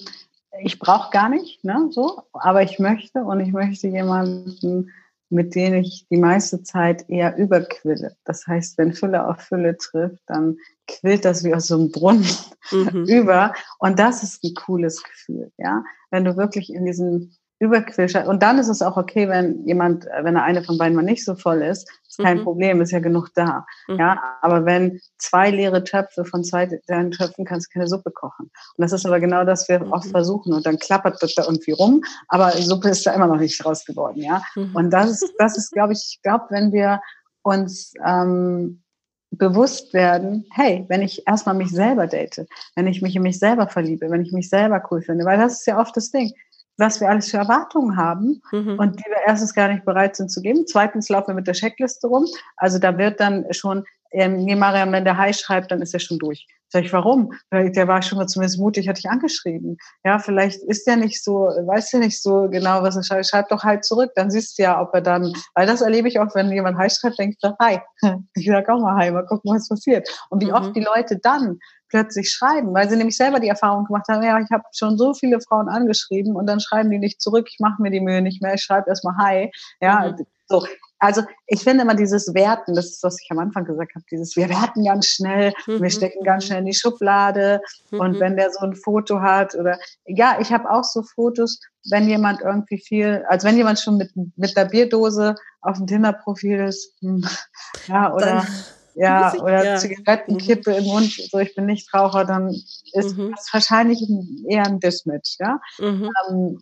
ich 0.61 0.79
brauche 0.79 1.11
gar 1.11 1.29
nicht, 1.29 1.65
ne, 1.65 1.89
so, 1.91 2.23
aber 2.33 2.63
ich 2.63 2.79
möchte 2.79 3.25
und 3.25 3.41
ich 3.41 3.53
möchte 3.53 3.89
jemanden, 3.89 4.91
mit 5.31 5.55
dem 5.55 5.75
ich 5.75 6.07
die 6.11 6.19
meiste 6.19 6.63
Zeit 6.63 7.09
eher 7.09 7.37
überquille. 7.39 8.15
Das 8.25 8.47
heißt, 8.47 8.77
wenn 8.77 8.93
Fülle 8.93 9.27
auf 9.27 9.41
Fülle 9.41 9.79
trifft, 9.79 10.23
dann 10.27 10.59
quillt 10.87 11.25
das 11.25 11.43
wie 11.43 11.55
aus 11.55 11.69
so 11.69 11.77
einem 11.77 11.91
Brunnen 11.91 12.27
mhm. 12.71 13.05
über 13.09 13.55
und 13.79 13.99
das 13.99 14.23
ist 14.23 14.45
ein 14.45 14.55
cooles 14.55 15.03
Gefühl, 15.03 15.51
ja. 15.57 15.85
Wenn 16.11 16.25
du 16.25 16.37
wirklich 16.37 16.73
in 16.73 16.85
diesem 16.85 17.33
Überquillstadt. 17.63 18.27
Und 18.27 18.43
dann 18.43 18.59
ist 18.59 18.69
es 18.69 18.83
auch 18.83 18.97
okay, 18.97 19.29
wenn 19.29 19.65
jemand, 19.69 20.07
wenn 20.23 20.35
er 20.35 20.43
eine 20.43 20.65
von 20.65 20.79
beiden 20.79 20.97
mal 20.97 21.03
nicht 21.03 21.25
so 21.25 21.37
voll 21.37 21.63
ist, 21.63 21.89
ist 22.09 22.19
kein 22.19 22.39
mhm. 22.39 22.43
Problem, 22.43 22.81
ist 22.81 22.91
ja 22.91 22.99
genug 22.99 23.29
da. 23.37 23.65
Mhm. 23.87 24.01
Ja, 24.01 24.21
aber 24.41 24.65
wenn 24.65 25.01
zwei 25.19 25.51
leere 25.51 25.85
Töpfe 25.85 26.25
von 26.25 26.43
zwei 26.43 26.69
leeren 26.89 27.13
Töpfen 27.13 27.45
kannst 27.45 27.69
du 27.69 27.75
keine 27.75 27.87
Suppe 27.87 28.11
kochen. 28.11 28.51
Und 28.77 28.83
das 28.83 28.91
ist 28.91 29.07
aber 29.07 29.21
genau 29.21 29.45
das, 29.45 29.69
wir 29.69 29.79
mhm. 29.79 29.93
oft 29.93 30.09
versuchen. 30.09 30.53
Und 30.53 30.67
dann 30.67 30.77
klappert 30.77 31.23
das 31.23 31.37
da 31.37 31.45
irgendwie 31.45 31.71
rum, 31.71 32.03
aber 32.27 32.51
Suppe 32.51 32.89
ist 32.89 33.07
da 33.07 33.13
immer 33.13 33.29
noch 33.29 33.39
nicht 33.39 33.65
raus 33.65 33.85
geworden. 33.85 34.21
Ja, 34.21 34.43
mhm. 34.57 34.75
und 34.75 34.91
das 34.91 35.11
ist, 35.11 35.33
das 35.39 35.57
ist, 35.57 35.71
glaube 35.71 35.93
ich, 35.93 36.17
ich 36.17 36.23
glaube, 36.23 36.47
wenn 36.51 36.73
wir 36.73 37.01
uns 37.43 37.95
ähm, 38.05 38.83
bewusst 39.31 39.95
werden, 39.95 40.47
hey, 40.51 40.85
wenn 40.89 41.01
ich 41.01 41.27
erstmal 41.29 41.55
mich 41.55 41.71
selber 41.71 42.09
date, 42.09 42.45
wenn 42.75 42.89
ich 42.89 43.03
mich 43.03 43.15
in 43.15 43.23
mich 43.23 43.39
selber 43.39 43.69
verliebe, 43.69 44.11
wenn 44.11 44.23
ich 44.23 44.33
mich 44.33 44.49
selber 44.49 44.83
cool 44.91 45.01
finde, 45.01 45.25
weil 45.25 45.39
das 45.39 45.61
ist 45.61 45.67
ja 45.67 45.79
oft 45.79 45.97
das 45.97 46.11
Ding 46.11 46.33
was 46.77 47.01
wir 47.01 47.09
alles 47.09 47.31
für 47.31 47.37
Erwartungen 47.37 47.97
haben 47.97 48.43
mhm. 48.51 48.79
und 48.79 48.99
die 48.99 49.11
wir 49.11 49.19
erstens 49.27 49.55
gar 49.55 49.69
nicht 49.69 49.85
bereit 49.85 50.17
sind 50.17 50.31
zu 50.31 50.41
geben. 50.41 50.67
Zweitens 50.67 51.09
laufen 51.09 51.29
wir 51.29 51.35
mit 51.35 51.47
der 51.47 51.55
Checkliste 51.55 52.07
rum. 52.07 52.27
Also 52.57 52.79
da 52.79 52.97
wird 52.99 53.21
dann 53.21 53.45
schon, 53.53 53.85
ähm, 54.13 54.47
Mariam, 54.59 54.93
wenn 54.93 55.05
der 55.05 55.17
Hi 55.17 55.33
schreibt, 55.33 55.71
dann 55.71 55.83
ist 55.83 55.95
er 55.95 56.01
schon 56.01 56.19
durch. 56.19 56.47
Sag 56.69 56.85
ich, 56.85 56.93
warum? 56.95 57.33
Der 57.51 57.87
war 57.87 58.01
schon 58.01 58.17
mal 58.17 58.27
zumindest 58.27 58.59
mutig, 58.59 58.89
hatte 58.89 59.01
ich 59.01 59.11
angeschrieben. 59.11 59.77
Ja, 60.05 60.19
vielleicht 60.19 60.63
ist 60.63 60.87
der 60.87 60.97
nicht 60.97 61.23
so, 61.23 61.35
weiß 61.35 61.91
der 61.91 62.01
nicht 62.01 62.23
so 62.23 62.49
genau, 62.49 62.83
was 62.83 62.97
er 62.97 63.03
schreibt. 63.03 63.27
Schreib 63.27 63.49
doch 63.51 63.63
halt 63.63 63.85
zurück, 63.85 64.13
dann 64.15 64.31
siehst 64.31 64.59
du 64.59 64.63
ja, 64.63 64.81
ob 64.81 64.95
er 64.95 65.03
dann, 65.03 65.35
weil 65.55 65.67
das 65.67 65.83
erlebe 65.83 66.09
ich 66.09 66.19
auch, 66.19 66.35
wenn 66.35 66.51
jemand 66.51 66.79
Hi 66.79 66.89
schreibt, 66.89 67.19
denkt 67.19 67.43
er, 67.43 67.57
Hi. 67.61 67.81
Ich 68.35 68.47
sag 68.47 68.67
auch 68.71 68.81
mal 68.81 68.97
Hi, 68.97 69.11
mal 69.11 69.27
gucken, 69.27 69.53
was 69.53 69.69
passiert. 69.69 70.09
Und 70.31 70.41
wie 70.43 70.47
mhm. 70.47 70.55
oft 70.55 70.75
die 70.75 70.81
Leute 70.81 71.19
dann 71.19 71.59
plötzlich 71.93 72.31
schreiben, 72.31 72.73
weil 72.73 72.89
sie 72.89 72.97
nämlich 72.97 73.17
selber 73.17 73.39
die 73.39 73.49
Erfahrung 73.49 73.85
gemacht 73.85 74.07
haben, 74.09 74.23
ja, 74.23 74.41
ich 74.41 74.51
habe 74.51 74.65
schon 74.75 74.97
so 74.97 75.13
viele 75.13 75.41
Frauen 75.41 75.69
angeschrieben 75.69 76.35
und 76.35 76.47
dann 76.47 76.59
schreiben 76.59 76.91
die 76.91 76.99
nicht 76.99 77.21
zurück, 77.21 77.49
ich 77.51 77.61
mache 77.61 77.81
mir 77.83 77.91
die 77.91 78.01
Mühe 78.01 78.23
nicht 78.23 78.43
mehr, 78.43 78.55
ich 78.55 78.63
schreibe 78.63 78.89
erstmal 78.89 79.17
Hi. 79.19 79.53
Ja, 79.81 80.15
mhm. 80.19 80.27
so. 80.47 80.65
Also 80.99 81.23
ich 81.49 81.61
finde 81.63 81.83
immer 81.83 81.97
dieses 81.97 82.33
Werten, 82.33 82.75
das 82.75 82.87
ist, 82.87 83.03
was 83.03 83.21
ich 83.21 83.29
am 83.31 83.41
Anfang 83.41 83.65
gesagt 83.65 83.95
habe, 83.95 84.05
dieses 84.11 84.37
wir 84.37 84.49
werten 84.49 84.85
ganz 84.85 85.09
schnell, 85.09 85.53
mhm. 85.67 85.83
wir 85.83 85.91
stecken 85.91 86.25
ganz 86.25 86.47
schnell 86.47 86.61
in 86.61 86.67
die 86.67 86.75
Schublade 86.75 87.61
mhm. 87.91 88.01
und 88.01 88.21
wenn 88.21 88.37
der 88.37 88.51
so 88.53 88.61
ein 88.61 88.75
Foto 88.75 89.21
hat 89.21 89.55
oder 89.55 89.79
ja, 90.07 90.39
ich 90.41 90.51
habe 90.53 90.71
auch 90.71 90.85
so 90.85 91.03
Fotos, 91.03 91.61
wenn 91.91 92.09
jemand 92.09 92.41
irgendwie 92.41 92.79
viel, 92.79 93.25
also 93.29 93.47
wenn 93.47 93.57
jemand 93.57 93.81
schon 93.81 93.99
mit, 93.99 94.13
mit 94.37 94.57
der 94.57 94.65
Bierdose 94.65 95.35
auf 95.61 95.77
dem 95.77 95.89
Tinder-Profil 95.89 96.61
ist, 96.61 96.95
hm, 97.01 97.23
ja, 97.89 98.15
oder 98.15 98.27
Dann 98.27 98.47
ja, 98.95 99.35
oder 99.35 99.65
ja. 99.65 99.77
Zigarettenkippe 99.77 100.71
mhm. 100.71 100.77
im 100.77 100.85
Mund, 100.85 101.13
so 101.31 101.39
ich 101.39 101.55
bin 101.55 101.67
nicht 101.67 101.93
Raucher, 101.93 102.25
dann 102.25 102.51
ist 102.51 103.17
mhm. 103.17 103.33
das 103.35 103.53
wahrscheinlich 103.53 104.03
eher 104.49 104.67
ein 104.67 104.81
Dismatch, 104.81 105.37
ja. 105.39 105.61
Mhm. 105.79 106.11
Ähm, 106.29 106.59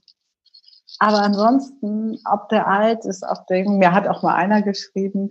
aber 0.98 1.22
ansonsten, 1.22 2.18
ob 2.30 2.50
der 2.50 2.66
alt 2.66 3.06
ist, 3.06 3.24
ob 3.26 3.46
der 3.46 3.64
jung, 3.64 3.78
mir 3.78 3.92
hat 3.92 4.06
auch 4.06 4.22
mal 4.22 4.34
einer 4.34 4.60
geschrieben, 4.62 5.30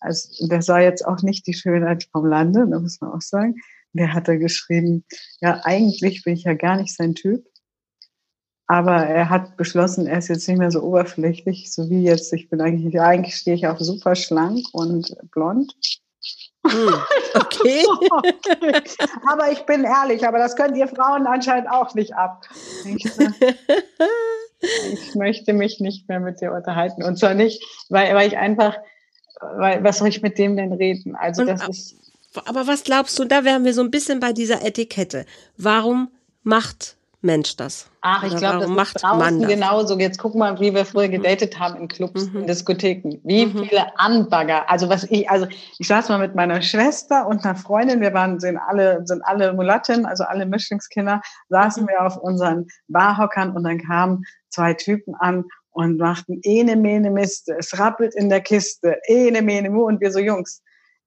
also 0.00 0.46
der 0.46 0.62
sah 0.62 0.80
jetzt 0.80 1.06
auch 1.06 1.22
nicht 1.22 1.46
die 1.46 1.52
Schönheit 1.52 2.08
vom 2.10 2.24
Lande, 2.24 2.66
da 2.68 2.78
muss 2.78 3.00
man 3.00 3.12
auch 3.12 3.20
sagen. 3.20 3.56
Der 3.92 4.14
hat 4.14 4.28
da 4.28 4.36
geschrieben, 4.36 5.04
ja, 5.40 5.60
eigentlich 5.64 6.24
bin 6.24 6.34
ich 6.34 6.44
ja 6.44 6.54
gar 6.54 6.76
nicht 6.76 6.96
sein 6.96 7.14
Typ. 7.14 7.44
Aber 8.66 8.96
er 8.96 9.28
hat 9.28 9.56
beschlossen, 9.56 10.06
er 10.06 10.18
ist 10.18 10.28
jetzt 10.28 10.48
nicht 10.48 10.58
mehr 10.58 10.70
so 10.70 10.80
oberflächlich, 10.82 11.72
so 11.72 11.90
wie 11.90 12.02
jetzt. 12.02 12.32
Ich 12.32 12.48
bin 12.48 12.60
eigentlich, 12.60 13.00
eigentlich 13.00 13.36
stehe 13.36 13.56
ich 13.56 13.66
auf 13.66 13.80
super 13.80 14.14
schlank 14.14 14.64
und 14.72 15.16
blond. 15.32 15.74
Hm, 16.66 16.94
okay. 17.34 17.84
okay. 18.10 18.82
Aber 19.26 19.50
ich 19.50 19.60
bin 19.60 19.84
ehrlich, 19.84 20.26
aber 20.26 20.38
das 20.38 20.56
könnt 20.56 20.76
ihr 20.76 20.88
Frauen 20.88 21.26
anscheinend 21.26 21.70
auch 21.70 21.94
nicht 21.94 22.14
ab. 22.14 22.42
Ich, 22.84 23.04
ich 24.92 25.14
möchte 25.14 25.52
mich 25.52 25.80
nicht 25.80 26.08
mehr 26.08 26.20
mit 26.20 26.40
dir 26.40 26.52
unterhalten. 26.52 27.02
Und 27.02 27.18
zwar 27.18 27.34
nicht, 27.34 27.64
weil, 27.88 28.14
weil 28.14 28.28
ich 28.28 28.36
einfach 28.36 28.76
weil 29.40 29.82
was 29.82 29.98
soll 29.98 30.08
ich 30.08 30.22
mit 30.22 30.38
dem 30.38 30.56
denn 30.56 30.72
reden? 30.72 31.16
Also 31.16 31.42
Und, 31.42 31.48
das 31.48 31.68
ist. 31.68 31.96
Aber 32.44 32.66
was 32.66 32.84
glaubst 32.84 33.18
du, 33.18 33.24
da 33.24 33.44
wären 33.44 33.64
wir 33.64 33.74
so 33.74 33.82
ein 33.82 33.90
bisschen 33.90 34.20
bei 34.20 34.32
dieser 34.32 34.64
Etikette. 34.64 35.26
Warum 35.56 36.10
macht 36.42 36.96
Mensch 37.22 37.54
das? 37.56 37.90
Ach, 38.00 38.22
ich 38.22 38.34
glaube, 38.34 38.60
das 38.60 38.68
macht 38.68 38.96
ist 38.96 39.02
draußen 39.02 39.46
genauso. 39.46 39.98
Jetzt 39.98 40.18
guck 40.18 40.34
mal, 40.34 40.58
wie 40.58 40.74
wir 40.74 40.86
früher 40.86 41.08
mhm. 41.08 41.12
gedatet 41.12 41.58
haben 41.58 41.76
in 41.76 41.88
Clubs, 41.88 42.30
mhm. 42.30 42.40
in 42.40 42.46
Diskotheken. 42.46 43.20
Wie 43.24 43.46
mhm. 43.46 43.64
viele 43.64 43.98
Anbagger. 43.98 44.68
Also 44.70 44.88
was 44.88 45.04
ich, 45.04 45.28
also 45.28 45.46
ich 45.78 45.86
saß 45.86 46.08
mal 46.08 46.18
mit 46.18 46.34
meiner 46.34 46.62
Schwester 46.62 47.26
und 47.26 47.44
einer 47.44 47.56
Freundin, 47.56 48.00
wir 48.00 48.14
waren, 48.14 48.40
sind 48.40 48.56
alle, 48.56 49.02
sind 49.04 49.22
alle 49.22 49.52
Mulatten, 49.52 50.06
also 50.06 50.24
alle 50.24 50.46
Mischlingskinder, 50.46 51.20
saßen 51.50 51.82
mhm. 51.82 51.88
wir 51.88 52.06
auf 52.06 52.16
unseren 52.16 52.66
Barhockern 52.88 53.54
und 53.54 53.64
dann 53.64 53.78
kamen 53.78 54.24
zwei 54.48 54.72
Typen 54.72 55.14
an 55.16 55.44
und 55.72 55.98
machten 55.98 56.40
ene 56.42 56.74
mene 56.74 57.10
Miste. 57.10 57.54
Es 57.58 57.78
rappelt 57.78 58.14
in 58.14 58.30
der 58.30 58.40
Kiste, 58.40 58.96
ene 59.06 59.42
mene 59.42 59.68
mu 59.68 59.84
und 59.84 60.00
wir 60.00 60.10
so 60.10 60.18
Jungs 60.20 60.62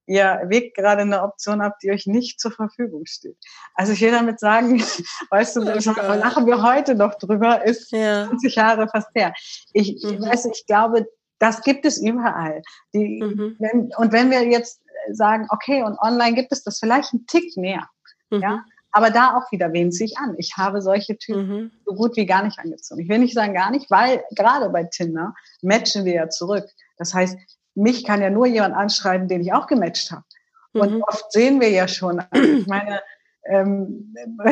ihr 0.06 0.42
wägt 0.46 0.76
gerade 0.76 1.02
eine 1.02 1.22
Option 1.22 1.60
ab, 1.60 1.78
die 1.82 1.90
euch 1.90 2.06
nicht 2.06 2.40
zur 2.40 2.50
Verfügung 2.50 3.06
steht. 3.06 3.36
Also 3.74 3.92
ich 3.92 4.00
will 4.00 4.10
damit 4.10 4.40
sagen, 4.40 4.80
weißt 5.30 5.56
du, 5.56 5.60
oh 5.62 6.14
lachen 6.14 6.46
wir 6.46 6.62
heute 6.62 6.94
noch 6.94 7.14
drüber, 7.14 7.64
ist 7.64 7.92
ja. 7.92 8.26
20 8.28 8.54
Jahre 8.54 8.88
fast 8.88 9.08
her. 9.14 9.32
Ich, 9.72 10.02
mhm. 10.04 10.20
weiß, 10.20 10.46
ich 10.46 10.66
glaube, 10.66 11.06
das 11.38 11.62
gibt 11.62 11.84
es 11.84 12.00
überall. 12.00 12.62
Die, 12.92 13.22
mhm. 13.22 13.56
wenn, 13.58 13.90
und 13.96 14.12
wenn 14.12 14.30
wir 14.30 14.44
jetzt 14.44 14.80
sagen, 15.12 15.46
okay, 15.50 15.82
und 15.82 15.98
online 15.98 16.34
gibt 16.34 16.52
es 16.52 16.62
das 16.62 16.78
vielleicht 16.78 17.12
einen 17.12 17.26
Tick 17.26 17.56
mehr, 17.56 17.88
mhm. 18.30 18.40
ja, 18.40 18.64
aber 18.92 19.10
da 19.10 19.36
auch 19.36 19.50
wieder 19.50 19.72
wehnt 19.72 19.92
sich 19.92 20.16
an. 20.18 20.36
Ich 20.38 20.56
habe 20.56 20.80
solche 20.80 21.18
Typen 21.18 21.48
mhm. 21.48 21.70
so 21.84 21.94
gut 21.94 22.16
wie 22.16 22.26
gar 22.26 22.44
nicht 22.44 22.60
angezogen. 22.60 23.00
Ich 23.00 23.08
will 23.08 23.18
nicht 23.18 23.34
sagen 23.34 23.52
gar 23.52 23.72
nicht, 23.72 23.90
weil 23.90 24.22
gerade 24.30 24.70
bei 24.70 24.84
Tinder 24.84 25.34
matchen 25.62 26.04
wir 26.04 26.14
ja 26.14 26.28
zurück. 26.28 26.64
Das 26.96 27.12
heißt, 27.12 27.36
mich 27.74 28.04
kann 28.04 28.22
ja 28.22 28.30
nur 28.30 28.46
jemand 28.46 28.74
anschreiben, 28.74 29.28
den 29.28 29.40
ich 29.40 29.52
auch 29.52 29.66
gematcht 29.66 30.10
habe. 30.10 30.24
Und 30.72 30.94
mhm. 30.94 31.02
oft 31.02 31.32
sehen 31.32 31.60
wir 31.60 31.70
ja 31.70 31.88
schon, 31.88 32.20
also 32.30 32.52
ich 32.52 32.66
meine, 32.66 33.00
ähm, 33.46 34.14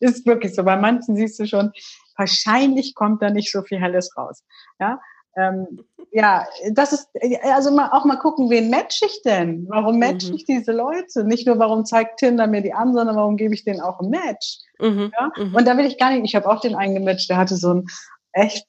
ist 0.00 0.26
wirklich 0.26 0.54
so, 0.54 0.62
bei 0.62 0.76
manchen 0.76 1.16
siehst 1.16 1.38
du 1.38 1.46
schon, 1.46 1.72
wahrscheinlich 2.16 2.94
kommt 2.94 3.22
da 3.22 3.30
nicht 3.30 3.50
so 3.50 3.62
viel 3.62 3.80
Helles 3.80 4.16
raus. 4.16 4.42
Ja, 4.78 5.00
ähm, 5.36 5.84
ja, 6.12 6.46
das 6.72 6.92
ist, 6.92 7.10
also 7.42 7.70
mal, 7.70 7.90
auch 7.92 8.06
mal 8.06 8.16
gucken, 8.16 8.48
wen 8.48 8.70
match 8.70 9.02
ich 9.02 9.20
denn? 9.22 9.66
Warum 9.68 9.98
match 9.98 10.28
mhm. 10.28 10.36
ich 10.36 10.44
diese 10.46 10.72
Leute? 10.72 11.24
Nicht 11.24 11.46
nur, 11.46 11.58
warum 11.58 11.84
zeigt 11.84 12.18
Tinder 12.18 12.46
mir 12.46 12.62
die 12.62 12.72
an, 12.72 12.94
sondern 12.94 13.16
warum 13.16 13.36
gebe 13.36 13.52
ich 13.52 13.64
denen 13.64 13.80
auch 13.80 14.00
ein 14.00 14.08
Match? 14.08 14.60
Mhm. 14.78 15.12
Ja? 15.12 15.30
Mhm. 15.36 15.54
Und 15.54 15.66
da 15.66 15.76
will 15.76 15.84
ich 15.84 15.98
gar 15.98 16.10
nicht, 16.10 16.24
ich 16.24 16.34
habe 16.34 16.48
auch 16.48 16.60
den 16.60 16.74
einen 16.74 16.94
gematcht, 16.94 17.28
der 17.28 17.36
hatte 17.36 17.56
so 17.56 17.74
ein 17.74 17.86
echt 18.32 18.66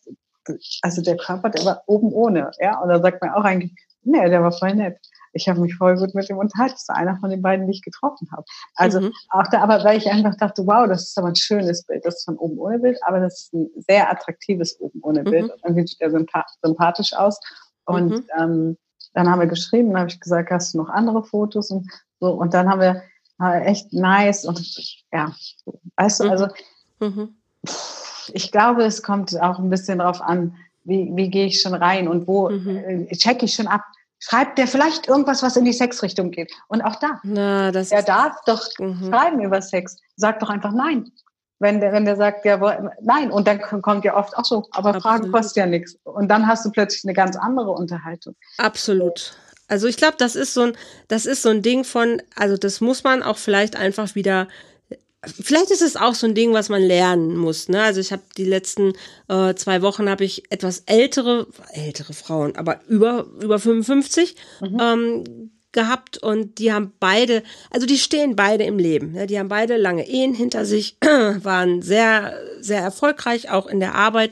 also 0.82 1.02
der 1.02 1.18
Körper, 1.18 1.50
der 1.50 1.66
war 1.66 1.84
oben 1.86 2.12
ohne, 2.12 2.52
ja. 2.60 2.80
Und 2.80 2.90
da 2.90 3.00
sagt 3.02 3.22
man 3.22 3.32
auch 3.32 3.44
eigentlich, 3.44 3.74
nee, 4.04 4.30
der 4.30 4.42
war 4.42 4.52
voll 4.52 4.76
nett. 4.76 4.98
Ich 5.34 5.48
habe 5.48 5.60
mich 5.60 5.76
voll 5.76 5.96
gut 5.98 6.16
mit 6.16 6.30
ihm 6.30 6.38
unterhalten. 6.38 6.76
Das 6.76 6.88
war 6.88 6.96
einer 6.96 7.18
von 7.20 7.30
den 7.30 7.42
beiden, 7.42 7.68
die 7.68 7.74
ich 7.74 7.84
getroffen 7.84 8.28
habe. 8.32 8.44
Also 8.76 9.02
mhm. 9.02 9.14
auch 9.30 9.48
da, 9.52 9.62
aber 9.62 9.84
weil 9.84 9.98
ich 9.98 10.10
einfach 10.10 10.36
dachte, 10.36 10.66
wow, 10.66 10.88
das 10.88 11.10
ist 11.10 11.18
aber 11.18 11.28
ein 11.28 11.36
schönes 11.36 11.84
Bild. 11.84 12.06
Das 12.06 12.16
ist 12.16 12.26
von 12.26 12.38
oben 12.38 12.58
ohne 12.58 12.80
Bild, 12.80 12.98
aber 13.06 13.20
das 13.20 13.44
ist 13.44 13.54
ein 13.54 13.70
sehr 13.88 14.10
attraktives 14.10 14.80
oben 14.80 15.00
ohne 15.04 15.24
Bild. 15.24 15.46
Mhm. 15.46 15.52
Und 15.52 15.60
dann 15.64 15.76
sieht 15.76 15.96
er 16.00 16.12
sympathisch 16.64 17.14
aus. 17.14 17.40
Und 17.86 18.10
mhm. 18.10 18.26
ähm, 18.40 18.78
dann 19.14 19.30
haben 19.30 19.40
wir 19.40 19.48
geschrieben, 19.48 19.90
dann 19.90 20.02
habe 20.02 20.10
ich 20.10 20.20
gesagt, 20.20 20.50
hast 20.50 20.74
du 20.74 20.80
noch 20.80 20.90
andere 20.90 21.24
Fotos 21.24 21.70
und 21.70 21.88
so. 22.20 22.32
Und 22.34 22.54
dann 22.54 22.70
haben 22.70 22.82
wir 22.82 23.04
äh, 23.42 23.66
echt 23.66 23.94
nice 23.94 24.46
und 24.46 24.60
ja, 25.12 25.32
weißt 25.96 26.22
du, 26.22 26.24
mhm. 26.26 26.32
also 26.32 26.48
mhm 27.00 27.36
ich 28.34 28.52
glaube, 28.52 28.84
es 28.84 29.04
kommt 29.04 29.40
auch 29.42 29.60
ein 29.60 29.70
bisschen 29.70 30.00
darauf 30.00 30.22
an, 30.22 30.56
wie, 30.84 31.12
wie 31.14 31.30
gehe 31.30 31.48
ich 31.48 31.62
schon 31.62 31.74
rein 31.74 32.08
und 32.08 32.28
wo 32.28 32.50
mhm. 32.50 33.08
äh, 33.10 33.16
checke 33.18 33.46
ich 33.46 33.54
schon 33.54 33.68
ab. 33.68 33.84
Schreibt 34.20 34.58
der 34.58 34.68
vielleicht 34.68 35.08
irgendwas, 35.08 35.44
was 35.44 35.58
in 35.58 35.66
die 35.66 35.74
Sexrichtung 35.74 36.32
geht? 36.32 36.52
Und 36.70 36.82
auch 36.82 36.96
da, 36.96 37.20
Na, 37.24 37.72
das 37.72 37.90
der 37.90 38.02
darf 38.02 38.36
doch 38.46 38.68
mhm. 38.80 39.10
schreiben 39.10 39.42
über 39.42 39.62
Sex. 39.62 39.98
Sag 40.16 40.40
doch 40.40 40.50
einfach 40.50 40.72
nein. 40.72 41.12
Wenn 41.60 41.80
der, 41.80 41.92
wenn 41.92 42.06
der 42.06 42.16
sagt, 42.16 42.46
ja, 42.46 42.58
nein, 43.02 43.32
und 43.32 43.48
dann 43.48 43.60
kommt 43.62 44.06
ja 44.06 44.16
oft 44.16 44.38
auch 44.38 44.46
so, 44.46 44.68
aber 44.72 44.90
Absolut. 44.90 45.04
Fragen 45.04 45.32
kostet 45.32 45.58
ja 45.58 45.66
nichts. 45.66 45.98
Und 46.04 46.30
dann 46.30 46.48
hast 46.48 46.66
du 46.66 46.72
plötzlich 46.72 47.04
eine 47.04 47.14
ganz 47.14 47.36
andere 47.36 47.72
Unterhaltung. 47.72 48.36
Absolut. 48.58 49.36
Also 49.68 49.88
ich 49.88 49.98
glaube, 49.98 50.16
das 50.18 50.36
ist 50.36 50.54
so 50.54 50.62
ein, 50.62 50.78
das 51.08 51.26
ist 51.26 51.42
so 51.42 51.50
ein 51.50 51.62
Ding 51.62 51.84
von, 51.84 52.22
also 52.36 52.58
das 52.58 52.80
muss 52.80 53.04
man 53.04 53.22
auch 53.24 53.38
vielleicht 53.38 53.76
einfach 53.76 54.16
wieder 54.16 54.48
Vielleicht 55.24 55.72
ist 55.72 55.82
es 55.82 55.96
auch 55.96 56.14
so 56.14 56.28
ein 56.28 56.36
Ding, 56.36 56.54
was 56.54 56.70
man 56.70 56.82
lernen 56.82 57.38
muss. 57.38 57.70
Ne? 57.70 57.82
Also 57.82 58.00
ich 58.00 58.12
habe 58.12 58.22
die 58.38 58.46
letzten 58.46 58.94
äh, 59.28 59.56
zwei 59.56 59.82
Wochen 59.82 60.10
habe 60.10 60.24
ich 60.24 60.52
etwas 60.52 60.84
ältere, 60.86 61.48
ältere 61.74 62.14
Frauen, 62.14 62.56
aber 62.56 62.82
über 62.88 63.26
über 63.42 63.58
55 63.58 64.36
mhm. 64.62 64.78
ähm, 64.80 65.52
gehabt 65.72 66.18
und 66.18 66.60
die 66.60 66.72
haben 66.72 66.94
beide, 67.00 67.44
also 67.72 67.88
die 67.88 67.98
stehen 67.98 68.36
beide 68.36 68.64
im 68.64 68.78
Leben. 68.78 69.14
Ne? 69.14 69.28
Die 69.28 69.40
haben 69.40 69.50
beide 69.50 69.78
lange 69.78 70.08
Ehen 70.08 70.34
hinter 70.34 70.66
sich, 70.66 70.98
waren 71.02 71.82
sehr 71.82 72.34
sehr 72.60 72.82
erfolgreich 72.82 73.50
auch 73.50 73.66
in 73.66 73.80
der 73.80 73.96
Arbeit 73.96 74.32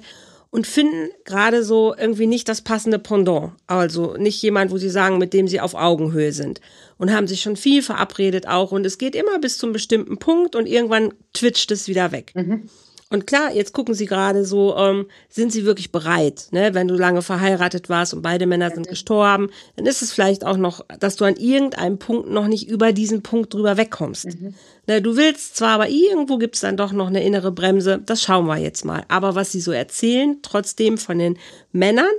und 0.56 0.66
finden 0.66 1.10
gerade 1.26 1.66
so 1.66 1.94
irgendwie 1.98 2.28
nicht 2.28 2.48
das 2.48 2.62
passende 2.62 2.98
Pendant. 2.98 3.52
Also 3.68 4.16
nicht 4.16 4.42
jemand, 4.42 4.72
wo 4.72 4.78
sie 4.78 4.90
sagen, 4.90 5.18
mit 5.18 5.34
dem 5.34 5.50
sie 5.50 5.60
auf 5.60 5.74
Augenhöhe 5.74 6.32
sind. 6.32 6.62
Und 6.98 7.12
haben 7.12 7.28
sich 7.28 7.42
schon 7.42 7.58
viel 7.58 7.84
verabredet 7.84 8.48
auch. 8.48 8.72
Und 8.72 8.86
es 8.86 8.98
geht 8.98 9.16
immer 9.16 9.38
bis 9.40 9.58
zum 9.58 9.74
bestimmten 9.74 10.18
Punkt 10.18 10.56
und 10.56 10.66
irgendwann 10.66 11.14
twitcht 11.34 11.72
es 11.72 11.90
wieder 11.90 12.14
weg. 12.14 12.32
Mhm. 12.36 12.70
Und 13.12 13.28
klar, 13.28 13.54
jetzt 13.54 13.72
gucken 13.72 13.94
sie 13.94 14.08
gerade 14.08 14.46
so, 14.46 14.76
ähm, 14.78 15.06
sind 15.30 15.52
sie 15.52 15.64
wirklich 15.64 15.92
bereit? 15.92 16.48
Ne? 16.52 16.74
Wenn 16.74 16.88
du 16.88 16.96
lange 16.96 17.22
verheiratet 17.22 17.88
warst 17.88 18.16
und 18.16 18.24
beide 18.24 18.48
Männer 18.48 18.72
sind 18.72 18.88
gestorben, 18.88 19.52
dann 19.76 19.86
ist 19.86 20.02
es 20.02 20.12
vielleicht 20.12 20.44
auch 20.44 20.58
noch, 20.58 20.84
dass 21.00 21.16
du 21.16 21.26
an 21.26 21.36
irgendeinem 21.36 22.00
Punkt 22.00 22.30
noch 22.30 22.48
nicht 22.48 22.68
über 22.68 22.94
diesen 22.94 23.22
Punkt 23.22 23.54
drüber 23.54 23.78
wegkommst. 23.78 24.26
Mhm. 24.26 24.56
Ne, 24.88 25.04
du 25.04 25.16
willst 25.18 25.56
zwar, 25.56 25.76
aber 25.76 25.88
irgendwo 25.88 26.40
gibt 26.40 26.56
es 26.56 26.62
dann 26.62 26.78
doch 26.78 26.94
noch 26.94 27.08
eine 27.08 27.24
innere 27.24 27.52
Bremse. 27.52 28.02
Das 28.04 28.24
schauen 28.24 28.48
wir 28.48 28.58
jetzt 28.58 28.86
mal. 28.86 29.06
Aber 29.08 29.36
was 29.36 29.52
sie 29.52 29.62
so 29.62 29.72
erzählen, 29.72 30.40
trotzdem 30.42 30.98
von 30.98 31.20
den 31.20 31.38
Männern, 31.72 32.12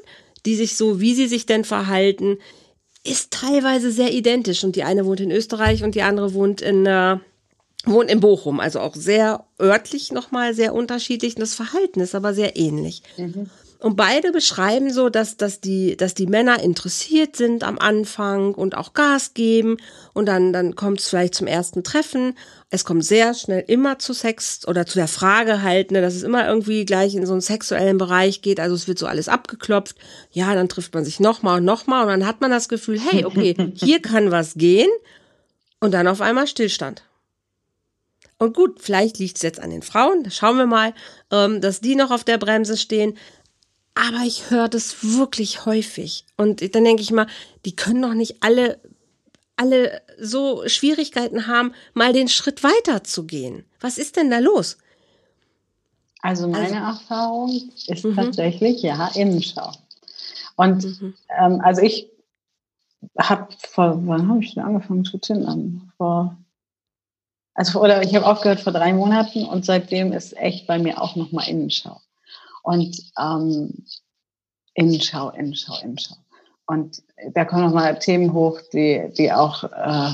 die 0.46 0.54
sich 0.54 0.76
so, 0.76 1.00
wie 1.00 1.14
sie 1.14 1.26
sich 1.26 1.46
denn 1.46 1.64
verhalten, 1.64 2.38
ist 3.02 3.32
teilweise 3.32 3.90
sehr 3.90 4.12
identisch. 4.12 4.62
Und 4.62 4.76
die 4.76 4.84
eine 4.84 5.04
wohnt 5.04 5.20
in 5.20 5.32
Österreich 5.32 5.82
und 5.82 5.96
die 5.96 6.02
andere 6.02 6.32
wohnt 6.32 6.60
in 6.60 6.86
äh, 6.86 7.18
wohnt 7.86 8.10
in 8.10 8.20
Bochum, 8.20 8.60
also 8.60 8.80
auch 8.80 8.94
sehr 8.94 9.44
örtlich 9.60 10.12
nochmal 10.12 10.54
sehr 10.54 10.74
unterschiedlich. 10.74 11.36
Und 11.36 11.40
das 11.40 11.54
Verhalten 11.54 12.00
ist 12.00 12.14
aber 12.14 12.34
sehr 12.34 12.56
ähnlich. 12.56 13.02
Mhm. 13.16 13.48
Und 13.78 13.94
beide 13.94 14.32
beschreiben 14.32 14.90
so, 14.90 15.10
dass, 15.10 15.36
dass, 15.36 15.60
die, 15.60 15.96
dass 15.96 16.14
die 16.14 16.26
Männer 16.26 16.60
interessiert 16.60 17.36
sind 17.36 17.62
am 17.62 17.78
Anfang 17.78 18.54
und 18.54 18.76
auch 18.76 18.94
Gas 18.94 19.34
geben. 19.34 19.76
Und 20.14 20.26
dann, 20.26 20.52
dann 20.52 20.74
kommt 20.74 21.00
es 21.00 21.08
vielleicht 21.08 21.34
zum 21.34 21.46
ersten 21.46 21.84
Treffen. 21.84 22.36
Es 22.70 22.84
kommt 22.84 23.04
sehr 23.04 23.34
schnell 23.34 23.64
immer 23.66 23.98
zu 23.98 24.14
Sex 24.14 24.66
oder 24.66 24.86
zu 24.86 24.98
der 24.98 25.08
Frage 25.08 25.62
halt, 25.62 25.90
ne, 25.90 26.00
dass 26.00 26.14
es 26.14 26.22
immer 26.22 26.48
irgendwie 26.48 26.86
gleich 26.86 27.14
in 27.14 27.26
so 27.26 27.32
einen 27.32 27.42
sexuellen 27.42 27.98
Bereich 27.98 28.40
geht. 28.40 28.60
Also 28.60 28.74
es 28.74 28.88
wird 28.88 28.98
so 28.98 29.06
alles 29.06 29.28
abgeklopft. 29.28 29.96
Ja, 30.32 30.54
dann 30.54 30.70
trifft 30.70 30.94
man 30.94 31.04
sich 31.04 31.20
nochmal 31.20 31.58
und 31.58 31.66
nochmal. 31.66 32.04
Und 32.04 32.08
dann 32.08 32.26
hat 32.26 32.40
man 32.40 32.50
das 32.50 32.68
Gefühl, 32.68 32.98
hey, 32.98 33.26
okay, 33.26 33.54
hier 33.74 34.00
kann 34.00 34.30
was 34.30 34.54
gehen. 34.54 34.90
Und 35.80 35.92
dann 35.92 36.08
auf 36.08 36.22
einmal 36.22 36.46
Stillstand. 36.46 37.02
Und 38.38 38.54
gut, 38.54 38.82
vielleicht 38.82 39.18
liegt 39.18 39.36
es 39.36 39.42
jetzt 39.42 39.60
an 39.60 39.70
den 39.70 39.82
Frauen, 39.82 40.22
da 40.22 40.30
schauen 40.30 40.58
wir 40.58 40.66
mal, 40.66 40.92
ähm, 41.30 41.60
dass 41.60 41.80
die 41.80 41.94
noch 41.94 42.10
auf 42.10 42.24
der 42.24 42.38
Bremse 42.38 42.76
stehen. 42.76 43.16
Aber 43.94 44.24
ich 44.26 44.50
höre 44.50 44.68
das 44.68 45.16
wirklich 45.16 45.64
häufig. 45.64 46.26
Und 46.36 46.74
dann 46.74 46.84
denke 46.84 47.02
ich 47.02 47.10
mal, 47.10 47.26
die 47.64 47.74
können 47.74 48.02
doch 48.02 48.12
nicht 48.12 48.42
alle, 48.42 48.78
alle 49.56 50.02
so 50.20 50.68
Schwierigkeiten 50.68 51.46
haben, 51.46 51.72
mal 51.94 52.12
den 52.12 52.28
Schritt 52.28 52.62
weiter 52.62 53.04
zu 53.04 53.24
gehen. 53.24 53.64
Was 53.80 53.96
ist 53.96 54.16
denn 54.16 54.30
da 54.30 54.38
los? 54.38 54.76
Also 56.20 56.46
meine 56.46 56.84
also, 56.84 57.00
Erfahrung 57.00 57.70
ist 57.86 58.04
-hmm. 58.04 58.14
tatsächlich, 58.14 58.82
ja, 58.82 59.08
Innenschau. 59.14 59.72
Und 60.56 60.82
-hmm. 60.82 61.14
ähm, 61.38 61.60
also 61.62 61.80
ich 61.80 62.10
habe 63.18 63.48
vor, 63.70 63.98
wann 64.06 64.28
habe 64.28 64.42
ich 64.42 64.54
denn 64.54 64.64
angefangen 64.64 65.04
zu 65.04 65.16
tindern? 65.18 65.90
Vor 65.96 66.36
also 67.56 67.80
oder 67.80 68.02
ich 68.02 68.14
habe 68.14 68.26
aufgehört 68.26 68.60
vor 68.60 68.72
drei 68.72 68.92
Monaten 68.92 69.44
und 69.46 69.64
seitdem 69.64 70.12
ist 70.12 70.36
echt 70.36 70.66
bei 70.66 70.78
mir 70.78 71.00
auch 71.00 71.16
nochmal 71.16 71.48
Innenschau. 71.48 72.00
Und 72.62 72.98
ähm, 73.18 73.86
Innenschau, 74.74 75.30
Innenschau, 75.30 75.74
Innenschau. 75.82 76.16
Und 76.66 77.02
da 77.32 77.44
kommen 77.44 77.64
nochmal 77.64 77.98
Themen 77.98 78.32
hoch, 78.32 78.60
die, 78.72 79.10
die 79.16 79.32
auch, 79.32 79.64
äh, 79.64 80.10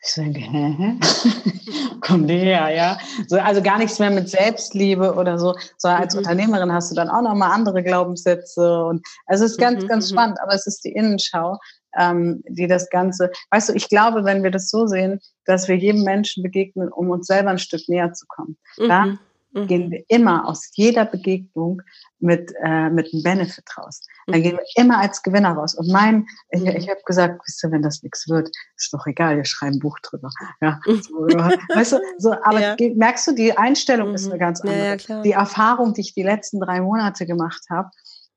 ich 0.00 0.14
denke, 0.14 0.40
hä? 0.40 0.98
kommen 2.00 2.28
die 2.28 2.38
her, 2.38 2.70
ja? 2.70 2.98
So, 3.26 3.38
also 3.38 3.60
gar 3.60 3.78
nichts 3.78 3.98
mehr 3.98 4.10
mit 4.10 4.30
Selbstliebe 4.30 5.14
oder 5.14 5.38
so, 5.38 5.54
sondern 5.76 6.02
als 6.02 6.14
mhm. 6.14 6.18
Unternehmerin 6.18 6.72
hast 6.72 6.90
du 6.90 6.94
dann 6.94 7.10
auch 7.10 7.22
nochmal 7.22 7.50
andere 7.50 7.82
Glaubenssätze 7.82 8.84
und 8.84 9.04
also 9.26 9.44
es 9.44 9.52
ist 9.52 9.58
ganz, 9.58 9.82
mhm. 9.82 9.88
ganz 9.88 10.10
mhm. 10.10 10.14
spannend, 10.14 10.40
aber 10.40 10.54
es 10.54 10.66
ist 10.66 10.84
die 10.84 10.92
Innenschau, 10.92 11.58
ähm, 11.96 12.42
die 12.48 12.66
das 12.66 12.88
Ganze, 12.90 13.30
weißt 13.50 13.70
du, 13.70 13.72
ich 13.74 13.88
glaube, 13.88 14.24
wenn 14.24 14.42
wir 14.42 14.50
das 14.50 14.70
so 14.70 14.86
sehen, 14.86 15.20
dass 15.44 15.68
wir 15.68 15.76
jedem 15.76 16.02
Menschen 16.02 16.42
begegnen, 16.42 16.90
um 16.90 17.10
uns 17.10 17.26
selber 17.26 17.50
ein 17.50 17.58
Stück 17.58 17.88
näher 17.88 18.12
zu 18.12 18.26
kommen. 18.28 18.56
Mhm. 18.78 18.88
Da 18.88 19.04
mhm. 19.52 19.66
gehen 19.66 19.90
wir 19.90 20.04
immer 20.08 20.46
aus 20.48 20.70
jeder 20.74 21.04
Begegnung 21.04 21.82
mit, 22.18 22.52
äh, 22.62 22.90
mit 22.90 23.12
einem 23.12 23.22
Benefit 23.22 23.64
raus. 23.76 24.02
Dann 24.26 24.40
mhm. 24.40 24.42
gehen 24.42 24.58
wir 24.58 24.82
immer 24.82 24.98
als 24.98 25.22
Gewinner 25.22 25.52
raus. 25.52 25.74
Und 25.74 25.88
mein, 25.88 26.26
ich, 26.50 26.60
mhm. 26.60 26.68
ich 26.68 26.88
habe 26.88 27.00
gesagt, 27.04 27.40
wisst 27.46 27.64
ihr, 27.64 27.70
wenn 27.70 27.82
das 27.82 28.02
nichts 28.02 28.28
wird, 28.28 28.50
ist 28.76 28.92
doch 28.92 29.06
egal, 29.06 29.36
wir 29.36 29.44
schreiben 29.44 29.76
ein 29.76 29.80
Buch 29.80 29.98
drüber. 30.00 30.30
Ja, 30.60 30.80
so, 30.86 31.26
weißt 31.74 31.92
du, 31.92 31.98
so, 32.18 32.32
aber 32.42 32.60
ja. 32.60 32.76
merkst 32.94 33.26
du, 33.28 33.32
die 33.32 33.56
Einstellung 33.56 34.14
ist 34.14 34.28
eine 34.28 34.38
ganz 34.38 34.60
andere. 34.60 34.96
Ja, 34.96 35.22
die 35.22 35.32
Erfahrung, 35.32 35.94
die 35.94 36.02
ich 36.02 36.14
die 36.14 36.22
letzten 36.22 36.60
drei 36.60 36.80
Monate 36.80 37.26
gemacht 37.26 37.64
habe, 37.70 37.90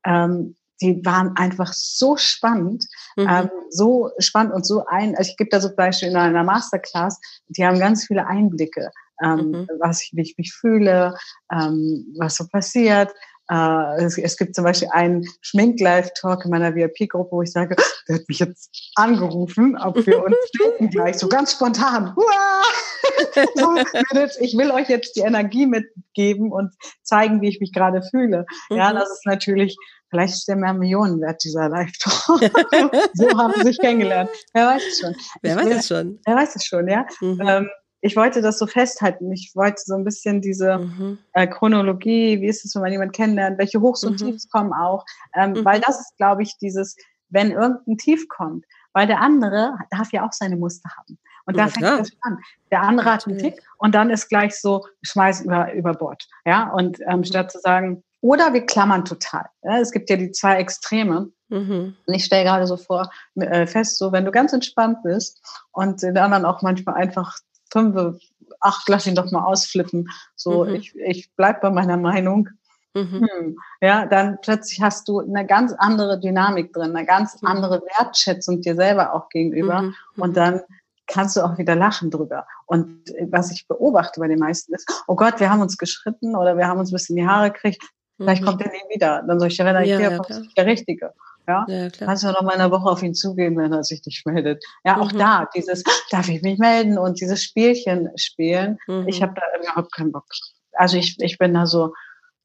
ähm, 0.04 0.56
die 0.80 1.04
waren 1.04 1.36
einfach 1.36 1.72
so 1.72 2.16
spannend, 2.16 2.86
mhm. 3.16 3.28
ähm, 3.28 3.50
so 3.70 4.10
spannend 4.18 4.54
und 4.54 4.66
so 4.66 4.84
ein, 4.86 5.16
also 5.16 5.30
ich 5.30 5.36
gebe 5.36 5.50
da 5.50 5.60
so 5.60 5.74
Beispiel 5.74 6.08
in 6.08 6.16
einer 6.16 6.44
Masterclass, 6.44 7.20
die 7.48 7.64
haben 7.64 7.78
ganz 7.78 8.06
viele 8.06 8.26
Einblicke, 8.26 8.90
ähm, 9.22 9.50
mhm. 9.50 9.68
was 9.78 10.02
ich, 10.02 10.10
wie 10.14 10.22
ich 10.22 10.38
mich 10.38 10.52
fühle, 10.52 11.14
ähm, 11.52 12.14
was 12.18 12.36
so 12.36 12.46
passiert. 12.46 13.10
Äh, 13.50 14.04
es, 14.04 14.16
es, 14.16 14.36
gibt 14.36 14.54
zum 14.54 14.64
Beispiel 14.64 14.88
einen 14.92 15.26
Schmink-Live-Talk 15.40 16.44
in 16.44 16.52
meiner 16.52 16.74
VIP-Gruppe, 16.74 17.32
wo 17.32 17.42
ich 17.42 17.50
sage, 17.50 17.74
der 18.08 18.16
hat 18.16 18.28
mich 18.28 18.38
jetzt 18.38 18.70
angerufen, 18.94 19.76
ob 19.76 20.06
wir 20.06 20.24
uns 20.24 20.36
schminken 20.54 20.90
gleich, 20.90 21.18
so 21.18 21.28
ganz 21.28 21.52
spontan. 21.52 22.14
ich 24.40 24.56
will 24.56 24.70
euch 24.70 24.88
jetzt 24.88 25.16
die 25.16 25.20
Energie 25.20 25.66
mitgeben 25.66 26.52
und 26.52 26.72
zeigen, 27.02 27.40
wie 27.40 27.48
ich 27.48 27.60
mich 27.60 27.72
gerade 27.72 28.02
fühle. 28.02 28.46
Ja, 28.70 28.92
mhm. 28.92 28.98
das 28.98 29.10
ist 29.10 29.26
natürlich 29.26 29.76
Vielleicht 30.10 30.34
ist 30.34 30.48
der 30.48 30.56
mehr 30.56 30.74
Millionen 30.74 31.20
wert, 31.20 31.42
dieser 31.44 31.68
Live-Talk. 31.68 32.40
so 33.14 33.38
haben 33.38 33.54
sie 33.56 33.62
sich 33.62 33.78
kennengelernt. 33.78 34.28
Wer 34.52 34.66
weiß 34.66 34.82
es 34.86 34.98
schon. 34.98 35.16
Wer 35.42 35.56
weiß 35.56 35.76
es 35.76 35.86
schon. 35.86 36.20
Wer 36.26 36.36
weiß 36.36 36.56
es 36.56 36.64
schon, 36.64 36.88
ja. 36.88 37.06
Mhm. 37.20 37.40
Ähm, 37.46 37.70
ich 38.00 38.16
wollte 38.16 38.42
das 38.42 38.58
so 38.58 38.66
festhalten. 38.66 39.30
Ich 39.32 39.52
wollte 39.54 39.82
so 39.84 39.94
ein 39.94 40.04
bisschen 40.04 40.40
diese 40.40 40.78
mhm. 40.78 41.18
äh, 41.34 41.46
Chronologie, 41.46 42.40
wie 42.40 42.48
ist 42.48 42.64
es, 42.64 42.74
wenn 42.74 42.82
man 42.82 42.92
jemanden 42.92 43.12
kennenlernt, 43.12 43.58
welche 43.58 43.80
Hochs 43.80 44.02
und 44.04 44.20
mhm. 44.20 44.32
Tiefs 44.32 44.48
kommen 44.48 44.72
auch. 44.72 45.04
Ähm, 45.36 45.52
mhm. 45.52 45.64
Weil 45.64 45.80
das 45.80 46.00
ist, 46.00 46.16
glaube 46.16 46.42
ich, 46.42 46.56
dieses, 46.58 46.96
wenn 47.28 47.52
irgendein 47.52 47.98
Tief 47.98 48.26
kommt, 48.28 48.64
weil 48.92 49.06
der 49.06 49.20
andere 49.20 49.74
darf 49.90 50.12
ja 50.12 50.26
auch 50.26 50.32
seine 50.32 50.56
Muster 50.56 50.90
haben. 50.96 51.18
Und 51.46 51.56
da 51.56 51.66
ja, 51.66 51.68
fängt 51.68 51.86
das 51.86 52.10
an. 52.22 52.38
Der 52.70 52.82
andere 52.82 53.12
hat 53.12 53.26
einen 53.26 53.38
Tick 53.38 53.60
und 53.78 53.94
dann 53.94 54.10
ist 54.10 54.28
gleich 54.28 54.58
so, 54.58 54.84
schmeiß 55.02 55.42
über, 55.42 55.72
über 55.74 55.92
Bord. 55.92 56.26
Ja, 56.44 56.70
und 56.70 57.00
ähm, 57.06 57.18
mhm. 57.18 57.24
statt 57.24 57.52
zu 57.52 57.60
sagen, 57.60 58.02
oder 58.20 58.52
wir 58.52 58.66
klammern 58.66 59.04
total. 59.04 59.46
Es 59.62 59.92
gibt 59.92 60.10
ja 60.10 60.16
die 60.16 60.30
zwei 60.30 60.56
Extreme. 60.56 61.30
Mhm. 61.48 61.96
Und 62.06 62.14
ich 62.14 62.24
stelle 62.24 62.44
gerade 62.44 62.66
so 62.66 62.76
vor, 62.76 63.10
äh, 63.36 63.66
fest, 63.66 63.98
so 63.98 64.12
wenn 64.12 64.24
du 64.24 64.30
ganz 64.30 64.52
entspannt 64.52 65.02
bist 65.02 65.40
und 65.72 66.02
den 66.02 66.16
anderen 66.16 66.44
auch 66.44 66.62
manchmal 66.62 66.94
einfach 66.94 67.38
fünf, 67.72 68.20
ach, 68.60 68.82
lass 68.86 69.06
ihn 69.06 69.14
doch 69.14 69.30
mal 69.32 69.44
ausflippen. 69.44 70.08
So, 70.36 70.64
mhm. 70.64 70.76
ich, 70.76 70.94
ich 70.96 71.30
bleib 71.34 71.60
bei 71.60 71.70
meiner 71.70 71.96
Meinung. 71.96 72.48
Mhm. 72.94 73.28
Hm, 73.28 73.56
ja, 73.80 74.06
dann 74.06 74.38
plötzlich 74.42 74.80
hast 74.80 75.08
du 75.08 75.20
eine 75.20 75.46
ganz 75.46 75.72
andere 75.72 76.18
Dynamik 76.18 76.72
drin, 76.72 76.94
eine 76.96 77.06
ganz 77.06 77.40
mhm. 77.40 77.48
andere 77.48 77.82
Wertschätzung 77.98 78.60
dir 78.60 78.74
selber 78.74 79.14
auch 79.14 79.28
gegenüber. 79.28 79.82
Mhm. 79.82 79.94
Und 80.16 80.36
dann 80.36 80.60
kannst 81.06 81.36
du 81.36 81.40
auch 81.40 81.58
wieder 81.58 81.74
lachen 81.74 82.10
drüber. 82.10 82.46
Und 82.66 83.12
was 83.28 83.50
ich 83.50 83.66
beobachte 83.66 84.20
bei 84.20 84.28
den 84.28 84.38
meisten 84.38 84.74
ist, 84.74 84.88
oh 85.08 85.16
Gott, 85.16 85.40
wir 85.40 85.50
haben 85.50 85.60
uns 85.60 85.76
geschritten 85.76 86.36
oder 86.36 86.56
wir 86.56 86.68
haben 86.68 86.78
uns 86.78 86.90
ein 86.90 86.94
bisschen 86.94 87.16
die 87.16 87.26
Haare 87.26 87.50
gekriegt, 87.50 87.82
Vielleicht 88.20 88.42
mhm. 88.42 88.46
kommt 88.46 88.62
er 88.62 88.70
nie 88.70 88.94
wieder. 88.94 89.24
Dann 89.26 89.40
soll 89.40 89.48
ich, 89.48 89.58
wenn 89.58 89.74
er 89.74 89.82
ja, 89.82 89.98
ja, 89.98 90.18
kommt, 90.18 90.56
der 90.56 90.66
Richtige. 90.66 91.14
Ja, 91.48 91.64
ja 91.68 91.90
klar. 91.90 92.08
kannst 92.08 92.22
du 92.22 92.28
noch 92.28 92.42
mal 92.42 92.54
eine 92.54 92.70
Woche 92.70 92.88
auf 92.88 93.02
ihn 93.02 93.14
zugehen, 93.14 93.56
wenn 93.56 93.72
er 93.72 93.82
sich 93.82 94.04
nicht 94.04 94.26
meldet. 94.26 94.62
Ja, 94.84 95.00
auch 95.00 95.12
mhm. 95.12 95.18
da, 95.18 95.48
dieses, 95.54 95.82
darf 96.10 96.28
ich 96.28 96.42
mich 96.42 96.58
melden 96.58 96.98
und 96.98 97.20
dieses 97.20 97.42
Spielchen 97.42 98.10
spielen. 98.16 98.78
Mhm. 98.86 99.08
Ich 99.08 99.22
habe 99.22 99.34
da 99.34 99.42
überhaupt 99.60 99.94
keinen 99.94 100.12
Bock. 100.12 100.26
Also 100.74 100.96
ich, 100.96 101.16
ich 101.20 101.38
bin 101.38 101.54
da 101.54 101.66
so, 101.66 101.94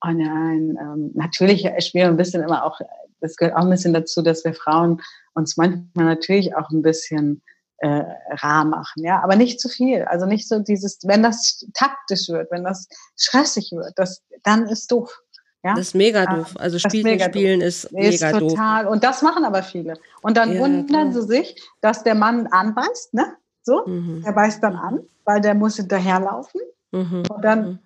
oh 0.01 0.11
nein, 0.11 0.78
ähm, 0.80 1.11
natürlich 1.13 1.69
spielen 1.80 2.09
ein 2.09 2.17
bisschen 2.17 2.43
immer 2.43 2.63
auch, 2.63 2.80
das 3.21 3.36
gehört 3.36 3.55
auch 3.55 3.63
ein 3.63 3.69
bisschen 3.69 3.93
dazu, 3.93 4.21
dass 4.21 4.43
wir 4.45 4.53
Frauen 4.53 5.01
uns 5.34 5.57
manchmal 5.57 6.05
natürlich 6.05 6.55
auch 6.55 6.69
ein 6.69 6.82
bisschen 6.82 7.41
äh, 7.80 8.03
rar 8.41 8.65
machen, 8.65 9.03
ja, 9.03 9.21
aber 9.21 9.36
nicht 9.36 9.59
zu 9.59 9.69
viel. 9.69 10.03
Also 10.03 10.26
nicht 10.26 10.47
so 10.47 10.59
dieses, 10.59 10.99
wenn 11.03 11.23
das 11.23 11.65
taktisch 11.73 12.30
wird, 12.30 12.49
wenn 12.51 12.63
das 12.63 12.88
stressig 13.17 13.71
wird, 13.71 13.93
das, 13.95 14.23
dann 14.43 14.67
ist 14.67 14.91
doof. 14.91 15.21
Ja? 15.66 15.74
Das 15.74 15.88
ist 15.88 15.95
mega 15.95 16.28
doof. 16.28 16.53
Also 16.59 16.78
Spielchen 16.78 17.20
spielen 17.20 17.59
doof. 17.59 17.68
ist 17.68 17.91
mega 17.91 18.30
ist 18.30 18.38
total. 18.38 18.84
Doof. 18.84 18.93
Und 18.93 19.03
das 19.03 19.24
machen 19.24 19.43
aber 19.45 19.63
viele. 19.63 19.95
Und 20.22 20.38
dann 20.38 20.53
ja, 20.53 20.59
wundern 20.59 21.09
klar. 21.09 21.11
sie 21.11 21.24
sich, 21.24 21.59
dass 21.82 22.03
der 22.03 22.13
Mann 22.13 22.45
anbeißt, 22.45 23.16
ne? 23.16 23.34
So, 23.63 23.84
mhm. 23.88 24.22
der 24.24 24.32
beißt 24.32 24.61
dann 24.61 24.76
an, 24.76 24.99
weil 25.24 25.41
der 25.41 25.55
muss 25.55 25.78
hinterherlaufen. 25.78 26.61
Mhm. 26.91 27.24
Und 27.28 27.43
dann 27.43 27.66
mhm. 27.66 27.80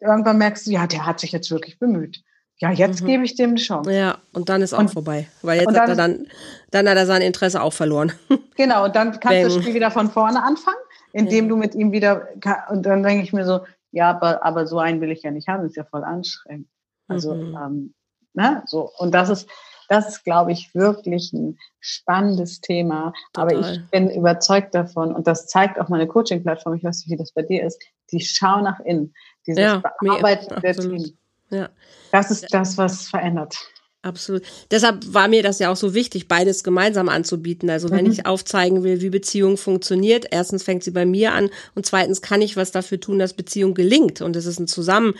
irgendwann 0.00 0.38
merkst 0.38 0.66
du, 0.66 0.70
ja, 0.70 0.86
der 0.86 1.04
hat 1.04 1.20
sich 1.20 1.30
jetzt 1.32 1.50
wirklich 1.50 1.78
bemüht. 1.78 2.22
Ja, 2.56 2.70
jetzt 2.70 3.02
mhm. 3.02 3.06
gebe 3.06 3.24
ich 3.24 3.34
dem 3.34 3.50
eine 3.50 3.58
Chance. 3.58 3.92
Ja, 3.92 4.16
und 4.32 4.48
dann 4.48 4.62
ist 4.62 4.72
auch 4.72 4.78
und, 4.78 4.90
vorbei. 4.90 5.28
Weil 5.42 5.60
jetzt 5.60 5.74
dann, 5.74 5.82
hat 5.82 5.88
er 5.90 5.96
dann, 5.96 6.26
dann 6.70 6.88
hat 6.88 6.96
er 6.96 7.04
sein 7.04 7.20
Interesse 7.20 7.62
auch 7.62 7.74
verloren. 7.74 8.12
Genau, 8.56 8.84
und 8.84 8.94
dann 8.94 9.18
kannst 9.20 9.38
du 9.38 9.44
das 9.44 9.54
Spiel 9.54 9.72
wieder 9.72 9.90
von 9.90 10.10
vorne 10.10 10.42
anfangen, 10.42 10.76
indem 11.14 11.46
ja. 11.46 11.48
du 11.48 11.56
mit 11.56 11.74
ihm 11.74 11.92
wieder, 11.92 12.28
und 12.68 12.84
dann 12.84 13.02
denke 13.02 13.24
ich 13.24 13.32
mir 13.32 13.46
so, 13.46 13.60
ja, 13.90 14.10
aber, 14.10 14.44
aber 14.44 14.66
so 14.66 14.78
einen 14.78 15.00
will 15.00 15.10
ich 15.10 15.22
ja 15.22 15.30
nicht 15.30 15.48
haben, 15.48 15.62
das 15.62 15.70
ist 15.70 15.76
ja 15.76 15.84
voll 15.84 16.04
anstrengend. 16.04 16.68
Also, 17.10 17.34
mhm. 17.34 17.56
ähm, 17.56 17.94
ne, 18.34 18.62
so. 18.66 18.90
Und 18.98 19.12
das 19.12 19.28
ist, 19.28 19.48
das 19.88 20.08
ist, 20.08 20.24
glaube 20.24 20.52
ich, 20.52 20.74
wirklich 20.74 21.32
ein 21.32 21.58
spannendes 21.80 22.60
Thema. 22.60 23.12
Total. 23.32 23.56
Aber 23.56 23.70
ich 23.70 23.90
bin 23.90 24.08
überzeugt 24.10 24.74
davon, 24.74 25.14
und 25.14 25.26
das 25.26 25.46
zeigt 25.46 25.80
auch 25.80 25.88
meine 25.88 26.06
Coaching-Plattform, 26.06 26.74
ich 26.74 26.84
weiß 26.84 26.98
nicht, 26.98 27.10
wie 27.10 27.16
das 27.16 27.32
bei 27.32 27.42
dir 27.42 27.64
ist, 27.64 27.82
die 28.12 28.20
Schau 28.20 28.60
nach 28.60 28.80
innen, 28.80 29.12
dieses 29.46 29.60
ja, 29.60 29.82
Bearbeiten 30.00 30.60
der 30.60 30.76
Team. 30.76 31.18
Ja. 31.50 31.68
Das 32.12 32.30
ist 32.30 32.54
das, 32.54 32.78
was 32.78 33.08
verändert. 33.08 33.56
Absolut. 34.02 34.42
Deshalb 34.70 35.12
war 35.12 35.28
mir 35.28 35.42
das 35.42 35.58
ja 35.58 35.70
auch 35.70 35.76
so 35.76 35.92
wichtig, 35.92 36.26
beides 36.26 36.64
gemeinsam 36.64 37.10
anzubieten. 37.10 37.68
Also 37.68 37.90
wenn 37.90 38.06
mhm. 38.06 38.12
ich 38.12 38.24
aufzeigen 38.24 38.82
will, 38.82 39.02
wie 39.02 39.10
Beziehung 39.10 39.58
funktioniert, 39.58 40.26
erstens 40.30 40.62
fängt 40.62 40.84
sie 40.84 40.90
bei 40.90 41.04
mir 41.04 41.34
an 41.34 41.50
und 41.74 41.84
zweitens 41.84 42.22
kann 42.22 42.40
ich 42.40 42.56
was 42.56 42.70
dafür 42.70 42.98
tun, 42.98 43.18
dass 43.18 43.34
Beziehung 43.34 43.74
gelingt. 43.74 44.22
Und 44.22 44.36
es 44.36 44.46
ist 44.46 44.58
ein 44.58 44.68
Zusammen, 44.68 45.14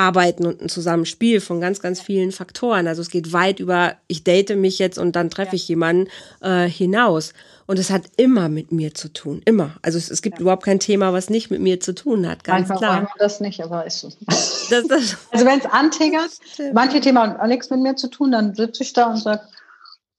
Arbeiten 0.00 0.46
und 0.46 0.62
ein 0.62 0.68
Zusammenspiel 0.70 1.40
von 1.40 1.60
ganz, 1.60 1.80
ganz 1.80 2.00
vielen 2.00 2.32
Faktoren. 2.32 2.86
Also 2.86 3.02
es 3.02 3.10
geht 3.10 3.34
weit 3.34 3.60
über, 3.60 3.96
ich 4.06 4.24
date 4.24 4.56
mich 4.56 4.78
jetzt 4.78 4.98
und 4.98 5.14
dann 5.14 5.28
treffe 5.28 5.56
ich 5.56 5.68
jemanden 5.68 6.08
äh, 6.40 6.66
hinaus. 6.66 7.34
Und 7.66 7.78
es 7.78 7.90
hat 7.90 8.02
immer 8.16 8.48
mit 8.48 8.72
mir 8.72 8.94
zu 8.94 9.12
tun, 9.12 9.42
immer. 9.44 9.76
Also 9.82 9.98
es, 9.98 10.10
es 10.10 10.22
gibt 10.22 10.38
ja. 10.38 10.40
überhaupt 10.40 10.64
kein 10.64 10.80
Thema, 10.80 11.12
was 11.12 11.28
nicht 11.28 11.50
mit 11.50 11.60
mir 11.60 11.78
zu 11.80 11.94
tun 11.94 12.26
hat, 12.26 12.42
ganz 12.42 12.68
Manchmal 12.68 12.78
klar. 12.78 12.92
Manchmal 13.02 13.18
das 13.18 13.40
nicht, 13.40 13.62
aber 13.62 13.86
ist 13.86 14.00
so. 14.00 14.08
Das, 14.70 14.86
das 14.86 15.16
also 15.32 15.44
wenn 15.44 15.58
es 15.58 15.66
antriggert, 15.66 16.30
manche 16.72 17.00
Themen 17.00 17.18
haben 17.18 17.36
auch 17.36 17.46
nichts 17.46 17.70
mit 17.70 17.80
mir 17.80 17.96
zu 17.96 18.08
tun, 18.08 18.32
dann 18.32 18.54
sitze 18.54 18.82
ich 18.82 18.92
da 18.92 19.10
und 19.10 19.18
sage, 19.18 19.42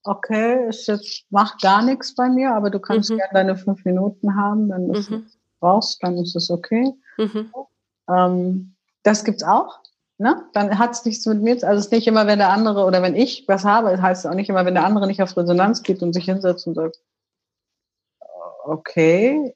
okay, 0.03 0.65
es 0.67 0.87
jetzt 0.87 1.25
macht 1.29 1.61
gar 1.61 1.81
nichts 1.83 2.15
bei 2.15 2.29
mir, 2.29 2.53
aber 2.53 2.69
du 2.69 2.79
kannst 2.79 3.09
mhm. 3.09 3.17
gerne 3.17 3.33
deine 3.33 3.55
fünf 3.57 3.83
Minuten 3.85 4.35
haben, 4.35 4.69
wenn 4.69 4.87
du 4.87 4.99
mhm. 4.99 5.25
brauchst, 5.59 6.03
dann 6.03 6.17
ist 6.17 6.35
es 6.35 6.49
okay. 6.49 6.93
Mhm. 7.17 7.51
Ähm, 8.09 8.70
das 9.03 9.23
gibt's 9.23 9.43
auch. 9.43 9.79
Ne? 10.17 10.45
Dann 10.53 10.77
hat 10.77 10.91
es 10.91 11.03
nichts 11.03 11.25
mit 11.25 11.41
mir 11.41 11.53
Also 11.53 11.79
es 11.79 11.85
ist 11.85 11.91
nicht 11.91 12.07
immer, 12.07 12.27
wenn 12.27 12.37
der 12.37 12.51
andere 12.51 12.85
oder 12.85 13.01
wenn 13.01 13.15
ich 13.15 13.47
was 13.47 13.65
habe, 13.65 13.99
heißt 13.99 14.25
es 14.25 14.29
auch 14.29 14.35
nicht 14.35 14.49
immer, 14.49 14.65
wenn 14.65 14.75
der 14.75 14.85
andere 14.85 15.07
nicht 15.07 15.21
auf 15.23 15.35
Resonanz 15.35 15.81
geht 15.81 16.03
und 16.03 16.13
sich 16.13 16.25
hinsetzt 16.25 16.67
und 16.67 16.75
sagt, 16.75 16.99
okay, 18.63 19.55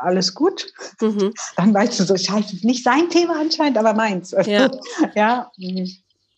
alles 0.00 0.34
gut. 0.34 0.72
Mhm. 1.00 1.32
Dann 1.56 1.72
weißt 1.72 2.00
du 2.00 2.04
so, 2.04 2.16
scheiße, 2.16 2.66
nicht 2.66 2.84
sein 2.84 3.08
Thema 3.08 3.40
anscheinend, 3.40 3.78
aber 3.78 3.94
meins. 3.94 4.32
Ja. 4.46 4.70
ja. 5.14 5.52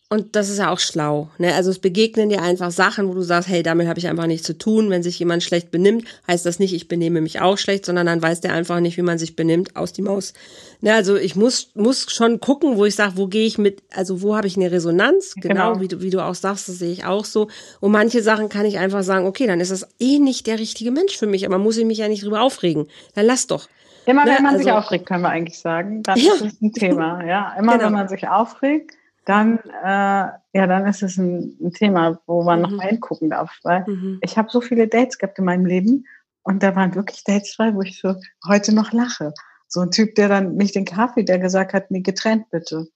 Und 0.09 0.37
das 0.37 0.47
ist 0.47 0.59
ja 0.59 0.71
auch 0.71 0.79
schlau. 0.79 1.29
Ne? 1.37 1.53
Also 1.53 1.69
es 1.69 1.79
begegnen 1.79 2.29
dir 2.29 2.41
einfach 2.41 2.71
Sachen, 2.71 3.09
wo 3.09 3.13
du 3.13 3.23
sagst, 3.23 3.49
hey, 3.49 3.61
damit 3.61 3.89
habe 3.89 3.99
ich 3.99 4.07
einfach 4.07 4.25
nichts 4.25 4.47
zu 4.47 4.57
tun. 4.57 4.89
Wenn 4.89 5.03
sich 5.03 5.19
jemand 5.19 5.43
schlecht 5.43 5.69
benimmt, 5.69 6.05
heißt 6.27 6.45
das 6.45 6.59
nicht, 6.59 6.73
ich 6.73 6.87
benehme 6.87 7.19
mich 7.19 7.41
auch 7.41 7.57
schlecht, 7.57 7.85
sondern 7.85 8.05
dann 8.05 8.21
weiß 8.21 8.39
der 8.39 8.53
einfach 8.53 8.79
nicht, 8.79 8.95
wie 8.95 9.01
man 9.01 9.17
sich 9.17 9.35
benimmt, 9.35 9.75
aus 9.75 9.91
die 9.91 10.01
Maus. 10.01 10.33
Ne? 10.79 10.93
Also 10.93 11.17
ich 11.17 11.35
muss, 11.35 11.71
muss 11.75 12.09
schon 12.09 12.39
gucken, 12.39 12.77
wo 12.77 12.85
ich 12.85 12.95
sage, 12.95 13.17
wo 13.17 13.27
gehe 13.27 13.45
ich 13.45 13.57
mit, 13.57 13.83
also 13.93 14.21
wo 14.21 14.37
habe 14.37 14.47
ich 14.47 14.55
eine 14.55 14.71
Resonanz, 14.71 15.33
genau, 15.35 15.73
genau, 15.73 15.81
Wie, 15.81 15.89
du, 15.89 16.01
wie 16.01 16.09
du 16.09 16.23
auch 16.23 16.35
sagst, 16.35 16.69
das 16.69 16.79
sehe 16.79 16.91
ich 16.91 17.03
auch 17.03 17.25
so. 17.25 17.49
Und 17.81 17.91
manche 17.91 18.23
Sachen 18.23 18.47
kann 18.47 18.65
ich 18.65 18.77
einfach 18.77 19.03
sagen, 19.03 19.25
okay, 19.25 19.45
dann 19.45 19.59
ist 19.59 19.71
das 19.71 19.89
eh 19.99 20.19
nicht 20.19 20.47
der 20.47 20.57
richtige 20.57 20.91
Mensch 20.91 21.17
für 21.17 21.27
mich, 21.27 21.45
aber 21.45 21.57
muss 21.57 21.75
ich 21.75 21.85
mich 21.85 21.97
ja 21.97 22.07
nicht 22.07 22.23
drüber 22.23 22.43
aufregen. 22.43 22.87
Dann 23.15 23.25
lass 23.25 23.47
doch. 23.47 23.67
Immer 24.05 24.23
ne? 24.23 24.35
wenn 24.37 24.43
man 24.43 24.53
also, 24.53 24.63
sich 24.63 24.71
aufregt, 24.71 25.05
können 25.05 25.23
wir 25.23 25.31
eigentlich 25.31 25.59
sagen, 25.59 26.01
dann 26.03 26.17
ja. 26.17 26.31
ist 26.35 26.41
es 26.45 26.61
ein 26.61 26.71
Thema. 26.71 27.25
Ja, 27.25 27.53
immer 27.59 27.73
genau. 27.77 27.87
wenn 27.87 27.93
man 27.93 28.07
sich 28.07 28.25
aufregt 28.25 28.93
dann, 29.27 29.59
äh, 29.59 30.29
ja, 30.53 30.67
dann 30.67 30.87
ist 30.87 31.03
es 31.03 31.17
ein, 31.17 31.57
ein 31.61 31.73
Thema, 31.73 32.19
wo 32.27 32.43
man 32.43 32.59
mhm. 32.59 32.63
noch 32.63 32.71
mal 32.71 32.87
hingucken 32.87 33.29
darf. 33.29 33.59
Weil 33.63 33.83
mhm. 33.85 34.19
ich 34.21 34.37
habe 34.37 34.49
so 34.49 34.61
viele 34.61 34.87
Dates 34.87 35.17
gehabt 35.17 35.37
in 35.37 35.45
meinem 35.45 35.65
Leben 35.65 36.05
und 36.43 36.63
da 36.63 36.75
waren 36.77 36.95
wirklich 36.95 37.25
Dates 37.25 37.53
frei, 37.53 37.75
wo 37.75 37.81
ich 37.81 37.99
so 37.99 38.15
heute 38.47 38.73
noch 38.73 38.93
lache. 38.93 39.33
So 39.67 39.81
ein 39.81 39.91
Typ, 39.91 40.15
der 40.15 40.29
dann 40.29 40.55
nicht 40.55 40.75
den 40.75 40.85
Kaffee, 40.85 41.23
der 41.23 41.39
gesagt 41.39 41.73
hat, 41.73 41.91
nee, 41.91 41.99
getrennt 41.99 42.49
bitte. 42.51 42.87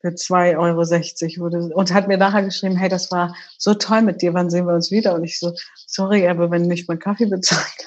Für 0.00 0.10
2,60 0.10 1.38
Euro 1.38 1.44
wurde, 1.44 1.74
und 1.74 1.92
hat 1.92 2.08
mir 2.08 2.16
nachher 2.16 2.44
geschrieben, 2.44 2.76
hey, 2.76 2.88
das 2.88 3.10
war 3.10 3.34
so 3.58 3.74
toll 3.74 4.02
mit 4.02 4.22
dir, 4.22 4.32
wann 4.32 4.48
sehen 4.48 4.66
wir 4.66 4.74
uns 4.74 4.90
wieder? 4.90 5.14
Und 5.14 5.24
ich 5.24 5.38
so, 5.38 5.52
sorry, 5.74 6.26
aber 6.28 6.50
wenn 6.50 6.62
nicht 6.62 6.88
mein 6.88 7.00
Kaffee 7.00 7.26
bezahlt. 7.26 7.86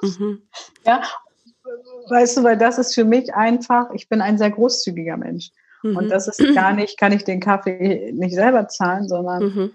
Mhm. 0.00 0.42
Ja, 0.86 1.02
weißt 2.08 2.36
du, 2.36 2.44
weil 2.44 2.56
das 2.56 2.78
ist 2.78 2.94
für 2.94 3.04
mich 3.04 3.34
einfach, 3.34 3.90
ich 3.92 4.08
bin 4.08 4.20
ein 4.20 4.38
sehr 4.38 4.50
großzügiger 4.50 5.16
Mensch. 5.16 5.50
Mhm. 5.90 5.96
Und 5.96 6.08
das 6.08 6.28
ist 6.28 6.54
gar 6.54 6.72
nicht, 6.72 6.98
kann 6.98 7.12
ich 7.12 7.24
den 7.24 7.40
Kaffee 7.40 8.12
nicht 8.12 8.34
selber 8.34 8.68
zahlen, 8.68 9.08
sondern 9.08 9.42
mhm. 9.42 9.70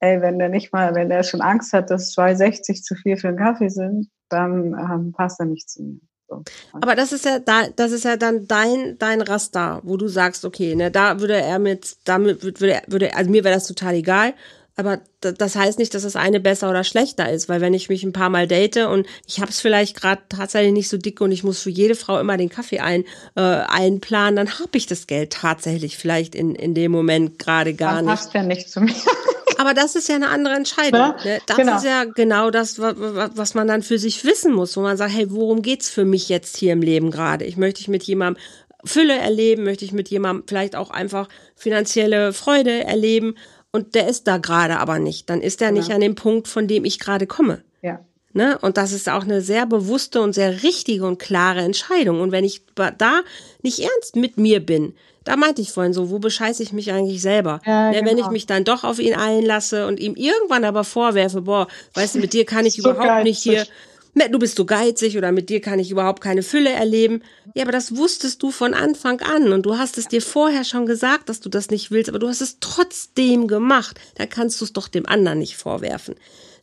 ey, 0.00 0.20
wenn 0.20 0.38
der 0.38 0.48
nicht 0.48 0.72
mal, 0.72 0.94
wenn 0.94 1.08
der 1.08 1.22
schon 1.22 1.40
Angst 1.40 1.72
hat, 1.72 1.90
dass 1.90 2.16
2,60 2.16 2.82
zu 2.82 2.94
viel 2.94 3.16
für 3.16 3.28
einen 3.28 3.38
Kaffee 3.38 3.68
sind, 3.68 4.08
dann 4.28 4.74
ähm, 4.74 5.12
passt 5.12 5.40
er 5.40 5.46
nicht 5.46 5.68
zu 5.68 5.82
mir. 5.82 6.00
So. 6.28 6.42
Aber 6.72 6.94
das 6.94 7.12
ist 7.12 7.24
ja 7.24 7.38
da, 7.38 7.68
das 7.74 7.92
ist 7.92 8.04
ja 8.04 8.16
dann 8.16 8.46
dein, 8.46 8.96
dein 8.98 9.20
Raster, 9.20 9.80
wo 9.84 9.96
du 9.96 10.08
sagst, 10.08 10.44
okay, 10.44 10.74
ne, 10.74 10.90
da 10.90 11.20
würde 11.20 11.34
er 11.34 11.58
mit, 11.58 11.96
damit 12.04 12.42
würde, 12.42 12.82
würde, 12.86 13.14
also 13.14 13.30
mir 13.30 13.44
wäre 13.44 13.54
das 13.54 13.66
total 13.66 13.94
egal. 13.94 14.34
Aber 14.76 15.00
das 15.20 15.54
heißt 15.54 15.78
nicht, 15.78 15.94
dass 15.94 16.02
das 16.02 16.16
eine 16.16 16.40
besser 16.40 16.68
oder 16.68 16.82
schlechter 16.82 17.30
ist, 17.30 17.48
weil 17.48 17.60
wenn 17.60 17.74
ich 17.74 17.88
mich 17.88 18.02
ein 18.02 18.12
paar 18.12 18.28
Mal 18.28 18.48
date 18.48 18.78
und 18.88 19.06
ich 19.24 19.40
habe 19.40 19.50
es 19.50 19.60
vielleicht 19.60 19.96
gerade 19.96 20.22
tatsächlich 20.28 20.72
nicht 20.72 20.88
so 20.88 20.96
dick 20.96 21.20
und 21.20 21.30
ich 21.30 21.44
muss 21.44 21.62
für 21.62 21.70
jede 21.70 21.94
Frau 21.94 22.18
immer 22.18 22.36
den 22.36 22.48
Kaffee 22.48 22.80
ein, 22.80 23.04
äh, 23.36 23.40
einplanen, 23.40 24.34
dann 24.34 24.58
habe 24.58 24.76
ich 24.76 24.86
das 24.86 25.06
Geld 25.06 25.32
tatsächlich 25.32 25.96
vielleicht 25.96 26.34
in, 26.34 26.56
in 26.56 26.74
dem 26.74 26.90
Moment 26.90 27.38
gerade 27.38 27.74
gar 27.74 27.94
das 27.94 28.02
nicht. 28.02 28.10
Passt 28.10 28.34
ja 28.34 28.42
nicht 28.42 28.68
zu 28.68 28.80
mir. 28.80 28.94
Aber 29.58 29.74
das 29.74 29.94
ist 29.94 30.08
ja 30.08 30.16
eine 30.16 30.28
andere 30.28 30.54
Entscheidung. 30.54 31.00
Ja, 31.00 31.16
ne? 31.24 31.38
Das 31.46 31.56
genau. 31.56 31.76
ist 31.76 31.84
ja 31.84 32.04
genau 32.04 32.50
das, 32.50 32.80
was 32.80 33.54
man 33.54 33.68
dann 33.68 33.82
für 33.82 33.98
sich 33.98 34.24
wissen 34.24 34.52
muss, 34.52 34.76
wo 34.76 34.80
man 34.80 34.96
sagt, 34.96 35.14
hey, 35.14 35.30
worum 35.30 35.62
geht's 35.62 35.88
für 35.88 36.04
mich 36.04 36.28
jetzt 36.28 36.56
hier 36.56 36.72
im 36.72 36.82
Leben 36.82 37.12
gerade? 37.12 37.44
Ich 37.44 37.56
möchte 37.56 37.80
ich 37.80 37.86
mit 37.86 38.02
jemandem 38.02 38.42
Fülle 38.84 39.16
erleben, 39.16 39.62
möchte 39.62 39.84
ich 39.84 39.92
mit 39.92 40.08
jemandem 40.08 40.44
vielleicht 40.48 40.74
auch 40.74 40.90
einfach 40.90 41.28
finanzielle 41.54 42.32
Freude 42.32 42.82
erleben 42.82 43.36
und 43.74 43.96
der 43.96 44.06
ist 44.06 44.28
da 44.28 44.36
gerade 44.36 44.78
aber 44.78 45.00
nicht. 45.00 45.28
Dann 45.28 45.40
ist 45.40 45.60
er 45.60 45.72
nicht 45.72 45.90
an 45.90 46.00
dem 46.00 46.14
Punkt, 46.14 46.46
von 46.46 46.68
dem 46.68 46.84
ich 46.84 47.00
gerade 47.00 47.26
komme. 47.26 47.64
Ja. 47.82 47.98
Ne? 48.32 48.56
Und 48.58 48.76
das 48.76 48.92
ist 48.92 49.08
auch 49.08 49.24
eine 49.24 49.40
sehr 49.40 49.66
bewusste 49.66 50.20
und 50.20 50.32
sehr 50.32 50.62
richtige 50.62 51.04
und 51.04 51.18
klare 51.18 51.58
Entscheidung. 51.58 52.20
Und 52.20 52.30
wenn 52.30 52.44
ich 52.44 52.62
da 52.76 53.22
nicht 53.62 53.80
ernst 53.80 54.14
mit 54.14 54.38
mir 54.38 54.64
bin, 54.64 54.94
da 55.24 55.34
meinte 55.34 55.60
ich 55.60 55.72
vorhin 55.72 55.92
so, 55.92 56.08
wo 56.10 56.20
bescheiße 56.20 56.62
ich 56.62 56.72
mich 56.72 56.92
eigentlich 56.92 57.20
selber? 57.20 57.60
Ja, 57.66 57.90
ne, 57.90 57.98
genau. 57.98 58.10
Wenn 58.10 58.18
ich 58.18 58.28
mich 58.28 58.46
dann 58.46 58.62
doch 58.62 58.84
auf 58.84 59.00
ihn 59.00 59.14
einlasse 59.14 59.88
und 59.88 59.98
ihm 59.98 60.14
irgendwann 60.14 60.64
aber 60.64 60.84
vorwerfe, 60.84 61.40
boah, 61.42 61.66
weißt 61.94 62.14
du, 62.14 62.20
mit 62.20 62.32
dir 62.32 62.44
kann 62.44 62.66
ich 62.66 62.74
so 62.74 62.90
überhaupt 62.90 63.08
geizig. 63.08 63.24
nicht 63.24 63.42
hier, 63.42 63.66
du 64.14 64.38
bist 64.38 64.56
so 64.56 64.64
geizig 64.64 65.18
oder 65.18 65.32
mit 65.32 65.48
dir 65.48 65.60
kann 65.60 65.78
ich 65.78 65.90
überhaupt 65.90 66.22
keine 66.22 66.42
Fülle 66.42 66.70
erleben. 66.70 67.22
Ja, 67.54 67.62
aber 67.62 67.72
das 67.72 67.96
wusstest 67.96 68.42
du 68.42 68.50
von 68.50 68.74
Anfang 68.74 69.20
an 69.20 69.52
und 69.52 69.66
du 69.66 69.76
hast 69.76 69.98
es 69.98 70.08
dir 70.08 70.22
vorher 70.22 70.64
schon 70.64 70.86
gesagt, 70.86 71.28
dass 71.28 71.40
du 71.40 71.48
das 71.48 71.70
nicht 71.70 71.90
willst, 71.90 72.08
aber 72.08 72.18
du 72.18 72.28
hast 72.28 72.40
es 72.40 72.58
trotzdem 72.60 73.48
gemacht. 73.48 74.00
Da 74.14 74.26
kannst 74.26 74.60
du 74.60 74.64
es 74.64 74.72
doch 74.72 74.88
dem 74.88 75.06
anderen 75.06 75.38
nicht 75.38 75.56
vorwerfen. 75.56 76.14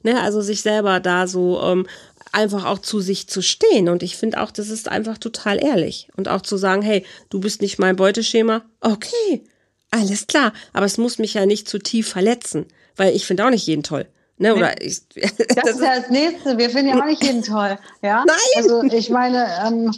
Ne, 0.03 0.19
also 0.19 0.41
sich 0.41 0.63
selber 0.63 0.99
da 0.99 1.27
so 1.27 1.61
ähm, 1.61 1.85
einfach 2.31 2.65
auch 2.65 2.79
zu 2.79 3.01
sich 3.01 3.27
zu 3.27 3.41
stehen. 3.41 3.89
Und 3.89 4.01
ich 4.01 4.17
finde 4.17 4.41
auch, 4.41 4.51
das 4.51 4.69
ist 4.69 4.87
einfach 4.87 5.17
total 5.17 5.63
ehrlich. 5.63 6.07
Und 6.15 6.27
auch 6.27 6.41
zu 6.41 6.57
sagen, 6.57 6.81
hey, 6.81 7.05
du 7.29 7.39
bist 7.39 7.61
nicht 7.61 7.77
mein 7.77 7.97
Beuteschema. 7.97 8.63
Okay, 8.79 9.43
alles 9.91 10.25
klar. 10.25 10.53
Aber 10.73 10.85
es 10.85 10.97
muss 10.97 11.19
mich 11.19 11.35
ja 11.35 11.45
nicht 11.45 11.67
zu 11.67 11.77
tief 11.77 12.07
verletzen, 12.07 12.65
weil 12.95 13.15
ich 13.15 13.25
finde 13.25 13.45
auch 13.45 13.51
nicht 13.51 13.67
jeden 13.67 13.83
toll. 13.83 14.07
Ne, 14.41 14.55
oder 14.55 14.81
ich, 14.81 15.07
das, 15.09 15.35
das 15.55 15.69
ist 15.75 15.81
ja 15.81 15.99
das 15.99 16.09
Nächste. 16.09 16.57
Wir 16.57 16.71
finden 16.71 16.89
ja 16.89 16.99
auch 16.99 17.05
nicht 17.05 17.23
jeden 17.23 17.43
toll. 17.43 17.77
Ja? 18.01 18.23
Nein. 18.27 18.37
Also 18.55 18.81
ich 18.81 19.11
meine, 19.11 19.47
ähm, 19.63 19.91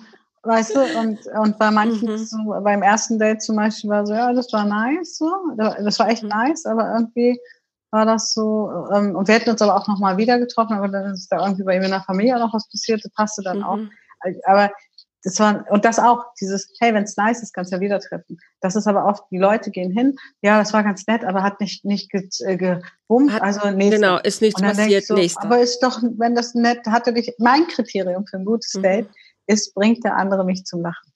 weißt 0.43 0.75
du, 0.75 0.81
und, 0.99 1.19
und 1.27 1.57
bei 1.57 1.71
manchen, 1.71 2.11
mhm. 2.11 2.17
so, 2.17 2.37
beim 2.61 2.81
ersten 2.81 3.17
Date 3.17 3.41
zum 3.41 3.55
Beispiel 3.55 3.89
war 3.89 4.05
so, 4.05 4.13
ja, 4.13 4.33
das 4.33 4.51
war 4.51 4.65
nice, 4.65 5.17
so. 5.17 5.31
Das 5.57 5.97
war 5.97 6.09
echt 6.09 6.23
mhm. 6.23 6.29
nice, 6.29 6.65
aber 6.65 6.91
irgendwie 6.93 7.39
war 7.91 8.05
das 8.05 8.33
so. 8.33 8.69
Ähm, 8.93 9.15
und 9.15 9.29
wir 9.29 9.35
hätten 9.35 9.49
uns 9.49 9.61
aber 9.61 9.77
auch 9.77 9.87
nochmal 9.87 10.17
wieder 10.17 10.37
getroffen, 10.37 10.73
aber 10.73 10.89
dann 10.89 11.13
ist 11.13 11.29
da 11.29 11.41
irgendwie 11.41 11.63
bei 11.63 11.77
ihm 11.77 11.83
in 11.83 11.91
der 11.91 12.01
Familie 12.01 12.37
noch 12.37 12.53
was 12.53 12.67
passiert, 12.67 12.99
das 13.01 13.13
passte 13.13 13.43
dann 13.43 13.59
mhm. 13.59 13.63
auch. 13.63 13.79
Aber 14.45 14.71
das 15.24 15.39
war, 15.39 15.65
und 15.69 15.86
das 15.86 15.99
auch, 15.99 16.26
dieses, 16.39 16.69
hey, 16.80 16.93
wenn 16.93 17.03
es 17.03 17.15
nice 17.15 17.41
ist, 17.41 17.53
kannst 17.53 17.71
du 17.71 17.78
ja 17.78 17.82
wieder 17.82 17.99
treffen. 17.99 18.38
Das 18.59 18.76
ist 18.76 18.88
aber 18.88 19.05
oft, 19.05 19.24
die 19.32 19.38
Leute 19.38 19.71
gehen 19.71 19.91
hin, 19.91 20.17
ja, 20.41 20.59
das 20.59 20.74
war 20.74 20.84
ganz 20.84 21.07
nett, 21.07 21.24
aber 21.24 21.43
hat 21.43 21.61
nicht, 21.61 21.86
nicht 21.86 22.11
ge, 22.11 22.28
äh, 22.45 22.57
gebummt, 22.57 23.32
hat, 23.32 23.41
also 23.41 23.69
nächste. 23.71 24.01
Genau, 24.01 24.19
ist 24.19 24.41
nichts 24.41 24.61
passiert, 24.61 25.05
so, 25.05 25.15
nächste. 25.15 25.41
Aber 25.41 25.59
ist 25.59 25.80
doch, 25.80 26.01
wenn 26.17 26.36
das 26.36 26.53
nett, 26.55 26.86
hatte 26.88 27.13
dich, 27.13 27.34
mein 27.39 27.67
Kriterium 27.67 28.26
für 28.28 28.38
ein 28.38 28.45
gutes 28.45 28.74
mhm. 28.74 28.84
Date 28.84 29.09
ist, 29.47 29.74
bringt 29.74 30.03
der 30.03 30.17
andere 30.17 30.43
mich 30.43 30.65
zum 30.65 30.82
Lachen. 30.82 31.11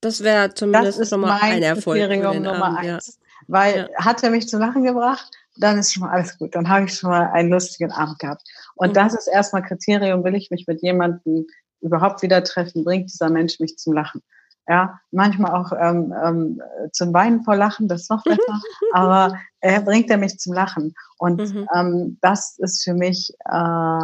Das 0.00 0.22
wäre 0.22 0.52
zumindest 0.52 0.98
das 0.98 0.98
ist 0.98 1.10
schon 1.10 1.20
mal 1.20 1.38
ein 1.40 1.62
Erfolg. 1.62 1.98
Kriterium 1.98 2.42
Nummer 2.42 2.64
Abend, 2.64 2.78
eins. 2.78 3.18
Ja. 3.18 3.26
Weil, 3.48 3.90
ja. 3.92 4.04
hat 4.04 4.24
er 4.24 4.30
mich 4.30 4.48
zum 4.48 4.60
Lachen 4.60 4.82
gebracht, 4.82 5.30
dann 5.56 5.78
ist 5.78 5.92
schon 5.92 6.02
mal 6.02 6.10
alles 6.10 6.36
gut. 6.36 6.54
Dann 6.54 6.68
habe 6.68 6.86
ich 6.86 6.94
schon 6.94 7.10
mal 7.10 7.30
einen 7.32 7.50
lustigen 7.50 7.92
Abend 7.92 8.18
gehabt. 8.18 8.42
Und 8.74 8.90
mhm. 8.90 8.94
das 8.94 9.14
ist 9.14 9.28
erstmal 9.28 9.62
Kriterium, 9.62 10.24
will 10.24 10.34
ich 10.34 10.50
mich 10.50 10.66
mit 10.66 10.82
jemandem 10.82 11.46
überhaupt 11.80 12.22
wieder 12.22 12.42
treffen, 12.42 12.84
bringt 12.84 13.12
dieser 13.12 13.30
Mensch 13.30 13.60
mich 13.60 13.76
zum 13.76 13.92
Lachen. 13.92 14.22
Ja, 14.68 14.98
manchmal 15.12 15.52
auch 15.52 15.70
ähm, 15.78 16.12
ähm, 16.24 16.60
zum 16.92 17.14
Weinen 17.14 17.44
vor 17.44 17.54
Lachen, 17.54 17.86
das 17.86 18.02
ist 18.02 18.10
noch 18.10 18.24
besser, 18.24 18.60
aber 18.92 19.38
er 19.60 19.80
bringt 19.80 20.10
er 20.10 20.18
mich 20.18 20.38
zum 20.38 20.54
Lachen. 20.54 20.92
Und 21.18 21.38
mhm. 21.38 21.68
ähm, 21.72 22.18
das 22.20 22.58
ist 22.58 22.82
für 22.82 22.94
mich 22.94 23.32
äh, 23.44 24.00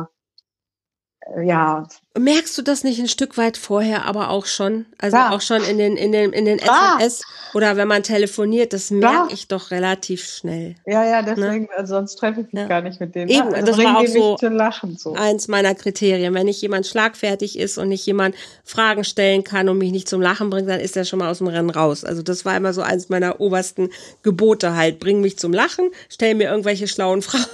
ja. 1.45 1.87
Merkst 2.19 2.59
du 2.59 2.63
das 2.63 2.85
nicht 2.85 3.01
ein 3.01 3.09
Stück 3.09 3.39
weit 3.39 3.57
vorher, 3.57 4.05
aber 4.05 4.29
auch 4.29 4.45
schon? 4.45 4.85
Also 4.99 5.17
ja. 5.17 5.31
auch 5.31 5.41
schon 5.41 5.63
in 5.63 5.79
den, 5.79 5.97
in 5.97 6.13
den, 6.13 6.33
in 6.33 6.45
den 6.45 6.59
SMS 6.59 7.23
oder 7.55 7.77
wenn 7.77 7.89
man 7.89 8.03
telefoniert, 8.03 8.73
das 8.73 8.91
merke 8.91 9.29
ja. 9.29 9.35
ich 9.35 9.49
doch 9.49 9.71
relativ 9.71 10.25
schnell. 10.25 10.75
Ja, 10.87 11.05
ja, 11.05 11.23
ne? 11.23 11.35
deswegen, 11.35 11.65
ne? 11.65 11.71
also 11.77 11.95
sonst 11.95 12.17
treffe 12.17 12.43
ich 12.43 12.53
mich 12.53 12.63
ja. 12.63 12.69
gar 12.69 12.83
nicht 12.83 13.01
mit 13.01 13.15
denen. 13.15 13.31
Eben, 13.31 13.55
also 13.55 13.67
das 13.67 13.79
war 13.79 13.99
auch 13.99 14.07
so, 14.07 14.37
lachen, 14.49 14.97
so, 14.99 15.15
eins 15.15 15.49
meiner 15.49 15.75
Kriterien. 15.75 16.35
Wenn 16.35 16.47
nicht 16.47 16.61
jemand 16.61 16.87
schlagfertig 16.87 17.59
ist 17.59 17.79
und 17.79 17.89
nicht 17.89 18.05
jemand 18.05 18.35
Fragen 18.65 19.05
stellen 19.05 19.43
kann 19.43 19.69
und 19.69 19.79
mich 19.79 19.93
nicht 19.93 20.09
zum 20.09 20.21
Lachen 20.21 20.51
bringt, 20.51 20.69
dann 20.69 20.81
ist 20.81 20.97
er 20.97 21.05
schon 21.05 21.19
mal 21.19 21.31
aus 21.31 21.39
dem 21.39 21.47
Rennen 21.47 21.71
raus. 21.71 22.05
Also 22.05 22.23
das 22.23 22.45
war 22.45 22.57
immer 22.57 22.73
so 22.73 22.83
eins 22.83 23.09
meiner 23.09 23.41
obersten 23.41 23.91
Gebote 24.23 24.75
halt. 24.75 24.99
Bring 24.99 25.21
mich 25.21 25.39
zum 25.39 25.53
Lachen, 25.53 25.91
stell 26.09 26.35
mir 26.35 26.51
irgendwelche 26.51 26.89
schlauen 26.89 27.23
Fragen 27.23 27.49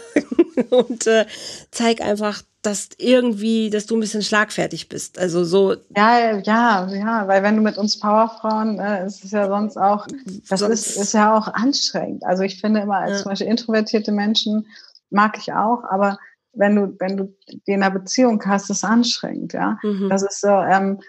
und 0.70 1.06
äh, 1.06 1.26
zeig 1.70 2.00
einfach 2.00 2.42
dass 2.62 2.88
irgendwie, 2.98 3.70
dass 3.70 3.86
du 3.86 3.96
ein 3.96 4.00
bisschen 4.00 4.22
schlagfertig 4.50 4.88
bist. 4.88 5.18
Also 5.18 5.44
so. 5.44 5.76
Ja, 5.96 6.38
ja, 6.38 6.88
ja, 6.88 7.28
weil 7.28 7.42
wenn 7.42 7.56
du 7.56 7.62
mit 7.62 7.78
uns 7.78 7.98
Powerfrauen, 7.98 8.78
äh, 8.78 9.06
ist 9.06 9.24
es 9.24 9.30
ja 9.30 9.46
sonst 9.46 9.76
auch, 9.76 10.06
das 10.48 10.62
ist, 10.62 10.96
ist 10.96 11.14
ja 11.14 11.36
auch 11.36 11.48
anstrengend. 11.48 12.24
Also 12.24 12.42
ich 12.42 12.60
finde 12.60 12.80
immer, 12.80 12.98
als 12.98 13.12
ja. 13.12 13.16
zum 13.18 13.30
Beispiel 13.30 13.46
introvertierte 13.48 14.12
Menschen 14.12 14.66
mag 15.10 15.38
ich 15.38 15.52
auch, 15.52 15.84
aber 15.84 16.18
wenn 16.52 16.74
du, 16.74 16.96
wenn 16.98 17.16
du 17.16 17.34
die 17.48 17.72
in 17.72 17.82
einer 17.82 17.94
Beziehung 17.94 18.42
hast, 18.44 18.64
ist 18.64 18.78
es 18.78 18.84
anstrengend, 18.84 19.52
ja. 19.52 19.78
Mhm. 19.82 20.08
Das 20.08 20.22
ist 20.22 20.40
so, 20.40 20.48
ähm, 20.48 21.00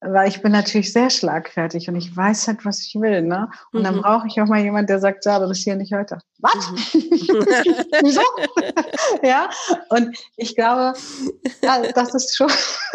weil 0.00 0.28
ich 0.28 0.42
bin 0.42 0.52
natürlich 0.52 0.92
sehr 0.92 1.10
schlagfertig 1.10 1.88
und 1.88 1.96
ich 1.96 2.16
weiß 2.16 2.46
halt, 2.46 2.64
was 2.64 2.80
ich 2.86 2.94
will, 2.94 3.22
ne? 3.22 3.50
Und 3.72 3.80
mhm. 3.80 3.84
dann 3.84 4.02
brauche 4.02 4.26
ich 4.28 4.40
auch 4.40 4.46
mal 4.46 4.60
jemand, 4.60 4.88
der 4.88 5.00
sagt, 5.00 5.24
ja, 5.24 5.36
aber 5.36 5.48
das 5.48 5.58
hier 5.58 5.74
nicht 5.74 5.92
heute. 5.92 6.18
Was? 6.38 6.70
Mhm. 6.70 6.76
Wieso? 8.02 8.22
ja. 9.22 9.50
Und 9.88 10.16
ich 10.36 10.54
glaube, 10.54 10.94
ja, 11.62 11.82
das 11.92 12.14
ist 12.14 12.36
schon, 12.36 12.50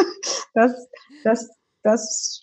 das, 0.53 0.87
das, 1.23 1.49
das 1.83 2.41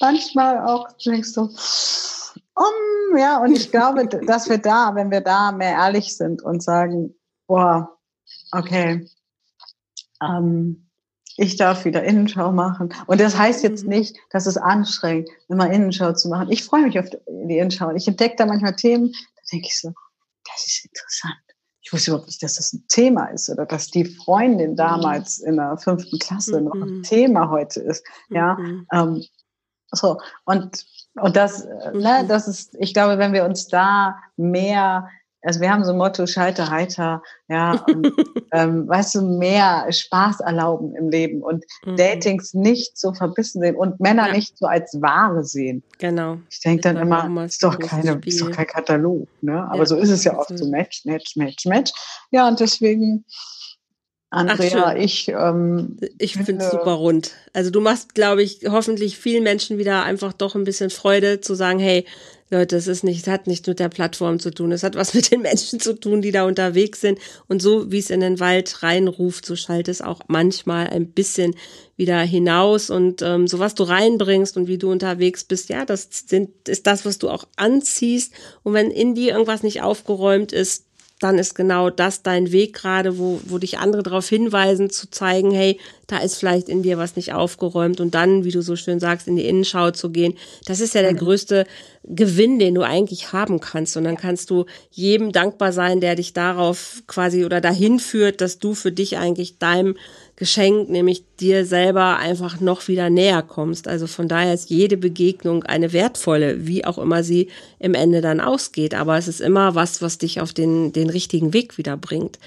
manchmal 0.00 0.66
auch 0.66 0.88
denkst 1.04 1.32
du, 1.34 1.42
um, 1.42 3.18
ja, 3.18 3.38
und 3.38 3.52
ich 3.52 3.70
glaube, 3.70 4.06
dass 4.06 4.48
wir 4.48 4.58
da, 4.58 4.94
wenn 4.94 5.10
wir 5.10 5.20
da 5.20 5.52
mehr 5.52 5.72
ehrlich 5.72 6.16
sind 6.16 6.42
und 6.42 6.62
sagen, 6.62 7.14
boah, 7.46 7.96
okay, 8.52 9.08
ähm, 10.22 10.85
ich 11.36 11.56
darf 11.56 11.84
wieder 11.84 12.02
Innenschau 12.02 12.52
machen. 12.52 12.94
Und 13.06 13.20
das 13.20 13.36
heißt 13.36 13.62
jetzt 13.62 13.84
mhm. 13.84 13.90
nicht, 13.90 14.16
dass 14.30 14.46
es 14.46 14.56
anstrengend, 14.56 15.28
immer 15.48 15.70
Innenschau 15.70 16.12
zu 16.12 16.28
machen. 16.28 16.50
Ich 16.50 16.64
freue 16.64 16.82
mich 16.82 16.98
auf 16.98 17.10
die 17.10 17.58
Innenschau. 17.58 17.92
Ich 17.94 18.08
entdecke 18.08 18.36
da 18.36 18.46
manchmal 18.46 18.76
Themen, 18.76 19.12
da 19.12 19.42
denke 19.52 19.66
ich 19.68 19.78
so, 19.78 19.92
das 20.44 20.66
ist 20.66 20.84
interessant. 20.84 21.34
Ich 21.82 21.92
wusste 21.92 22.10
überhaupt 22.10 22.26
nicht, 22.26 22.42
dass 22.42 22.54
das 22.54 22.72
ein 22.72 22.84
Thema 22.88 23.26
ist 23.26 23.48
oder 23.48 23.64
dass 23.64 23.90
die 23.90 24.04
Freundin 24.04 24.72
mhm. 24.72 24.76
damals 24.76 25.38
in 25.38 25.56
der 25.56 25.76
fünften 25.78 26.18
Klasse 26.18 26.60
noch 26.60 26.74
ein 26.74 26.98
mhm. 26.98 27.02
Thema 27.02 27.50
heute 27.50 27.80
ist. 27.80 28.04
Ja, 28.28 28.58
ähm, 28.92 29.24
so 29.92 30.18
und 30.44 30.84
und 31.18 31.34
das, 31.34 31.66
ne, 31.94 32.26
das 32.28 32.46
ist, 32.46 32.76
ich 32.78 32.92
glaube, 32.92 33.18
wenn 33.18 33.32
wir 33.32 33.44
uns 33.44 33.68
da 33.68 34.18
mehr 34.36 35.08
also 35.46 35.60
wir 35.60 35.70
haben 35.70 35.84
so 35.84 35.92
ein 35.92 35.98
Motto 35.98 36.26
Scheiter 36.26 36.70
heiter, 36.70 37.22
ja, 37.48 37.84
und, 37.88 38.12
ähm, 38.52 38.88
weißt 38.88 39.14
du, 39.14 39.22
mehr 39.22 39.86
Spaß 39.90 40.40
erlauben 40.40 40.94
im 40.96 41.08
Leben 41.08 41.42
und 41.42 41.64
mhm. 41.84 41.96
Datings 41.96 42.52
nicht 42.52 42.98
so 42.98 43.12
verbissen 43.12 43.62
sehen 43.62 43.76
und 43.76 44.00
Männer 44.00 44.26
ja. 44.26 44.34
nicht 44.34 44.58
so 44.58 44.66
als 44.66 45.00
Ware 45.00 45.44
sehen. 45.44 45.82
Genau. 45.98 46.38
Ich 46.50 46.60
denke 46.60 46.82
dann 46.82 46.96
immer, 46.96 47.44
ist 47.44 47.62
doch 47.62 47.78
keine, 47.78 48.20
ist 48.24 48.40
doch 48.40 48.50
kein 48.50 48.66
Katalog, 48.66 49.28
ne? 49.40 49.64
Aber 49.70 49.78
ja. 49.78 49.86
so 49.86 49.96
ist 49.96 50.10
es 50.10 50.24
ja 50.24 50.36
oft 50.36 50.56
so 50.56 50.68
Match, 50.68 51.04
Match, 51.04 51.36
Match, 51.36 51.64
Match. 51.64 51.92
Ja, 52.32 52.48
und 52.48 52.58
deswegen 52.58 53.24
Andrea, 54.30 54.86
Ach, 54.88 54.94
ich. 54.96 55.28
Ähm, 55.28 55.98
ich 56.18 56.34
finde 56.34 56.64
es 56.64 56.70
super 56.70 56.92
rund. 56.92 57.32
Also 57.52 57.70
du 57.70 57.80
machst, 57.80 58.14
glaube 58.14 58.42
ich, 58.42 58.60
hoffentlich 58.68 59.18
vielen 59.18 59.44
Menschen 59.44 59.78
wieder 59.78 60.02
einfach 60.02 60.32
doch 60.32 60.54
ein 60.56 60.64
bisschen 60.64 60.90
Freude 60.90 61.40
zu 61.40 61.54
sagen, 61.54 61.78
hey, 61.78 62.04
Leute, 62.48 62.76
es 62.76 62.86
ist 62.86 63.02
nicht, 63.02 63.26
hat 63.26 63.48
nicht 63.48 63.66
mit 63.66 63.80
der 63.80 63.88
Plattform 63.88 64.38
zu 64.38 64.52
tun. 64.52 64.70
Es 64.70 64.84
hat 64.84 64.94
was 64.94 65.14
mit 65.14 65.30
den 65.30 65.42
Menschen 65.42 65.80
zu 65.80 65.98
tun, 65.98 66.22
die 66.22 66.30
da 66.32 66.44
unterwegs 66.44 67.00
sind. 67.00 67.18
Und 67.48 67.60
so 67.60 67.90
wie 67.90 67.98
es 67.98 68.10
in 68.10 68.20
den 68.20 68.40
Wald 68.40 68.82
reinruft, 68.82 69.46
so 69.46 69.56
schallt 69.56 69.88
es 69.88 70.00
auch 70.00 70.20
manchmal 70.28 70.88
ein 70.88 71.10
bisschen 71.10 71.54
wieder 71.96 72.20
hinaus. 72.20 72.90
Und 72.90 73.22
ähm, 73.22 73.48
so 73.48 73.58
was 73.58 73.74
du 73.74 73.84
reinbringst 73.84 74.56
und 74.56 74.68
wie 74.68 74.78
du 74.78 74.90
unterwegs 74.90 75.44
bist, 75.44 75.68
ja, 75.70 75.84
das 75.84 76.08
sind, 76.26 76.68
ist 76.68 76.86
das, 76.86 77.04
was 77.04 77.18
du 77.18 77.30
auch 77.30 77.46
anziehst. 77.56 78.32
Und 78.62 78.74
wenn 78.74 78.90
in 78.90 79.14
dir 79.14 79.32
irgendwas 79.32 79.62
nicht 79.62 79.82
aufgeräumt 79.82 80.52
ist, 80.52 80.85
dann 81.20 81.38
ist 81.38 81.54
genau 81.54 81.90
das 81.90 82.22
dein 82.22 82.52
Weg 82.52 82.74
gerade, 82.74 83.18
wo, 83.18 83.40
wo 83.46 83.58
dich 83.58 83.78
andere 83.78 84.02
darauf 84.02 84.28
hinweisen, 84.28 84.90
zu 84.90 85.10
zeigen, 85.10 85.50
hey, 85.50 85.80
da 86.06 86.18
ist 86.18 86.36
vielleicht 86.36 86.68
in 86.68 86.82
dir 86.82 86.98
was 86.98 87.16
nicht 87.16 87.32
aufgeräumt 87.32 88.00
und 88.00 88.14
dann, 88.14 88.44
wie 88.44 88.52
du 88.52 88.62
so 88.62 88.76
schön 88.76 89.00
sagst, 89.00 89.26
in 89.26 89.36
die 89.36 89.46
Innenschau 89.46 89.90
zu 89.90 90.10
gehen. 90.10 90.34
Das 90.64 90.80
ist 90.80 90.94
ja 90.94 91.02
der 91.02 91.14
größte 91.14 91.66
Gewinn, 92.04 92.60
den 92.60 92.74
du 92.74 92.82
eigentlich 92.82 93.32
haben 93.32 93.58
kannst. 93.58 93.96
Und 93.96 94.04
dann 94.04 94.16
kannst 94.16 94.50
du 94.50 94.66
jedem 94.90 95.32
dankbar 95.32 95.72
sein, 95.72 96.00
der 96.00 96.14
dich 96.14 96.32
darauf 96.32 97.02
quasi 97.08 97.44
oder 97.44 97.60
dahin 97.60 97.98
führt, 97.98 98.40
dass 98.40 98.60
du 98.60 98.74
für 98.74 98.92
dich 98.92 99.18
eigentlich 99.18 99.58
deinem 99.58 99.96
Geschenk, 100.36 100.88
nämlich 100.90 101.24
dir 101.40 101.64
selber 101.64 102.18
einfach 102.18 102.60
noch 102.60 102.86
wieder 102.86 103.10
näher 103.10 103.42
kommst. 103.42 103.88
Also 103.88 104.06
von 104.06 104.28
daher 104.28 104.54
ist 104.54 104.70
jede 104.70 104.96
Begegnung 104.96 105.64
eine 105.64 105.92
wertvolle, 105.92 106.66
wie 106.66 106.84
auch 106.84 106.98
immer 106.98 107.24
sie 107.24 107.48
im 107.80 107.94
Ende 107.94 108.20
dann 108.20 108.40
ausgeht. 108.40 108.94
Aber 108.94 109.18
es 109.18 109.26
ist 109.26 109.40
immer 109.40 109.74
was, 109.74 110.02
was 110.02 110.18
dich 110.18 110.40
auf 110.40 110.52
den, 110.52 110.92
den 110.92 111.10
richtigen 111.10 111.52
Weg 111.52 111.78
wieder 111.78 111.96
bringt. 111.96 112.38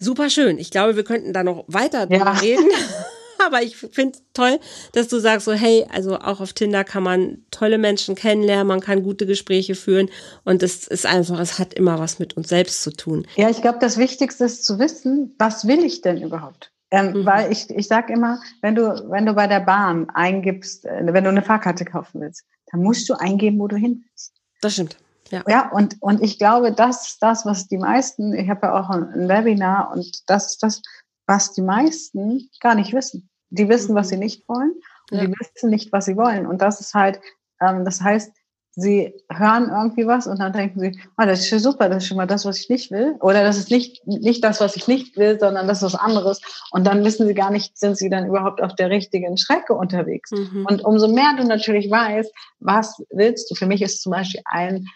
Super 0.00 0.30
schön. 0.30 0.58
Ich 0.58 0.70
glaube, 0.70 0.96
wir 0.96 1.04
könnten 1.04 1.32
da 1.32 1.44
noch 1.44 1.64
weiter 1.68 2.06
drüber 2.06 2.40
reden. 2.40 2.66
Aber 3.46 3.62
ich 3.62 3.76
finde 3.76 4.18
es 4.18 4.22
toll, 4.34 4.58
dass 4.92 5.08
du 5.08 5.18
sagst 5.18 5.46
so, 5.46 5.52
hey, 5.52 5.86
also 5.92 6.18
auch 6.18 6.40
auf 6.40 6.52
Tinder 6.52 6.84
kann 6.84 7.02
man 7.02 7.38
tolle 7.50 7.78
Menschen 7.78 8.14
kennenlernen, 8.14 8.66
man 8.66 8.80
kann 8.80 9.02
gute 9.02 9.24
Gespräche 9.24 9.74
führen 9.74 10.10
und 10.44 10.62
es 10.62 10.86
ist 10.86 11.06
einfach, 11.06 11.40
es 11.40 11.58
hat 11.58 11.72
immer 11.72 11.98
was 11.98 12.18
mit 12.18 12.36
uns 12.36 12.50
selbst 12.50 12.82
zu 12.82 12.92
tun. 12.92 13.26
Ja, 13.36 13.48
ich 13.48 13.62
glaube, 13.62 13.78
das 13.80 13.96
Wichtigste 13.96 14.44
ist 14.44 14.64
zu 14.64 14.78
wissen, 14.78 15.34
was 15.38 15.66
will 15.66 15.82
ich 15.84 16.02
denn 16.02 16.20
überhaupt? 16.20 16.70
Ähm, 16.90 17.12
mhm. 17.12 17.26
Weil 17.26 17.50
ich, 17.50 17.70
ich 17.70 17.88
sage 17.88 18.12
immer, 18.12 18.40
wenn 18.60 18.74
du, 18.74 18.82
wenn 19.10 19.24
du 19.24 19.32
bei 19.34 19.46
der 19.46 19.60
Bahn 19.60 20.10
eingibst, 20.10 20.84
äh, 20.84 21.00
wenn 21.06 21.24
du 21.24 21.30
eine 21.30 21.42
Fahrkarte 21.42 21.84
kaufen 21.84 22.20
willst, 22.20 22.44
dann 22.70 22.82
musst 22.82 23.08
du 23.08 23.14
eingeben, 23.14 23.58
wo 23.58 23.68
du 23.68 23.76
hin 23.76 24.04
willst. 24.06 24.34
Das 24.60 24.74
stimmt. 24.74 24.96
Ja, 25.30 25.42
ja 25.48 25.70
und, 25.70 25.96
und 26.00 26.22
ich 26.22 26.38
glaube, 26.38 26.72
das 26.72 27.08
ist 27.08 27.22
das, 27.22 27.46
was 27.46 27.68
die 27.68 27.78
meisten, 27.78 28.32
ich 28.32 28.48
habe 28.48 28.66
ja 28.66 28.80
auch 28.80 28.90
ein, 28.90 29.28
Webinar 29.28 29.90
und 29.92 30.28
das 30.28 30.52
ist 30.52 30.62
das, 30.62 30.82
was 31.26 31.52
die 31.52 31.62
meisten 31.62 32.50
gar 32.60 32.74
nicht 32.74 32.92
wissen. 32.92 33.28
Die 33.50 33.68
wissen, 33.68 33.94
was 33.94 34.06
mhm. 34.06 34.10
sie 34.10 34.18
nicht 34.18 34.48
wollen 34.48 34.74
und 35.10 35.18
ja. 35.18 35.26
die 35.26 35.32
wissen 35.32 35.70
nicht, 35.70 35.92
was 35.92 36.04
sie 36.06 36.16
wollen. 36.16 36.46
Und 36.46 36.62
das 36.62 36.80
ist 36.80 36.94
halt, 36.94 37.20
ähm, 37.60 37.84
das 37.84 38.00
heißt, 38.00 38.32
sie 38.72 39.14
hören 39.30 39.68
irgendwie 39.68 40.06
was 40.06 40.26
und 40.26 40.38
dann 40.38 40.52
denken 40.52 40.80
sie, 40.80 41.00
ah, 41.16 41.26
das 41.26 41.40
ist 41.40 41.48
schon 41.48 41.58
super, 41.58 41.88
das 41.88 42.04
ist 42.04 42.08
schon 42.08 42.16
mal 42.16 42.26
das, 42.26 42.44
was 42.44 42.58
ich 42.58 42.68
nicht 42.68 42.90
will. 42.90 43.16
Oder 43.20 43.42
das 43.42 43.58
ist 43.58 43.70
nicht, 43.70 44.06
nicht 44.06 44.44
das, 44.44 44.60
was 44.60 44.76
ich 44.76 44.86
nicht 44.86 45.16
will, 45.16 45.38
sondern 45.40 45.66
das 45.66 45.78
ist 45.78 45.92
was 45.92 46.00
anderes. 46.00 46.40
Und 46.70 46.86
dann 46.86 47.04
wissen 47.04 47.26
sie 47.26 47.34
gar 47.34 47.50
nicht, 47.50 47.76
sind 47.76 47.96
sie 47.96 48.08
dann 48.08 48.26
überhaupt 48.26 48.62
auf 48.62 48.74
der 48.76 48.90
richtigen 48.90 49.36
Strecke 49.36 49.74
unterwegs. 49.74 50.30
Mhm. 50.30 50.66
Und 50.68 50.84
umso 50.84 51.08
mehr 51.08 51.34
du 51.36 51.44
natürlich 51.44 51.90
weißt, 51.90 52.32
was 52.60 53.02
willst 53.10 53.50
du, 53.50 53.54
für 53.54 53.66
mich 53.66 53.82
ist 53.82 54.02
zum 54.02 54.12
Beispiel 54.12 54.42
ein 54.44 54.86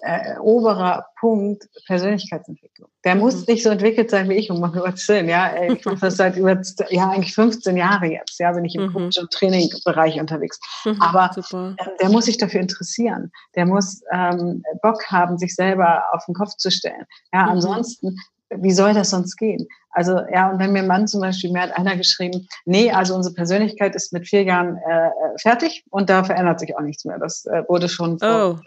äh, 0.00 0.38
oberer 0.38 1.06
Punkt 1.18 1.68
Persönlichkeitsentwicklung. 1.86 2.88
Der 3.04 3.14
mhm. 3.14 3.20
muss 3.22 3.46
nicht 3.46 3.62
so 3.62 3.70
entwickelt 3.70 4.10
sein 4.10 4.28
wie 4.28 4.34
ich, 4.34 4.50
um 4.50 4.60
mal 4.60 4.72
zu 4.72 4.84
erzählen. 4.84 5.28
Ja, 5.28 5.62
ich 5.62 5.84
mache 5.84 5.98
das 6.00 6.16
seit 6.16 6.36
über 6.36 6.60
ja 6.90 7.10
eigentlich 7.10 7.34
15 7.34 7.76
Jahre 7.76 8.06
jetzt. 8.06 8.38
Ja, 8.38 8.52
bin 8.52 8.64
ich 8.64 8.74
im 8.74 8.86
mhm. 8.86 8.92
Coach- 8.92 9.18
und 9.18 9.30
Trainingbereich 9.30 10.20
unterwegs. 10.20 10.58
Mhm, 10.84 11.00
Aber 11.00 11.30
äh, 11.36 11.74
der 12.00 12.08
muss 12.10 12.26
sich 12.26 12.38
dafür 12.38 12.60
interessieren. 12.60 13.30
Der 13.54 13.66
muss 13.66 14.02
ähm, 14.12 14.62
Bock 14.82 15.04
haben, 15.06 15.38
sich 15.38 15.54
selber 15.54 16.04
auf 16.12 16.24
den 16.26 16.34
Kopf 16.34 16.56
zu 16.56 16.70
stellen. 16.70 17.04
Ja, 17.32 17.46
ansonsten 17.46 18.16
wie 18.50 18.72
soll 18.72 18.94
das 18.94 19.10
sonst 19.10 19.36
gehen? 19.36 19.66
Also 19.90 20.20
ja, 20.32 20.50
und 20.50 20.58
wenn 20.58 20.72
mir 20.72 20.82
Mann 20.82 21.06
zum 21.06 21.20
Beispiel, 21.20 21.50
mir 21.50 21.62
hat 21.62 21.76
einer 21.76 21.96
geschrieben, 21.96 22.46
nee, 22.64 22.90
also 22.90 23.14
unsere 23.14 23.34
Persönlichkeit 23.34 23.94
ist 23.94 24.12
mit 24.12 24.28
vier 24.28 24.44
Jahren 24.44 24.76
äh, 24.76 25.10
fertig 25.40 25.84
und 25.90 26.08
da 26.08 26.24
verändert 26.24 26.60
sich 26.60 26.76
auch 26.76 26.82
nichts 26.82 27.04
mehr. 27.04 27.18
Das 27.18 27.44
äh, 27.46 27.64
wurde 27.68 27.88
schon 27.88 28.18
vor. 28.18 28.28
Oh. 28.28 28.58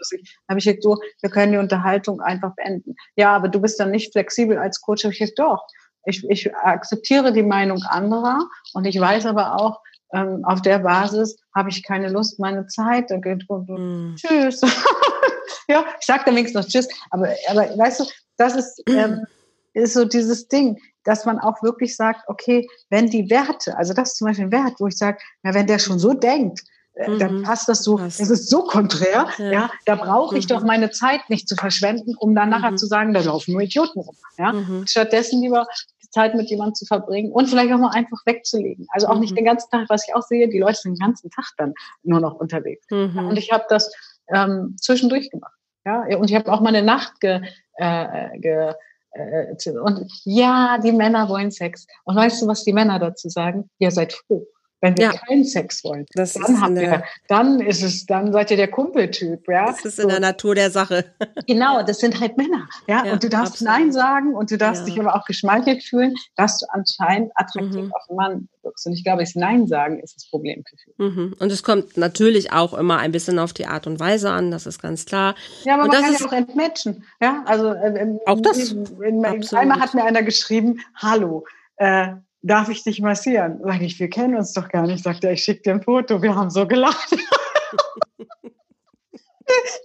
Habe 0.48 0.58
ich 0.58 0.64
gesagt, 0.64 0.84
du, 0.84 0.96
wir 1.20 1.30
können 1.30 1.52
die 1.52 1.58
Unterhaltung 1.58 2.20
einfach 2.20 2.54
beenden. 2.54 2.94
Ja, 3.16 3.34
aber 3.34 3.48
du 3.48 3.60
bist 3.60 3.80
dann 3.80 3.90
nicht 3.90 4.12
flexibel 4.12 4.58
als 4.58 4.80
Coach. 4.80 5.04
Habe 5.04 5.12
ich 5.12 5.20
gesagt, 5.20 5.38
doch. 5.38 5.66
Ich, 6.04 6.28
ich 6.28 6.54
akzeptiere 6.56 7.32
die 7.32 7.44
Meinung 7.44 7.82
anderer 7.84 8.40
und 8.74 8.84
ich 8.86 8.98
weiß 8.98 9.24
aber 9.26 9.54
auch, 9.60 9.80
ähm, 10.12 10.44
auf 10.44 10.60
der 10.60 10.80
Basis 10.80 11.38
habe 11.54 11.70
ich 11.70 11.82
keine 11.82 12.08
Lust, 12.08 12.38
meine 12.38 12.66
Zeit. 12.66 13.10
Da 13.10 13.16
geht, 13.16 13.48
mm. 13.48 14.16
Tschüss. 14.16 14.60
ja, 15.68 15.84
ich 15.98 16.06
sage 16.06 16.24
dann 16.26 16.36
wenigstens 16.36 16.64
noch 16.66 16.70
Tschüss. 16.70 16.88
Aber, 17.10 17.28
aber 17.48 17.62
weißt 17.78 18.00
du, 18.00 18.04
das 18.36 18.56
ist 18.56 18.82
ähm, 18.88 19.24
ist 19.74 19.94
so 19.94 20.04
dieses 20.04 20.48
Ding, 20.48 20.78
dass 21.04 21.24
man 21.24 21.38
auch 21.38 21.62
wirklich 21.62 21.96
sagt, 21.96 22.28
okay, 22.28 22.68
wenn 22.90 23.08
die 23.08 23.28
Werte, 23.30 23.76
also 23.76 23.94
das 23.94 24.12
ist 24.12 24.18
zum 24.18 24.28
Beispiel 24.28 24.46
ein 24.46 24.52
Wert, 24.52 24.74
wo 24.78 24.86
ich 24.86 24.96
sage, 24.96 25.18
ja, 25.42 25.54
wenn 25.54 25.66
der 25.66 25.78
schon 25.78 25.98
so 25.98 26.12
denkt, 26.12 26.62
äh, 26.94 27.08
mhm. 27.08 27.18
dann 27.18 27.42
passt 27.42 27.68
das 27.68 27.84
so, 27.84 27.96
das 27.96 28.20
ist 28.20 28.50
so 28.50 28.64
konträr, 28.64 29.26
ja, 29.38 29.50
ja 29.50 29.70
da 29.86 29.94
brauche 29.94 30.36
ich 30.36 30.44
mhm. 30.44 30.48
doch 30.48 30.62
meine 30.62 30.90
Zeit 30.90 31.20
nicht 31.28 31.48
zu 31.48 31.56
verschwenden, 31.56 32.14
um 32.18 32.34
dann 32.34 32.50
nachher 32.50 32.72
mhm. 32.72 32.76
zu 32.76 32.86
sagen, 32.86 33.14
da 33.14 33.20
laufen 33.20 33.52
nur 33.52 33.62
Idioten 33.62 34.00
rum. 34.00 34.16
Ja? 34.38 34.52
Mhm. 34.52 34.86
Stattdessen 34.86 35.40
lieber 35.40 35.66
die 36.02 36.10
Zeit 36.10 36.34
mit 36.34 36.50
jemandem 36.50 36.74
zu 36.74 36.84
verbringen 36.84 37.32
und 37.32 37.48
vielleicht 37.48 37.72
auch 37.72 37.78
mal 37.78 37.92
einfach 37.92 38.18
wegzulegen. 38.26 38.86
Also 38.90 39.06
auch 39.06 39.18
nicht 39.18 39.30
mhm. 39.30 39.36
den 39.36 39.44
ganzen 39.46 39.70
Tag, 39.70 39.86
was 39.88 40.06
ich 40.06 40.14
auch 40.14 40.22
sehe, 40.22 40.48
die 40.48 40.58
Leute 40.58 40.76
sind 40.76 40.98
den 40.98 41.06
ganzen 41.06 41.30
Tag 41.30 41.46
dann 41.56 41.72
nur 42.02 42.20
noch 42.20 42.34
unterwegs. 42.34 42.84
Mhm. 42.90 43.28
Und 43.28 43.38
ich 43.38 43.50
habe 43.50 43.64
das 43.70 43.90
ähm, 44.28 44.76
zwischendurch 44.78 45.30
gemacht. 45.30 45.54
Ja, 45.84 46.04
und 46.16 46.30
ich 46.30 46.36
habe 46.36 46.52
auch 46.52 46.60
mal 46.60 46.68
eine 46.68 46.82
Nacht 46.82 47.20
ge, 47.20 47.40
äh, 47.76 48.38
ge 48.38 48.74
äh, 49.12 49.70
und 49.78 50.10
ja, 50.24 50.78
die 50.78 50.92
Männer 50.92 51.28
wollen 51.28 51.50
Sex. 51.50 51.86
Und 52.04 52.16
weißt 52.16 52.42
du, 52.42 52.46
was 52.46 52.64
die 52.64 52.72
Männer 52.72 52.98
dazu 52.98 53.28
sagen? 53.28 53.70
Ihr 53.78 53.90
seid 53.90 54.12
froh. 54.12 54.46
Wenn 54.82 54.96
wir 54.96 55.04
ja. 55.04 55.12
keinen 55.12 55.44
Sex 55.44 55.84
wollen, 55.84 56.06
das 56.14 56.32
dann 56.32 56.60
habt 56.60 56.76
ihr, 56.76 57.04
dann 57.28 57.60
ist 57.60 57.84
es, 57.84 58.04
dann 58.04 58.32
seid 58.32 58.50
ihr 58.50 58.56
der 58.56 58.66
Kumpeltyp, 58.66 59.48
ja. 59.48 59.66
Das 59.66 59.84
ist 59.84 59.98
in 60.00 60.02
so. 60.02 60.08
der 60.08 60.18
Natur 60.18 60.56
der 60.56 60.70
Sache. 60.70 61.04
Genau, 61.46 61.82
das 61.82 61.98
sind 61.98 62.20
halt 62.20 62.36
Männer, 62.36 62.68
ja. 62.86 63.04
ja 63.04 63.12
und 63.12 63.22
du 63.22 63.28
darfst 63.28 63.54
absolut. 63.54 63.72
Nein 63.72 63.92
sagen 63.92 64.34
und 64.34 64.50
du 64.50 64.58
darfst 64.58 64.82
ja. 64.82 64.86
dich 64.86 65.00
aber 65.00 65.16
auch 65.16 65.24
geschmeichelt 65.24 65.82
fühlen, 65.82 66.14
dass 66.36 66.58
du 66.58 66.66
anscheinend 66.70 67.32
attraktiv 67.34 67.84
mhm. 67.84 67.92
auf 67.92 68.08
einen 68.08 68.16
Mann 68.16 68.48
wirkst. 68.62 68.86
Und 68.86 68.92
ich 68.92 69.04
glaube, 69.04 69.22
das 69.22 69.34
Nein 69.34 69.66
sagen 69.66 70.00
ist 70.00 70.16
das 70.16 70.28
Problem. 70.28 70.64
Mhm. 70.98 71.34
Und 71.38 71.52
es 71.52 71.62
kommt 71.62 71.96
natürlich 71.96 72.52
auch 72.52 72.74
immer 72.74 72.98
ein 72.98 73.12
bisschen 73.12 73.38
auf 73.38 73.52
die 73.52 73.66
Art 73.66 73.86
und 73.86 74.00
Weise 74.00 74.30
an, 74.30 74.50
das 74.50 74.66
ist 74.66 74.80
ganz 74.80 75.04
klar. 75.04 75.34
Ja, 75.64 75.74
aber 75.74 75.84
und 75.84 75.92
man 75.92 76.02
kann 76.02 76.12
ja 76.12 76.26
auch 76.26 76.32
entmatchen, 76.32 77.04
ja. 77.20 77.42
Also 77.46 77.72
äh, 77.72 78.18
auch 78.26 78.40
das. 78.40 78.72
In, 78.72 78.86
in, 79.02 79.24
einmal 79.24 79.80
hat 79.80 79.94
mir 79.94 80.04
einer 80.04 80.22
geschrieben, 80.22 80.80
hallo. 80.96 81.44
Äh, 81.76 82.14
darf 82.42 82.68
ich 82.68 82.84
dich 82.84 83.00
massieren? 83.00 83.60
Sag 83.62 83.80
ich, 83.82 83.98
wir 83.98 84.10
kennen 84.10 84.36
uns 84.36 84.52
doch 84.52 84.68
gar 84.68 84.86
nicht. 84.86 85.02
Sagt 85.02 85.24
er, 85.24 85.32
ich 85.32 85.44
schicke 85.44 85.62
dir 85.62 85.72
ein 85.74 85.82
Foto. 85.82 86.22
Wir 86.22 86.34
haben 86.34 86.50
so 86.50 86.66
gelacht. 86.66 87.16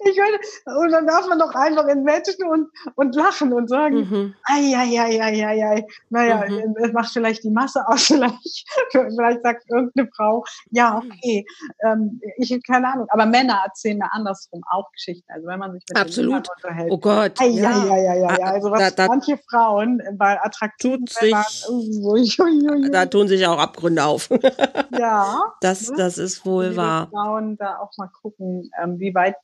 ich 0.05 0.17
meine, 0.17 0.79
und 0.79 0.91
dann 0.91 1.07
darf 1.07 1.27
man 1.27 1.39
doch 1.39 1.53
einfach 1.53 1.87
entmatchen 1.87 2.47
und, 2.47 2.69
und 2.95 3.15
lachen 3.15 3.53
und 3.53 3.69
sagen, 3.69 3.97
mhm. 3.97 4.35
ai, 4.43 4.73
ai, 4.75 4.99
ai, 4.99 5.21
ai, 5.21 5.45
ai, 5.45 5.65
ai. 5.65 5.87
naja, 6.09 6.45
mhm. 6.47 6.75
das 6.79 6.93
macht 6.93 7.11
vielleicht 7.11 7.43
die 7.43 7.49
Masse 7.49 7.87
aus, 7.87 8.03
vielleicht, 8.07 8.65
vielleicht 8.91 9.43
sagt 9.43 9.63
irgendeine 9.69 10.09
Frau, 10.15 10.43
ja, 10.71 10.97
okay, 10.97 11.45
ähm, 11.83 12.21
ich 12.37 12.57
keine 12.65 12.87
Ahnung, 12.87 13.07
aber 13.09 13.25
Männer 13.25 13.61
erzählen 13.65 13.97
mir 13.97 14.11
andersrum 14.11 14.61
auch 14.69 14.91
Geschichten, 14.91 15.31
also 15.31 15.47
wenn 15.47 15.59
man 15.59 15.73
sich 15.73 15.83
mit 15.89 15.97
Absolut. 15.97 16.47
unterhält. 16.55 16.91
Oh 16.91 16.97
Gott. 16.97 17.33
Ai, 17.39 17.47
ja. 17.47 17.69
Ai, 17.69 17.91
ai, 17.91 18.09
ai, 18.09 18.25
ai, 18.29 18.43
also 18.43 18.71
was 18.71 18.79
da, 18.79 18.91
da, 18.91 19.07
manche 19.07 19.37
Frauen 19.49 20.01
bei 20.13 20.41
attraktiven 20.41 21.05
Männern, 21.21 22.83
sich, 22.83 22.91
da 22.91 23.05
tun 23.05 23.27
sich 23.27 23.45
auch 23.47 23.59
Abgründe 23.59 24.03
auf. 24.03 24.29
ja. 24.97 25.53
Das, 25.61 25.89
ne? 25.89 25.97
das 25.97 26.17
ist 26.17 26.45
wohl 26.45 26.75
wahr. 26.75 27.07
Frauen 27.09 27.57
da 27.57 27.79
auch 27.79 27.91
mal 27.97 28.09
gucken, 28.21 28.69
ähm, 28.81 28.99
wie 28.99 29.13
weit 29.13 29.35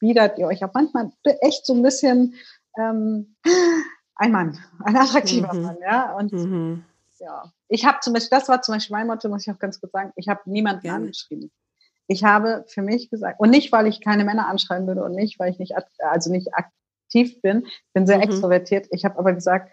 widert 0.00 0.38
ihr 0.38 0.46
euch 0.46 0.64
auch 0.64 0.72
manchmal 0.74 1.10
echt 1.40 1.66
so 1.66 1.74
ein 1.74 1.82
bisschen 1.82 2.34
ähm, 2.78 3.36
ein 4.16 4.32
Mann, 4.32 4.58
ein 4.84 4.96
attraktiver 4.96 5.52
mhm. 5.52 5.62
Mann, 5.62 5.76
ja. 5.82 6.16
Und 6.16 6.32
mhm. 6.32 6.84
ja, 7.18 7.52
ich 7.68 7.84
habe 7.84 7.98
zum 8.00 8.12
Beispiel, 8.12 8.38
das 8.38 8.48
war 8.48 8.62
zum 8.62 8.74
Beispiel 8.74 8.96
mein 8.96 9.06
Motto, 9.06 9.28
muss 9.28 9.46
ich 9.46 9.52
auch 9.52 9.58
ganz 9.58 9.80
kurz 9.80 9.92
sagen, 9.92 10.12
ich 10.16 10.28
habe 10.28 10.40
niemanden 10.46 10.82
Gerne. 10.82 10.98
angeschrieben. 10.98 11.50
Ich 12.08 12.22
habe 12.22 12.64
für 12.68 12.82
mich 12.82 13.10
gesagt, 13.10 13.40
und 13.40 13.50
nicht, 13.50 13.72
weil 13.72 13.86
ich 13.86 14.00
keine 14.00 14.24
Männer 14.24 14.46
anschreiben 14.48 14.86
würde 14.86 15.02
und 15.02 15.12
nicht, 15.12 15.38
weil 15.38 15.50
ich 15.50 15.58
nicht, 15.58 15.74
also 15.98 16.30
nicht 16.30 16.54
aktiv 16.54 17.40
bin, 17.42 17.66
ich 17.66 17.92
bin 17.92 18.06
sehr 18.06 18.18
mhm. 18.18 18.24
extrovertiert. 18.24 18.86
Ich 18.90 19.04
habe 19.04 19.18
aber 19.18 19.32
gesagt, 19.32 19.70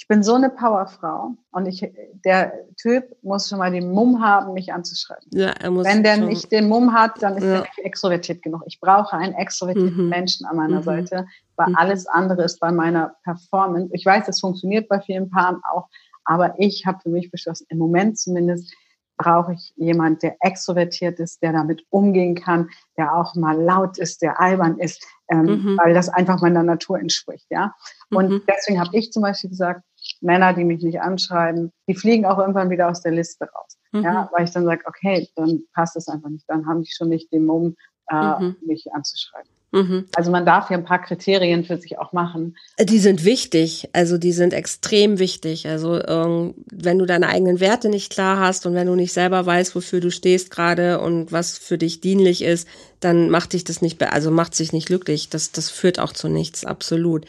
ich 0.00 0.08
bin 0.08 0.22
so 0.22 0.34
eine 0.34 0.48
Powerfrau 0.48 1.34
und 1.52 1.66
ich, 1.66 1.86
der 2.24 2.54
Typ 2.80 3.04
muss 3.22 3.50
schon 3.50 3.58
mal 3.58 3.70
den 3.70 3.90
Mumm 3.90 4.24
haben, 4.24 4.54
mich 4.54 4.72
anzuschreiben. 4.72 5.28
Ja, 5.30 5.50
er 5.50 5.70
muss 5.70 5.84
Wenn 5.84 6.02
der 6.02 6.16
schon. 6.16 6.28
nicht 6.28 6.50
den 6.50 6.70
Mumm 6.70 6.94
hat, 6.94 7.22
dann 7.22 7.36
ist 7.36 7.44
ja. 7.44 7.56
er 7.56 7.60
nicht 7.60 7.78
extrovertiert 7.80 8.42
genug. 8.42 8.62
Ich 8.64 8.80
brauche 8.80 9.14
einen 9.14 9.34
extrovertierten 9.34 10.04
mhm. 10.04 10.08
Menschen 10.08 10.46
an 10.46 10.56
meiner 10.56 10.78
mhm. 10.78 10.84
Seite, 10.84 11.26
weil 11.56 11.68
mhm. 11.68 11.76
alles 11.76 12.06
andere 12.06 12.44
ist 12.44 12.60
bei 12.60 12.72
meiner 12.72 13.14
Performance. 13.24 13.90
Ich 13.92 14.06
weiß, 14.06 14.24
das 14.24 14.40
funktioniert 14.40 14.88
bei 14.88 15.00
vielen 15.00 15.28
Paaren 15.28 15.60
auch, 15.70 15.86
aber 16.24 16.54
ich 16.56 16.86
habe 16.86 16.98
für 17.02 17.10
mich 17.10 17.30
beschlossen, 17.30 17.66
im 17.68 17.76
Moment 17.76 18.18
zumindest 18.18 18.72
brauche 19.18 19.52
ich 19.52 19.74
jemand, 19.76 20.22
der 20.22 20.36
extrovertiert 20.40 21.20
ist, 21.20 21.42
der 21.42 21.52
damit 21.52 21.84
umgehen 21.90 22.34
kann, 22.34 22.70
der 22.96 23.14
auch 23.14 23.34
mal 23.34 23.60
laut 23.60 23.98
ist, 23.98 24.22
der 24.22 24.40
albern 24.40 24.78
ist, 24.78 25.06
ähm, 25.30 25.44
mhm. 25.44 25.78
weil 25.78 25.92
das 25.92 26.08
einfach 26.08 26.40
meiner 26.40 26.62
Natur 26.62 26.98
entspricht, 26.98 27.46
ja. 27.50 27.74
Und 28.10 28.30
mhm. 28.30 28.42
deswegen 28.48 28.80
habe 28.80 28.96
ich 28.96 29.12
zum 29.12 29.22
Beispiel 29.22 29.50
gesagt, 29.50 29.82
Männer, 30.20 30.52
die 30.52 30.64
mich 30.64 30.82
nicht 30.82 31.00
anschreiben, 31.00 31.72
die 31.88 31.94
fliegen 31.94 32.26
auch 32.26 32.38
irgendwann 32.38 32.70
wieder 32.70 32.88
aus 32.88 33.02
der 33.02 33.12
Liste 33.12 33.44
raus. 33.44 33.78
Mhm. 33.92 34.02
Ja, 34.02 34.30
weil 34.32 34.44
ich 34.44 34.50
dann 34.50 34.64
sage, 34.64 34.84
okay, 34.86 35.28
dann 35.36 35.62
passt 35.74 35.96
es 35.96 36.08
einfach 36.08 36.28
nicht, 36.28 36.44
dann 36.48 36.66
haben 36.66 36.82
die 36.82 36.90
schon 36.90 37.08
nicht 37.08 37.32
den 37.32 37.46
Mumm, 37.46 37.76
äh, 38.10 38.40
mhm. 38.40 38.56
mich 38.64 38.86
anzuschreiben. 38.92 39.50
Mhm. 39.72 40.06
Also 40.16 40.32
man 40.32 40.44
darf 40.44 40.70
ja 40.70 40.76
ein 40.76 40.84
paar 40.84 41.00
Kriterien 41.00 41.64
für 41.64 41.76
sich 41.76 41.98
auch 41.98 42.12
machen. 42.12 42.56
Die 42.80 42.98
sind 42.98 43.24
wichtig, 43.24 43.88
also 43.92 44.18
die 44.18 44.32
sind 44.32 44.52
extrem 44.52 45.18
wichtig. 45.18 45.68
Also 45.68 46.02
ähm, 46.04 46.54
wenn 46.72 46.98
du 46.98 47.06
deine 47.06 47.28
eigenen 47.28 47.60
Werte 47.60 47.88
nicht 47.88 48.12
klar 48.12 48.40
hast 48.40 48.66
und 48.66 48.74
wenn 48.74 48.88
du 48.88 48.96
nicht 48.96 49.12
selber 49.12 49.46
weißt, 49.46 49.74
wofür 49.76 50.00
du 50.00 50.10
stehst 50.10 50.50
gerade 50.50 51.00
und 51.00 51.30
was 51.30 51.56
für 51.56 51.78
dich 51.78 52.00
dienlich 52.00 52.42
ist, 52.42 52.66
dann 52.98 53.30
macht 53.30 53.52
dich 53.52 53.62
das 53.62 53.80
nicht, 53.80 54.02
also 54.02 54.30
macht 54.30 54.54
sich 54.56 54.72
nicht 54.72 54.86
glücklich. 54.86 55.28
Das, 55.28 55.52
das 55.52 55.70
führt 55.70 56.00
auch 56.00 56.12
zu 56.12 56.28
nichts, 56.28 56.64
absolut. 56.64 57.26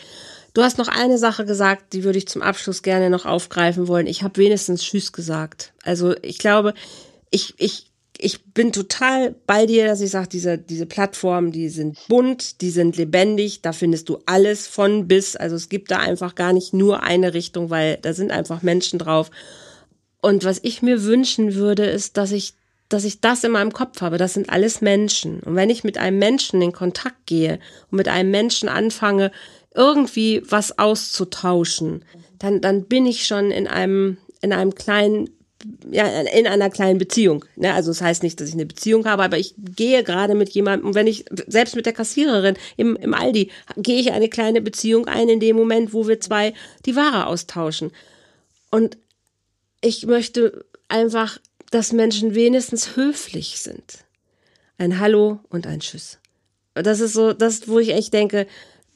Du 0.53 0.61
hast 0.61 0.77
noch 0.77 0.89
eine 0.89 1.17
Sache 1.17 1.45
gesagt, 1.45 1.93
die 1.93 2.03
würde 2.03 2.17
ich 2.17 2.27
zum 2.27 2.41
Abschluss 2.41 2.81
gerne 2.81 3.09
noch 3.09 3.25
aufgreifen 3.25 3.87
wollen. 3.87 4.07
Ich 4.07 4.23
habe 4.23 4.37
wenigstens 4.37 4.83
Tschüss 4.83 5.13
gesagt. 5.13 5.73
Also 5.83 6.15
ich 6.21 6.39
glaube, 6.39 6.73
ich, 7.29 7.53
ich 7.57 7.91
ich 8.23 8.45
bin 8.53 8.71
total 8.71 9.35
bei 9.47 9.65
dir, 9.65 9.87
dass 9.87 9.99
ich 9.99 10.11
sage, 10.11 10.29
diese, 10.29 10.57
diese 10.57 10.85
Plattformen, 10.85 11.51
die 11.51 11.69
sind 11.69 11.97
bunt, 12.07 12.61
die 12.61 12.69
sind 12.69 12.95
lebendig, 12.95 13.61
da 13.61 13.73
findest 13.73 14.09
du 14.09 14.19
alles 14.27 14.67
von 14.67 15.07
bis. 15.07 15.35
Also 15.35 15.55
es 15.55 15.69
gibt 15.69 15.89
da 15.89 15.97
einfach 15.97 16.35
gar 16.35 16.53
nicht 16.53 16.71
nur 16.73 17.01
eine 17.01 17.33
Richtung, 17.33 17.71
weil 17.71 17.97
da 18.01 18.13
sind 18.13 18.31
einfach 18.31 18.61
Menschen 18.61 18.99
drauf. 18.99 19.31
Und 20.21 20.45
was 20.45 20.59
ich 20.61 20.83
mir 20.83 21.03
wünschen 21.03 21.55
würde, 21.55 21.85
ist, 21.85 22.15
dass 22.17 22.31
ich, 22.31 22.53
dass 22.89 23.05
ich 23.05 23.21
das 23.21 23.43
in 23.43 23.53
meinem 23.53 23.73
Kopf 23.73 24.01
habe. 24.01 24.19
Das 24.19 24.35
sind 24.35 24.51
alles 24.51 24.81
Menschen. 24.81 25.39
Und 25.39 25.55
wenn 25.55 25.71
ich 25.71 25.83
mit 25.83 25.97
einem 25.97 26.19
Menschen 26.19 26.61
in 26.61 26.73
Kontakt 26.73 27.25
gehe 27.25 27.59
und 27.89 27.97
mit 27.97 28.07
einem 28.07 28.29
Menschen 28.29 28.69
anfange, 28.69 29.31
irgendwie 29.73 30.41
was 30.47 30.77
auszutauschen, 30.77 32.03
dann, 32.39 32.61
dann 32.61 32.85
bin 32.85 33.05
ich 33.05 33.25
schon 33.25 33.51
in 33.51 33.67
einem, 33.67 34.17
in 34.41 34.53
einem 34.53 34.75
kleinen 34.75 35.29
ja, 35.91 36.05
in 36.21 36.47
einer 36.47 36.69
kleinen 36.69 36.97
Beziehung. 36.97 37.45
Ne? 37.55 37.73
Also 37.73 37.91
das 37.91 38.01
heißt 38.01 38.23
nicht, 38.23 38.39
dass 38.39 38.49
ich 38.49 38.55
eine 38.55 38.65
Beziehung 38.65 39.05
habe, 39.05 39.23
aber 39.23 39.37
ich 39.37 39.53
gehe 39.57 40.03
gerade 40.03 40.35
mit 40.35 40.49
jemandem, 40.49 40.95
wenn 40.95 41.07
ich, 41.07 41.25
selbst 41.47 41.75
mit 41.75 41.85
der 41.85 41.93
Kassiererin 41.93 42.55
im, 42.77 42.95
im 42.95 43.13
Aldi, 43.13 43.51
gehe 43.77 43.99
ich 43.99 44.11
eine 44.11 44.29
kleine 44.29 44.61
Beziehung 44.61 45.07
ein 45.07 45.29
in 45.29 45.39
dem 45.39 45.55
Moment, 45.55 45.93
wo 45.93 46.07
wir 46.07 46.19
zwei 46.19 46.53
die 46.85 46.95
Ware 46.95 47.27
austauschen. 47.27 47.91
Und 48.69 48.97
ich 49.81 50.05
möchte 50.05 50.65
einfach, 50.87 51.39
dass 51.71 51.93
Menschen 51.93 52.35
wenigstens 52.35 52.95
höflich 52.95 53.59
sind. 53.59 54.05
Ein 54.77 54.99
Hallo 54.99 55.39
und 55.49 55.67
ein 55.67 55.79
Tschüss. 55.79 56.19
Das 56.73 56.99
ist 56.99 57.13
so, 57.13 57.33
das, 57.33 57.67
wo 57.67 57.79
ich 57.79 57.93
echt 57.93 58.13
denke, 58.13 58.47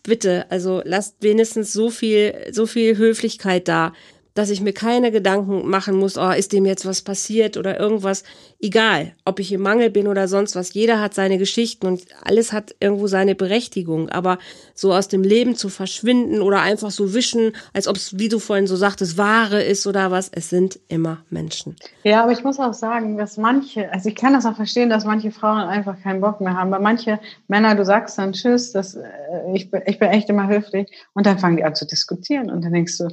bitte, 0.07 0.45
also 0.49 0.81
lasst 0.83 1.15
wenigstens 1.21 1.73
so 1.73 1.89
viel, 1.89 2.33
so 2.51 2.65
viel 2.65 2.97
Höflichkeit 2.97 3.67
da 3.67 3.93
dass 4.35 4.49
ich 4.49 4.61
mir 4.61 4.73
keine 4.73 5.11
Gedanken 5.11 5.67
machen 5.67 5.95
muss, 5.95 6.17
oh, 6.17 6.29
ist 6.29 6.51
dem 6.51 6.65
jetzt 6.65 6.85
was 6.85 7.01
passiert 7.01 7.55
oder 7.55 7.79
irgendwas. 7.79 8.23
Egal, 8.59 9.13
ob 9.23 9.39
ich 9.39 9.51
im 9.51 9.61
Mangel 9.61 9.89
bin 9.89 10.07
oder 10.07 10.27
sonst 10.27 10.55
was. 10.55 10.73
Jeder 10.73 10.99
hat 10.99 11.13
seine 11.13 11.37
Geschichten 11.37 11.87
und 11.87 12.03
alles 12.21 12.51
hat 12.51 12.75
irgendwo 12.81 13.07
seine 13.07 13.33
Berechtigung. 13.33 14.09
Aber 14.09 14.37
so 14.73 14.93
aus 14.93 15.07
dem 15.07 15.23
Leben 15.23 15.55
zu 15.55 15.69
verschwinden 15.69 16.41
oder 16.41 16.61
einfach 16.61 16.91
so 16.91 17.13
wischen, 17.13 17.53
als 17.73 17.87
ob 17.87 17.95
es, 17.95 18.19
wie 18.19 18.27
du 18.27 18.39
vorhin 18.39 18.67
so 18.67 18.75
sagtest, 18.75 19.17
Ware 19.17 19.63
ist 19.63 19.87
oder 19.87 20.11
was, 20.11 20.29
es 20.33 20.49
sind 20.49 20.79
immer 20.89 21.19
Menschen. 21.29 21.77
Ja, 22.03 22.23
aber 22.23 22.33
ich 22.33 22.43
muss 22.43 22.59
auch 22.59 22.73
sagen, 22.73 23.17
dass 23.17 23.37
manche, 23.37 23.89
also 23.93 24.09
ich 24.09 24.15
kann 24.15 24.33
das 24.33 24.45
auch 24.45 24.57
verstehen, 24.57 24.89
dass 24.89 25.05
manche 25.05 25.31
Frauen 25.31 25.61
einfach 25.61 26.01
keinen 26.03 26.19
Bock 26.19 26.41
mehr 26.41 26.55
haben. 26.55 26.73
Aber 26.73 26.83
manche 26.83 27.21
Männer, 27.47 27.73
du 27.75 27.85
sagst 27.85 28.17
dann 28.17 28.33
Tschüss, 28.33 28.73
das, 28.73 28.95
äh, 28.95 29.07
ich, 29.53 29.71
bin, 29.71 29.81
ich 29.85 29.97
bin 29.97 30.09
echt 30.09 30.29
immer 30.29 30.49
höflich. 30.49 30.91
Und 31.13 31.25
dann 31.25 31.39
fangen 31.39 31.55
die 31.55 31.63
an 31.63 31.73
zu 31.73 31.87
diskutieren. 31.87 32.51
Und 32.51 32.65
dann 32.65 32.73
denkst 32.73 32.97
du, 32.97 33.07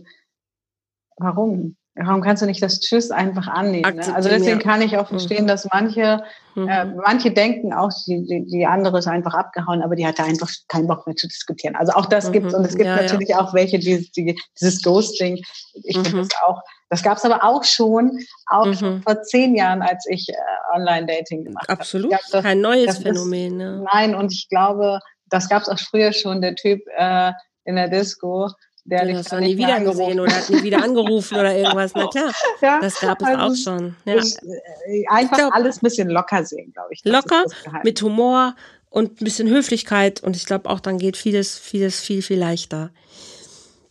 warum? 1.16 1.76
Warum 1.94 2.22
kannst 2.22 2.42
du 2.42 2.46
nicht 2.46 2.62
das 2.62 2.80
Tschüss 2.80 3.10
einfach 3.10 3.48
annehmen? 3.48 3.96
Ne? 3.96 4.14
Also 4.14 4.30
deswegen 4.30 4.60
kann 4.60 4.80
ich 4.80 4.96
auch 4.96 5.08
verstehen, 5.08 5.44
mhm. 5.44 5.48
dass 5.48 5.68
manche, 5.70 6.22
mhm. 6.54 6.66
äh, 6.66 6.86
manche 6.86 7.32
denken 7.32 7.74
auch, 7.74 7.90
die, 8.06 8.24
die, 8.26 8.46
die 8.46 8.64
andere 8.64 8.98
ist 8.98 9.06
einfach 9.06 9.34
abgehauen, 9.34 9.82
aber 9.82 9.94
die 9.94 10.06
hatte 10.06 10.24
einfach 10.24 10.48
keinen 10.68 10.86
Bock 10.86 11.06
mehr 11.06 11.16
zu 11.16 11.28
diskutieren. 11.28 11.76
Also 11.76 11.92
auch 11.92 12.06
das 12.06 12.28
mhm. 12.28 12.32
gibt 12.32 12.54
und 12.54 12.64
es 12.64 12.76
gibt 12.76 12.86
ja, 12.86 12.96
natürlich 12.96 13.28
ja. 13.28 13.40
auch 13.40 13.52
welche, 13.52 13.78
die, 13.78 14.10
die, 14.16 14.40
dieses 14.58 14.80
Ghosting. 14.80 15.36
Ich 15.84 15.96
finde 15.96 16.16
mhm. 16.16 16.16
das 16.20 16.30
auch, 16.46 16.62
das 16.88 17.02
gab 17.02 17.18
es 17.18 17.26
aber 17.26 17.44
auch 17.44 17.64
schon, 17.64 18.18
auch 18.46 18.64
mhm. 18.64 19.02
vor 19.02 19.20
zehn 19.22 19.54
Jahren, 19.54 19.82
als 19.82 20.06
ich 20.08 20.30
äh, 20.30 20.34
Online-Dating 20.74 21.44
gemacht 21.44 21.68
habe. 21.68 21.80
Absolut, 21.80 22.14
hab. 22.14 22.42
kein 22.42 22.62
neues 22.62 22.98
Phänomen. 22.98 23.60
Ist, 23.60 23.66
ne? 23.66 23.84
Nein, 23.92 24.14
und 24.14 24.32
ich 24.32 24.48
glaube, 24.48 25.00
das 25.28 25.50
gab 25.50 25.60
es 25.60 25.68
auch 25.68 25.78
früher 25.78 26.14
schon, 26.14 26.40
der 26.40 26.54
Typ 26.54 26.80
äh, 26.96 27.32
in 27.64 27.76
der 27.76 27.88
Disco, 27.88 28.50
der 28.84 29.06
ja, 29.06 29.16
dich 29.16 29.28
dann 29.28 29.44
nie 29.44 29.56
wieder 29.56 29.80
gesehen 29.80 30.18
oder 30.18 30.34
hat 30.34 30.50
nie 30.50 30.62
wieder 30.62 30.82
angerufen 30.82 31.38
oder 31.38 31.56
irgendwas. 31.56 31.92
Na 31.94 32.08
klar, 32.08 32.32
ja, 32.60 32.80
das 32.80 33.00
gab 33.00 33.20
es 33.20 33.28
also 33.28 33.40
auch 33.40 33.54
schon. 33.54 33.96
Ja. 34.04 34.16
Ich, 34.16 34.36
äh, 34.36 35.06
einfach 35.08 35.36
glaub, 35.36 35.54
alles 35.54 35.76
ein 35.76 35.80
bisschen 35.80 36.08
locker 36.10 36.44
sehen, 36.44 36.72
glaube 36.72 36.92
ich. 36.92 37.04
Locker, 37.04 37.44
mit 37.84 38.02
Humor 38.02 38.56
und 38.90 39.20
ein 39.20 39.24
bisschen 39.24 39.48
Höflichkeit 39.48 40.22
und 40.22 40.36
ich 40.36 40.46
glaube 40.46 40.68
auch 40.68 40.80
dann 40.80 40.98
geht 40.98 41.16
vieles, 41.16 41.58
vieles 41.58 42.00
viel, 42.00 42.22
viel 42.22 42.38
leichter. 42.38 42.90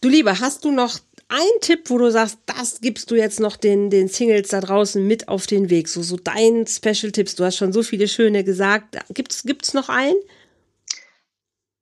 Du 0.01 0.09
Lieber, 0.09 0.39
hast 0.39 0.65
du 0.65 0.71
noch 0.71 0.99
einen 1.29 1.61
Tipp, 1.61 1.89
wo 1.89 1.97
du 1.97 2.11
sagst, 2.11 2.39
das 2.45 2.81
gibst 2.81 3.09
du 3.09 3.15
jetzt 3.15 3.39
noch 3.39 3.55
den, 3.55 3.89
den 3.89 4.09
Singles 4.09 4.49
da 4.49 4.59
draußen 4.59 5.05
mit 5.05 5.29
auf 5.29 5.47
den 5.47 5.69
Weg? 5.69 5.87
So, 5.87 6.01
so 6.01 6.17
dein 6.17 6.67
Special 6.67 7.11
Tipps. 7.11 7.35
Du 7.35 7.45
hast 7.45 7.55
schon 7.55 7.71
so 7.71 7.83
viele 7.83 8.07
schöne 8.07 8.43
gesagt. 8.43 8.97
Gibt's, 9.13 9.43
gibt's 9.43 9.73
noch 9.73 9.87
einen? 9.87 10.17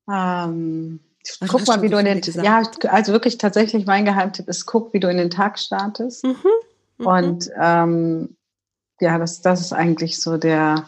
Ähm, 0.07 0.99
guck 1.47 1.67
mal, 1.67 1.81
wie 1.81 1.89
du 1.89 1.97
in 1.97 2.05
den, 2.05 2.21
gesagt. 2.21 2.45
ja, 2.45 2.63
also 2.89 3.11
wirklich 3.11 3.37
tatsächlich 3.37 3.85
mein 3.85 4.05
Geheimtipp 4.05 4.47
ist, 4.47 4.65
guck, 4.65 4.93
wie 4.93 4.99
du 4.99 5.09
in 5.09 5.17
den 5.17 5.29
Tag 5.29 5.59
startest. 5.59 6.23
Mhm. 6.23 6.35
Mhm. 6.97 7.05
Und 7.07 7.51
ähm, 7.59 8.37
ja, 8.99 9.17
das, 9.17 9.41
das 9.41 9.61
ist 9.61 9.73
eigentlich 9.73 10.21
so 10.21 10.37
der 10.37 10.85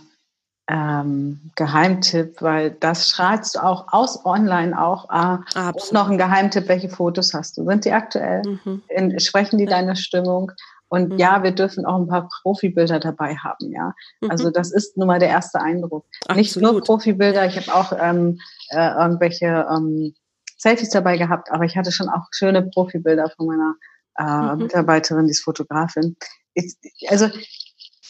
ähm, 0.67 1.51
Geheimtipp, 1.55 2.41
weil 2.41 2.71
das 2.71 3.09
strahlst 3.09 3.55
du 3.55 3.59
auch 3.59 3.87
aus 3.91 4.25
online 4.25 4.79
auch. 4.79 5.09
Äh, 5.09 5.37
und 5.67 5.91
noch 5.91 6.09
ein 6.09 6.17
Geheimtipp, 6.17 6.67
welche 6.67 6.89
Fotos 6.89 7.33
hast 7.33 7.57
du? 7.57 7.65
Sind 7.65 7.85
die 7.85 7.91
aktuell? 7.91 8.41
Mhm. 8.45 8.81
In, 8.89 9.19
sprechen 9.19 9.57
die 9.57 9.65
ja. 9.65 9.71
deine 9.71 9.95
Stimmung? 9.95 10.51
Und 10.87 11.13
mhm. 11.13 11.17
ja, 11.17 11.41
wir 11.41 11.51
dürfen 11.51 11.85
auch 11.85 11.97
ein 11.97 12.07
paar 12.07 12.29
Profibilder 12.41 12.99
dabei 12.99 13.35
haben, 13.35 13.71
ja. 13.71 13.93
Mhm. 14.19 14.29
Also 14.29 14.49
das 14.49 14.71
ist 14.71 14.97
nun 14.97 15.07
mal 15.07 15.19
der 15.19 15.29
erste 15.29 15.61
Eindruck. 15.61 16.05
Absolut. 16.27 16.37
Nicht 16.37 16.57
nur 16.57 16.81
Profibilder, 16.81 17.45
ich 17.45 17.55
habe 17.55 17.73
auch 17.73 17.93
ähm, 17.97 18.39
äh, 18.69 18.89
irgendwelche 18.99 19.67
ähm, 19.69 20.13
Selfies 20.61 20.89
dabei 20.89 21.17
gehabt, 21.17 21.51
aber 21.51 21.63
ich 21.65 21.75
hatte 21.75 21.91
schon 21.91 22.07
auch 22.07 22.27
schöne 22.31 22.61
Profibilder 22.61 23.31
von 23.35 23.47
meiner 23.47 23.75
äh, 24.19 24.53
mhm. 24.53 24.63
Mitarbeiterin, 24.63 25.25
die 25.25 25.31
ist 25.31 25.43
Fotografin. 25.43 26.15
Ich, 26.53 26.75
also 27.07 27.29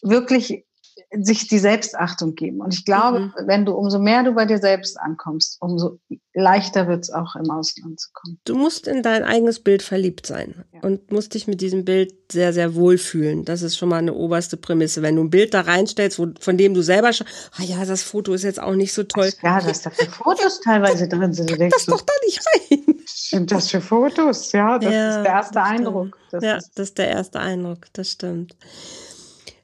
wirklich 0.02 0.64
sich 1.20 1.48
die 1.48 1.58
Selbstachtung 1.58 2.34
geben. 2.34 2.60
Und 2.60 2.72
ich 2.74 2.84
glaube, 2.84 3.20
mhm. 3.20 3.32
wenn 3.46 3.64
du 3.64 3.72
umso 3.72 3.98
mehr 3.98 4.22
du 4.22 4.32
bei 4.32 4.46
dir 4.46 4.58
selbst 4.58 4.98
ankommst, 4.98 5.58
umso 5.60 5.98
leichter 6.32 6.88
wird 6.88 7.04
es 7.04 7.10
auch 7.10 7.36
im 7.36 7.50
Ausland 7.50 8.00
zu 8.00 8.08
kommen. 8.12 8.38
Du 8.44 8.56
musst 8.56 8.86
in 8.88 9.02
dein 9.02 9.22
eigenes 9.22 9.60
Bild 9.60 9.82
verliebt 9.82 10.26
sein 10.26 10.64
ja. 10.72 10.80
und 10.80 11.12
musst 11.12 11.34
dich 11.34 11.46
mit 11.46 11.60
diesem 11.60 11.84
Bild 11.84 12.14
sehr, 12.30 12.52
sehr 12.52 12.74
wohlfühlen. 12.74 13.44
Das 13.44 13.62
ist 13.62 13.76
schon 13.76 13.90
mal 13.90 13.98
eine 13.98 14.14
oberste 14.14 14.56
Prämisse. 14.56 15.02
Wenn 15.02 15.16
du 15.16 15.24
ein 15.24 15.30
Bild 15.30 15.52
da 15.52 15.60
reinstellst, 15.60 16.18
wo, 16.18 16.28
von 16.40 16.56
dem 16.56 16.72
du 16.72 16.82
selber 16.82 17.12
schon, 17.12 17.26
ah 17.58 17.62
ja, 17.62 17.84
das 17.84 18.02
Foto 18.02 18.32
ist 18.32 18.44
jetzt 18.44 18.60
auch 18.60 18.74
nicht 18.74 18.94
so 18.94 19.02
toll. 19.02 19.30
Ja, 19.42 19.60
dass 19.60 19.82
da 19.82 19.90
für 19.90 20.06
Fotos 20.06 20.60
teilweise 20.60 21.08
drin 21.08 21.34
sind. 21.34 21.50
Du 21.50 21.56
denkst 21.56 21.76
das 21.76 21.86
doch 21.86 22.00
da 22.00 22.12
nicht 22.24 22.40
rein. 22.46 22.96
Sind 23.06 23.50
das 23.50 23.70
für 23.70 23.80
Fotos? 23.80 24.52
Ja, 24.52 24.78
das 24.78 24.92
ja, 24.92 25.08
ist 25.10 25.24
der 25.24 25.32
erste 25.32 25.62
Eindruck. 25.62 26.18
Das 26.30 26.44
ja, 26.44 26.54
das 26.74 26.88
ist 26.88 26.98
der 26.98 27.08
erste 27.08 27.40
Eindruck. 27.40 27.86
Das 27.92 28.12
stimmt. 28.12 28.56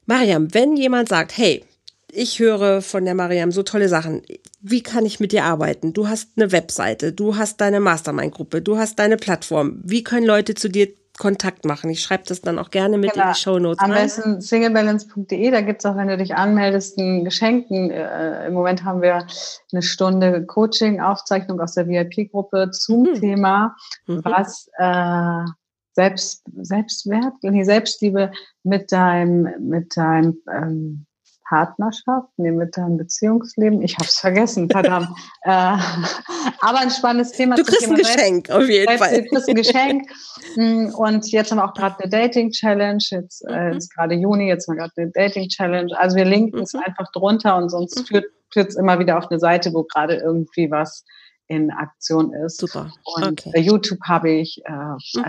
Mariam, 0.09 0.51
wenn 0.55 0.75
jemand 0.75 1.07
sagt, 1.07 1.37
hey, 1.37 1.63
ich 2.11 2.39
höre 2.39 2.81
von 2.81 3.05
der 3.05 3.13
Mariam 3.13 3.51
so 3.51 3.61
tolle 3.61 3.87
Sachen. 3.87 4.23
Wie 4.59 4.81
kann 4.81 5.05
ich 5.05 5.19
mit 5.19 5.31
dir 5.31 5.43
arbeiten? 5.43 5.93
Du 5.93 6.07
hast 6.07 6.29
eine 6.35 6.51
Webseite, 6.51 7.13
du 7.13 7.37
hast 7.37 7.61
deine 7.61 7.79
Mastermind-Gruppe, 7.79 8.63
du 8.63 8.79
hast 8.79 8.97
deine 8.97 9.17
Plattform. 9.17 9.79
Wie 9.83 10.03
können 10.03 10.25
Leute 10.25 10.55
zu 10.55 10.67
dir 10.67 10.87
Kontakt 11.19 11.63
machen? 11.63 11.91
Ich 11.91 12.01
schreibe 12.01 12.23
das 12.25 12.41
dann 12.41 12.57
auch 12.57 12.71
gerne 12.71 12.97
mit 12.97 13.13
genau. 13.13 13.27
in 13.27 13.33
die 13.33 13.39
Show 13.39 13.59
Notes. 13.59 13.83
Am 13.83 13.91
besten 13.91 14.41
singlebalance.de, 14.41 15.51
da 15.51 15.61
gibt 15.61 15.81
es 15.81 15.85
auch, 15.85 15.95
wenn 15.95 16.07
du 16.07 16.17
dich 16.17 16.33
anmeldest, 16.33 16.97
ein 16.97 17.23
Geschenken. 17.23 17.91
Äh, 17.91 18.47
Im 18.47 18.55
Moment 18.55 18.83
haben 18.83 19.03
wir 19.03 19.27
eine 19.71 19.81
Stunde 19.83 20.43
Coaching-Aufzeichnung 20.43 21.61
aus 21.61 21.75
der 21.75 21.87
VIP-Gruppe 21.87 22.71
zum 22.71 23.03
mhm. 23.03 23.13
Thema, 23.13 23.75
mhm. 24.07 24.21
was 24.23 24.71
äh, 24.79 25.51
Selbst, 25.99 26.43
Selbstwert, 26.61 27.33
nee, 27.41 27.63
Selbstliebe 27.63 28.31
mit 28.63 28.89
deinem, 28.93 29.49
mit 29.59 29.97
deinem 29.97 30.37
ähm, 30.49 31.05
Partnerschaft, 31.49 32.29
nee, 32.37 32.51
mit 32.51 32.77
deinem 32.77 32.95
Beziehungsleben. 32.95 33.81
Ich 33.81 33.95
habe 33.95 34.05
es 34.05 34.17
vergessen, 34.17 34.69
verdammt. 34.69 35.09
äh, 35.41 35.49
aber 36.61 36.79
ein 36.79 36.89
spannendes 36.89 37.33
Thema. 37.33 37.55
Du 37.55 37.63
kriegst 37.63 37.81
Thema 37.81 37.95
ein 37.95 37.99
Geschenk, 37.99 38.47
Selbst, 38.47 38.63
auf 38.63 38.69
jeden 38.69 38.97
Fall. 38.97 39.23
Du 39.23 39.29
kriegst 39.29 39.49
ein 39.49 39.55
Geschenk. 39.55 40.09
Mm, 40.55 40.87
und 40.95 41.31
jetzt 41.31 41.51
haben 41.51 41.59
wir 41.59 41.65
auch 41.65 41.75
gerade 41.75 41.99
eine 41.99 42.09
Dating-Challenge. 42.09 43.03
Jetzt 43.11 43.45
äh, 43.47 43.69
mhm. 43.69 43.77
ist 43.77 43.93
gerade 43.93 44.15
Juni, 44.15 44.47
jetzt 44.47 44.67
haben 44.67 44.77
wir 44.77 44.83
gerade 44.83 44.93
eine 44.97 45.11
Dating-Challenge. 45.11 45.99
Also 45.99 46.15
wir 46.15 46.25
linken 46.25 46.59
es 46.61 46.73
mhm. 46.73 46.79
einfach 46.85 47.11
drunter 47.11 47.55
und 47.57 47.69
sonst 47.69 48.11
mhm. 48.11 48.23
führt 48.51 48.69
es 48.69 48.75
immer 48.75 48.97
wieder 48.97 49.19
auf 49.19 49.29
eine 49.29 49.39
Seite, 49.39 49.71
wo 49.73 49.83
gerade 49.83 50.15
irgendwie 50.15 50.71
was 50.71 51.03
in 51.49 51.71
Aktion 51.71 52.31
ist. 52.31 52.59
Super. 52.61 52.91
Und 53.03 53.45
okay. 53.45 53.59
YouTube 53.59 53.99
habe 54.07 54.29
ich, 54.29 54.61
äh, 54.65 54.71
mhm. 54.71 55.25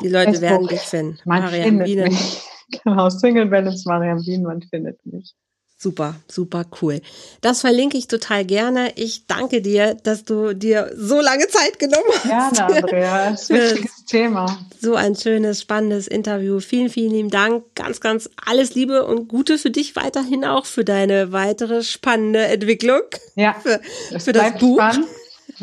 Die 0.00 0.08
Leute 0.08 0.32
Facebook, 0.32 0.50
werden 0.50 0.68
dich 0.68 0.80
finden. 0.80 1.18
Man 1.24 1.42
Marianne 1.42 1.84
findet 1.86 2.08
mich. 2.12 2.42
Genau, 2.84 3.08
Single 3.08 3.46
Balance 3.46 3.88
Marianne 3.88 4.20
Wien, 4.26 4.42
man 4.42 4.60
findet 4.60 4.98
mich. 5.06 5.34
Super, 5.80 6.16
super 6.26 6.64
cool. 6.82 7.00
Das 7.40 7.60
verlinke 7.60 7.96
ich 7.96 8.08
total 8.08 8.44
gerne. 8.44 8.92
Ich 8.96 9.28
danke 9.28 9.62
dir, 9.62 9.94
dass 9.94 10.24
du 10.24 10.52
dir 10.52 10.90
so 10.96 11.20
lange 11.20 11.46
Zeit 11.46 11.78
genommen 11.78 12.04
hast. 12.24 12.56
Gerne, 12.56 12.76
Andrea. 12.76 13.30
Das 13.30 13.42
ist 13.42 13.50
ein 13.52 13.60
wichtiges 13.60 14.04
Thema. 14.04 14.58
So 14.80 14.96
ein 14.96 15.14
schönes, 15.14 15.60
spannendes 15.60 16.08
Interview. 16.08 16.58
Vielen, 16.58 16.88
vielen 16.88 17.12
lieben 17.12 17.30
Dank. 17.30 17.64
Ganz, 17.76 18.00
ganz 18.00 18.28
alles 18.44 18.74
Liebe 18.74 19.06
und 19.06 19.28
Gute 19.28 19.56
für 19.56 19.70
dich 19.70 19.94
weiterhin 19.94 20.44
auch 20.44 20.66
für 20.66 20.84
deine 20.84 21.30
weitere 21.30 21.84
spannende 21.84 22.40
Entwicklung. 22.40 23.02
Ja. 23.36 23.54
Für, 23.54 23.80
für 24.18 24.32
das 24.32 24.58
Buch. 24.58 24.78
Spannend. 24.78 25.06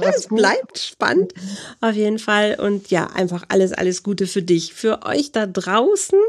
Es 0.02 0.28
bleibt 0.28 0.78
spannend, 0.78 1.34
auf 1.82 1.96
jeden 1.96 2.20
Fall. 2.20 2.56
Und 2.60 2.90
ja, 2.90 3.08
einfach 3.08 3.44
alles, 3.50 3.72
alles 3.74 4.04
Gute 4.04 4.28
für 4.28 4.42
dich. 4.42 4.74
Für 4.74 5.06
euch 5.06 5.32
da 5.32 5.46
draußen. 5.46 6.20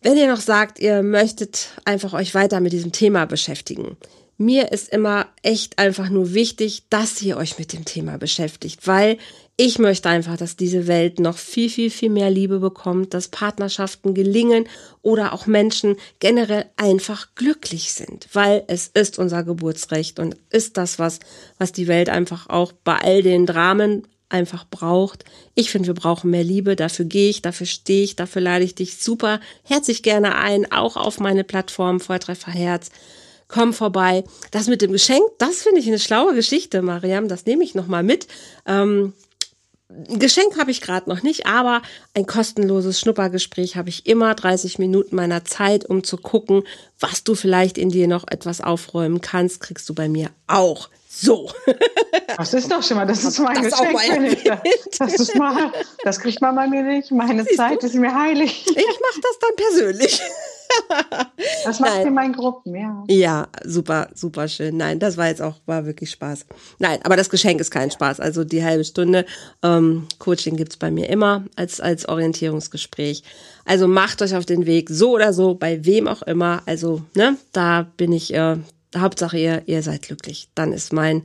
Wenn 0.00 0.16
ihr 0.16 0.26
noch 0.26 0.40
sagt, 0.40 0.80
ihr 0.80 1.02
möchtet 1.02 1.68
einfach 1.84 2.12
euch 2.12 2.34
weiter 2.34 2.60
mit 2.60 2.72
diesem 2.72 2.92
Thema 2.92 3.26
beschäftigen, 3.26 3.96
mir 4.36 4.72
ist 4.72 4.88
immer 4.88 5.28
echt 5.42 5.78
einfach 5.78 6.08
nur 6.08 6.34
wichtig, 6.34 6.84
dass 6.90 7.22
ihr 7.22 7.36
euch 7.36 7.58
mit 7.58 7.72
dem 7.72 7.84
Thema 7.84 8.18
beschäftigt, 8.18 8.86
weil 8.86 9.18
ich 9.56 9.78
möchte 9.78 10.08
einfach, 10.08 10.36
dass 10.36 10.56
diese 10.56 10.86
Welt 10.86 11.20
noch 11.20 11.36
viel, 11.36 11.68
viel, 11.68 11.90
viel 11.90 12.08
mehr 12.08 12.30
Liebe 12.30 12.58
bekommt, 12.58 13.12
dass 13.12 13.28
Partnerschaften 13.28 14.14
gelingen 14.14 14.66
oder 15.02 15.34
auch 15.34 15.46
Menschen 15.46 15.96
generell 16.20 16.66
einfach 16.76 17.28
glücklich 17.34 17.92
sind, 17.92 18.28
weil 18.32 18.64
es 18.66 18.88
ist 18.88 19.18
unser 19.18 19.44
Geburtsrecht 19.44 20.18
und 20.18 20.36
ist 20.50 20.78
das 20.78 20.98
was, 20.98 21.20
was 21.58 21.72
die 21.72 21.86
Welt 21.86 22.08
einfach 22.08 22.48
auch 22.48 22.72
bei 22.72 22.96
all 22.96 23.22
den 23.22 23.44
Dramen 23.44 24.06
einfach 24.30 24.64
braucht. 24.68 25.24
Ich 25.54 25.70
finde, 25.70 25.88
wir 25.88 25.94
brauchen 25.94 26.30
mehr 26.30 26.44
Liebe. 26.44 26.74
Dafür 26.74 27.04
gehe 27.04 27.28
ich, 27.28 27.42
dafür 27.42 27.66
stehe 27.66 28.04
ich, 28.04 28.16
dafür 28.16 28.40
lade 28.40 28.64
ich 28.64 28.74
dich 28.74 28.96
super 28.96 29.38
herzlich 29.64 30.02
gerne 30.02 30.36
ein, 30.36 30.72
auch 30.72 30.96
auf 30.96 31.20
meine 31.20 31.44
Plattform 31.44 32.00
Volltreffer 32.00 32.50
Herz. 32.50 32.88
Komm 33.48 33.74
vorbei. 33.74 34.24
Das 34.50 34.66
mit 34.66 34.80
dem 34.80 34.92
Geschenk, 34.92 35.22
das 35.36 35.62
finde 35.62 35.80
ich 35.80 35.86
eine 35.86 35.98
schlaue 35.98 36.34
Geschichte, 36.34 36.80
Mariam. 36.80 37.28
Das 37.28 37.44
nehme 37.44 37.62
ich 37.62 37.74
nochmal 37.74 38.02
mit. 38.02 38.26
Ähm, 38.66 39.12
ein 40.08 40.18
Geschenk 40.18 40.58
habe 40.58 40.70
ich 40.70 40.80
gerade 40.80 41.08
noch 41.08 41.22
nicht, 41.22 41.46
aber 41.46 41.82
ein 42.14 42.26
kostenloses 42.26 42.98
Schnuppergespräch 43.00 43.76
habe 43.76 43.88
ich 43.88 44.06
immer 44.06 44.34
30 44.34 44.78
Minuten 44.78 45.16
meiner 45.16 45.44
Zeit, 45.44 45.84
um 45.84 46.04
zu 46.04 46.16
gucken, 46.16 46.62
was 46.98 47.24
du 47.24 47.34
vielleicht 47.34 47.78
in 47.78 47.90
dir 47.90 48.08
noch 48.08 48.24
etwas 48.28 48.60
aufräumen 48.60 49.20
kannst, 49.20 49.60
kriegst 49.60 49.88
du 49.88 49.94
bei 49.94 50.08
mir 50.08 50.30
auch. 50.46 50.88
So. 51.14 51.50
Das 52.38 52.54
ist 52.54 52.72
doch 52.72 52.82
schon 52.82 52.96
mal, 52.96 53.06
das 53.06 53.22
ist 53.22 53.38
mein 53.38 53.62
das 53.62 53.78
Geschenk. 53.78 54.62
Das, 54.98 55.14
ist 55.14 55.36
mal, 55.36 55.70
das 56.04 56.18
kriegt 56.18 56.40
man 56.40 56.56
bei 56.56 56.66
mir 56.66 56.82
nicht. 56.82 57.10
Meine 57.10 57.44
Siehst 57.44 57.58
Zeit 57.58 57.82
du? 57.82 57.86
ist 57.86 57.94
mir 57.94 58.14
heilig. 58.14 58.64
Ich 58.66 58.76
mache 58.76 59.20
das 59.22 59.38
dann 59.40 59.56
persönlich. 59.56 60.20
Das 61.66 61.80
macht 61.80 61.96
Nein. 61.96 62.06
in 62.06 62.14
meinen 62.14 62.32
Gruppen, 62.32 62.74
ja. 62.74 63.04
Ja, 63.06 63.48
super, 63.62 64.08
super 64.14 64.48
schön. 64.48 64.78
Nein, 64.78 64.98
das 64.98 65.18
war 65.18 65.26
jetzt 65.26 65.42
auch, 65.42 65.56
war 65.66 65.84
wirklich 65.84 66.10
Spaß. 66.10 66.46
Nein, 66.78 66.98
aber 67.02 67.14
das 67.14 67.28
Geschenk 67.28 67.60
ist 67.60 67.70
kein 67.70 67.90
Spaß. 67.90 68.20
Also 68.20 68.42
die 68.42 68.64
halbe 68.64 68.82
Stunde 68.82 69.26
ähm, 69.62 70.06
Coaching 70.18 70.56
gibt's 70.56 70.78
bei 70.78 70.90
mir 70.90 71.10
immer 71.10 71.44
als, 71.56 71.78
als 71.82 72.08
Orientierungsgespräch. 72.08 73.22
Also 73.66 73.86
macht 73.86 74.22
euch 74.22 74.34
auf 74.34 74.46
den 74.46 74.64
Weg, 74.64 74.88
so 74.88 75.10
oder 75.10 75.34
so, 75.34 75.54
bei 75.54 75.84
wem 75.84 76.08
auch 76.08 76.22
immer. 76.22 76.62
Also, 76.64 77.02
ne, 77.14 77.36
da 77.52 77.86
bin 77.98 78.12
ich, 78.12 78.32
äh, 78.32 78.56
Hauptsache 78.96 79.38
ihr, 79.38 79.62
ihr 79.66 79.82
seid 79.82 80.02
glücklich. 80.02 80.48
Dann 80.54 80.72
ist 80.72 80.92
mein, 80.92 81.22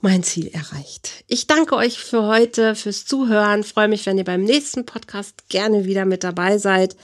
mein 0.00 0.22
Ziel 0.22 0.48
erreicht. 0.48 1.24
Ich 1.26 1.46
danke 1.46 1.76
euch 1.76 1.98
für 1.98 2.24
heute, 2.24 2.74
fürs 2.74 3.04
Zuhören. 3.04 3.64
Freue 3.64 3.88
mich, 3.88 4.06
wenn 4.06 4.18
ihr 4.18 4.24
beim 4.24 4.42
nächsten 4.42 4.86
Podcast 4.86 5.48
gerne 5.48 5.84
wieder 5.84 6.04
mit 6.04 6.24
dabei 6.24 6.58
seid. 6.58 6.96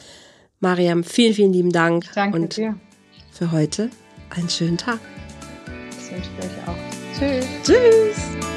Mariam, 0.60 1.04
vielen, 1.04 1.34
vielen 1.34 1.52
lieben 1.52 1.72
Dank. 1.72 2.06
Danke 2.14 2.38
und 2.38 2.56
dir. 2.56 2.78
Für 3.30 3.52
heute 3.52 3.90
einen 4.30 4.48
schönen 4.48 4.78
Tag. 4.78 4.98
Das 5.90 6.10
wünsche 6.10 6.30
ich 6.38 6.44
euch 6.44 6.68
auch. 6.68 7.18
Tschüss. 7.18 7.46
Tschüss. 7.64 8.55